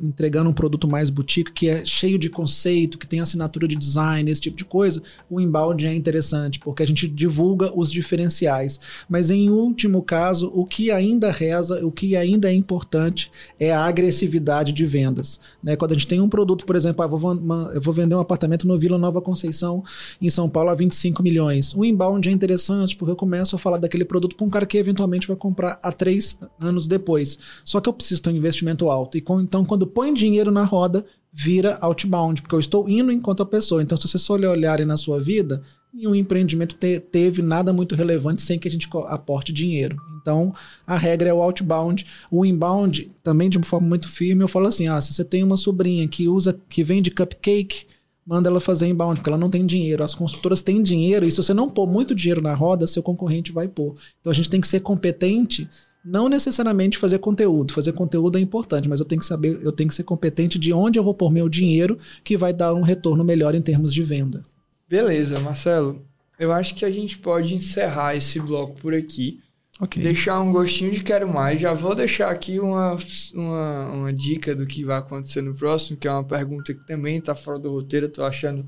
entregando 0.00 0.48
um 0.48 0.52
produto 0.52 0.86
mais 0.86 1.10
boutique, 1.10 1.50
que 1.50 1.68
é 1.68 1.84
cheio 1.84 2.18
de 2.18 2.30
conceito, 2.30 2.96
que 2.96 3.06
tem 3.06 3.18
assinatura 3.18 3.66
de 3.66 3.74
design, 3.74 4.30
esse 4.30 4.40
tipo 4.40 4.56
de 4.56 4.64
coisa, 4.64 5.02
o 5.28 5.40
inbound 5.40 5.84
é 5.84 5.92
interessante, 5.92 6.60
porque 6.60 6.84
a 6.84 6.86
gente 6.86 7.08
divulga 7.08 7.72
os 7.74 7.90
diferenciais. 7.90 8.78
Mas 9.08 9.30
em 9.30 9.50
último 9.50 10.02
caso, 10.02 10.52
o 10.54 10.64
que 10.64 10.92
ainda 10.92 11.32
reza, 11.32 11.84
o 11.84 11.90
que 11.90 12.14
ainda 12.14 12.48
é 12.48 12.54
importante 12.54 13.30
é 13.58 13.72
a 13.72 13.84
agressividade 13.84 14.72
de 14.72 14.86
vendas. 14.86 15.40
Né? 15.60 15.74
Quando 15.74 15.92
a 15.92 15.94
gente 15.94 16.06
tem 16.06 16.20
um 16.20 16.28
produto, 16.28 16.64
por 16.64 16.76
exemplo, 16.76 17.02
ah, 17.02 17.08
vou, 17.08 17.32
eu 17.74 17.80
vou 17.80 17.92
vender 17.92 18.14
um 18.14 18.20
apartamento 18.20 18.68
no 18.68 18.78
Vila 18.78 18.98
Nova 18.98 19.20
Conceição, 19.20 19.82
em 20.20 20.28
São 20.28 20.48
Paulo, 20.48 20.70
a 20.70 20.74
25 20.74 21.22
milhões. 21.22 21.74
O 21.74 21.84
inbound 21.84 22.28
é 22.28 22.32
interessante, 22.32 22.94
porque 22.94 23.10
eu 23.10 23.16
começo 23.16 23.56
a 23.56 23.58
falar 23.58 23.78
daquele 23.78 24.04
produto 24.04 24.36
para 24.36 24.46
um 24.46 24.50
cara 24.50 24.64
que 24.64 24.78
eventualmente 24.92 25.26
vai 25.26 25.36
comprar 25.36 25.78
a 25.82 25.90
três 25.90 26.38
anos 26.60 26.86
depois. 26.86 27.38
Só 27.64 27.80
que 27.80 27.88
eu 27.88 27.92
preciso 27.92 28.22
ter 28.22 28.30
um 28.30 28.36
investimento 28.36 28.88
alto. 28.90 29.16
E 29.16 29.20
com, 29.20 29.40
então, 29.40 29.64
quando 29.64 29.86
põe 29.86 30.12
dinheiro 30.12 30.50
na 30.50 30.64
roda, 30.64 31.04
vira 31.32 31.78
outbound, 31.80 32.42
porque 32.42 32.54
eu 32.54 32.60
estou 32.60 32.88
indo 32.88 33.10
enquanto 33.10 33.42
a 33.42 33.46
pessoa. 33.46 33.82
Então, 33.82 33.96
se 33.96 34.06
você 34.06 34.18
só 34.18 34.34
olharem 34.34 34.84
na 34.84 34.96
sua 34.96 35.18
vida, 35.18 35.62
nenhum 35.92 36.14
empreendimento 36.14 36.76
te, 36.76 37.00
teve 37.00 37.40
nada 37.40 37.72
muito 37.72 37.94
relevante 37.94 38.42
sem 38.42 38.58
que 38.58 38.68
a 38.68 38.70
gente 38.70 38.88
aporte 39.06 39.52
dinheiro. 39.52 39.96
Então, 40.20 40.54
a 40.86 40.96
regra 40.96 41.30
é 41.30 41.34
o 41.34 41.42
outbound. 41.42 42.06
O 42.30 42.44
inbound, 42.44 43.10
também 43.22 43.48
de 43.48 43.56
uma 43.56 43.64
forma 43.64 43.88
muito 43.88 44.08
firme, 44.08 44.44
eu 44.44 44.48
falo 44.48 44.66
assim: 44.66 44.88
ah, 44.88 45.00
se 45.00 45.12
você 45.12 45.24
tem 45.24 45.42
uma 45.42 45.56
sobrinha 45.56 46.06
que 46.06 46.28
usa, 46.28 46.58
que 46.68 46.84
vende 46.84 47.10
cupcake 47.10 47.86
manda 48.26 48.48
ela 48.48 48.60
fazer 48.60 48.86
inbound, 48.86 49.20
porque 49.20 49.30
ela 49.30 49.38
não 49.38 49.50
tem 49.50 49.66
dinheiro. 49.66 50.04
As 50.04 50.14
construtoras 50.14 50.62
têm 50.62 50.82
dinheiro, 50.82 51.26
e 51.26 51.30
se 51.30 51.36
você 51.36 51.52
não 51.52 51.68
pôr 51.68 51.86
muito 51.86 52.14
dinheiro 52.14 52.40
na 52.40 52.54
roda, 52.54 52.86
seu 52.86 53.02
concorrente 53.02 53.52
vai 53.52 53.68
pôr. 53.68 53.94
Então 54.20 54.30
a 54.30 54.34
gente 54.34 54.48
tem 54.48 54.60
que 54.60 54.68
ser 54.68 54.80
competente, 54.80 55.68
não 56.04 56.28
necessariamente 56.28 56.98
fazer 56.98 57.18
conteúdo. 57.18 57.72
Fazer 57.72 57.92
conteúdo 57.92 58.38
é 58.38 58.40
importante, 58.40 58.88
mas 58.88 59.00
eu 59.00 59.06
tenho 59.06 59.20
que 59.20 59.26
saber, 59.26 59.60
eu 59.62 59.72
tenho 59.72 59.88
que 59.88 59.94
ser 59.94 60.04
competente 60.04 60.58
de 60.58 60.72
onde 60.72 60.98
eu 60.98 61.04
vou 61.04 61.14
pôr 61.14 61.30
meu 61.30 61.48
dinheiro, 61.48 61.98
que 62.22 62.36
vai 62.36 62.52
dar 62.52 62.74
um 62.74 62.82
retorno 62.82 63.24
melhor 63.24 63.54
em 63.54 63.62
termos 63.62 63.92
de 63.92 64.02
venda. 64.02 64.44
Beleza, 64.88 65.40
Marcelo. 65.40 66.02
Eu 66.38 66.50
acho 66.50 66.74
que 66.74 66.84
a 66.84 66.90
gente 66.90 67.18
pode 67.18 67.54
encerrar 67.54 68.16
esse 68.16 68.40
bloco 68.40 68.80
por 68.80 68.94
aqui. 68.94 69.40
Okay. 69.82 70.00
Deixar 70.00 70.40
um 70.40 70.52
gostinho 70.52 70.92
de 70.92 71.02
quero 71.02 71.28
mais. 71.28 71.60
Já 71.60 71.74
vou 71.74 71.92
deixar 71.92 72.30
aqui 72.30 72.60
uma, 72.60 72.96
uma, 73.34 73.88
uma 73.88 74.12
dica 74.12 74.54
do 74.54 74.64
que 74.64 74.84
vai 74.84 74.96
acontecer 74.96 75.42
no 75.42 75.56
próximo, 75.56 75.98
que 75.98 76.06
é 76.06 76.12
uma 76.12 76.22
pergunta 76.22 76.72
que 76.72 76.86
também 76.86 77.18
está 77.18 77.34
fora 77.34 77.58
do 77.58 77.72
roteiro. 77.72 78.06
Estou 78.06 78.24
achando, 78.24 78.64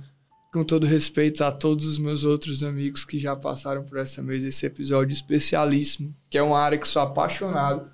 com 0.53 0.65
todo 0.65 0.89
respeito 0.89 1.45
a 1.45 1.53
todos 1.53 1.87
os 1.87 2.01
meus 2.01 2.25
outros 2.25 2.65
amigos 2.65 3.05
que 3.05 3.21
já 3.21 3.37
passaram 3.37 3.85
por 3.85 3.99
essa 3.99 4.21
mesa, 4.25 4.49
esse 4.49 4.67
episódio 4.67 5.13
especialíssimo, 5.13 6.13
que 6.29 6.37
é 6.37 6.43
uma 6.43 6.59
área 6.59 6.77
que 6.77 6.89
sou 6.89 7.01
apaixonado, 7.01 7.89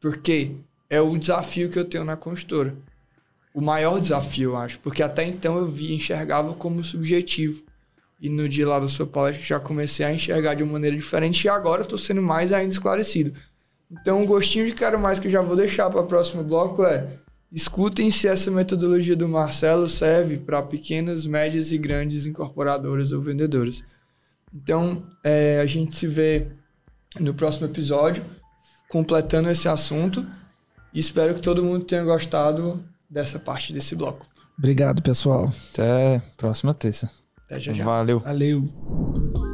porque 0.00 0.54
é 0.88 1.00
o 1.00 1.18
desafio 1.18 1.68
que 1.68 1.80
eu 1.80 1.84
tenho 1.84 2.04
na 2.04 2.16
construtora. 2.16 2.76
O 3.52 3.60
maior 3.60 3.98
desafio, 3.98 4.50
eu 4.50 4.56
acho, 4.56 4.78
porque 4.78 5.02
até 5.02 5.26
então 5.26 5.58
eu 5.58 5.66
via, 5.66 5.96
enxergava 5.96 6.54
como 6.54 6.84
subjetivo 6.84 7.64
e 8.22 8.28
no 8.28 8.48
dia 8.48 8.68
lá 8.68 8.78
da 8.78 8.86
sua 8.86 9.04
palestra 9.04 9.44
já 9.44 9.58
comecei 9.58 10.06
a 10.06 10.14
enxergar 10.14 10.54
de 10.54 10.62
uma 10.62 10.74
maneira 10.74 10.96
diferente 10.96 11.44
e 11.44 11.48
agora 11.48 11.82
estou 11.82 11.98
sendo 11.98 12.22
mais 12.22 12.52
ainda 12.52 12.72
esclarecido. 12.72 13.34
Então, 13.90 14.22
um 14.22 14.24
gostinho 14.26 14.64
de 14.64 14.72
quero 14.72 14.96
mais 14.96 15.18
que 15.18 15.26
eu 15.26 15.30
já 15.32 15.42
vou 15.42 15.56
deixar 15.56 15.90
para 15.90 16.00
o 16.00 16.06
próximo 16.06 16.44
bloco 16.44 16.84
é: 16.84 17.18
escutem 17.50 18.12
se 18.12 18.28
essa 18.28 18.48
metodologia 18.48 19.16
do 19.16 19.28
Marcelo 19.28 19.88
serve 19.88 20.38
para 20.38 20.62
pequenas, 20.62 21.26
médias 21.26 21.72
e 21.72 21.78
grandes 21.78 22.24
incorporadoras 22.24 23.10
ou 23.10 23.20
vendedoras. 23.20 23.82
Então, 24.54 25.02
é, 25.24 25.58
a 25.60 25.66
gente 25.66 25.92
se 25.92 26.06
vê 26.06 26.46
no 27.18 27.34
próximo 27.34 27.66
episódio, 27.66 28.24
completando 28.88 29.50
esse 29.50 29.68
assunto. 29.68 30.24
E 30.94 31.00
espero 31.00 31.34
que 31.34 31.42
todo 31.42 31.64
mundo 31.64 31.84
tenha 31.84 32.04
gostado 32.04 32.82
dessa 33.10 33.38
parte 33.38 33.72
desse 33.72 33.96
bloco. 33.96 34.26
Obrigado, 34.56 35.02
pessoal. 35.02 35.52
Até 35.72 36.22
próxima 36.36 36.72
terça. 36.72 37.21
Até 37.52 37.60
já, 37.60 37.72
já. 37.74 37.84
Valeu. 37.84 38.18
Valeu. 38.20 39.51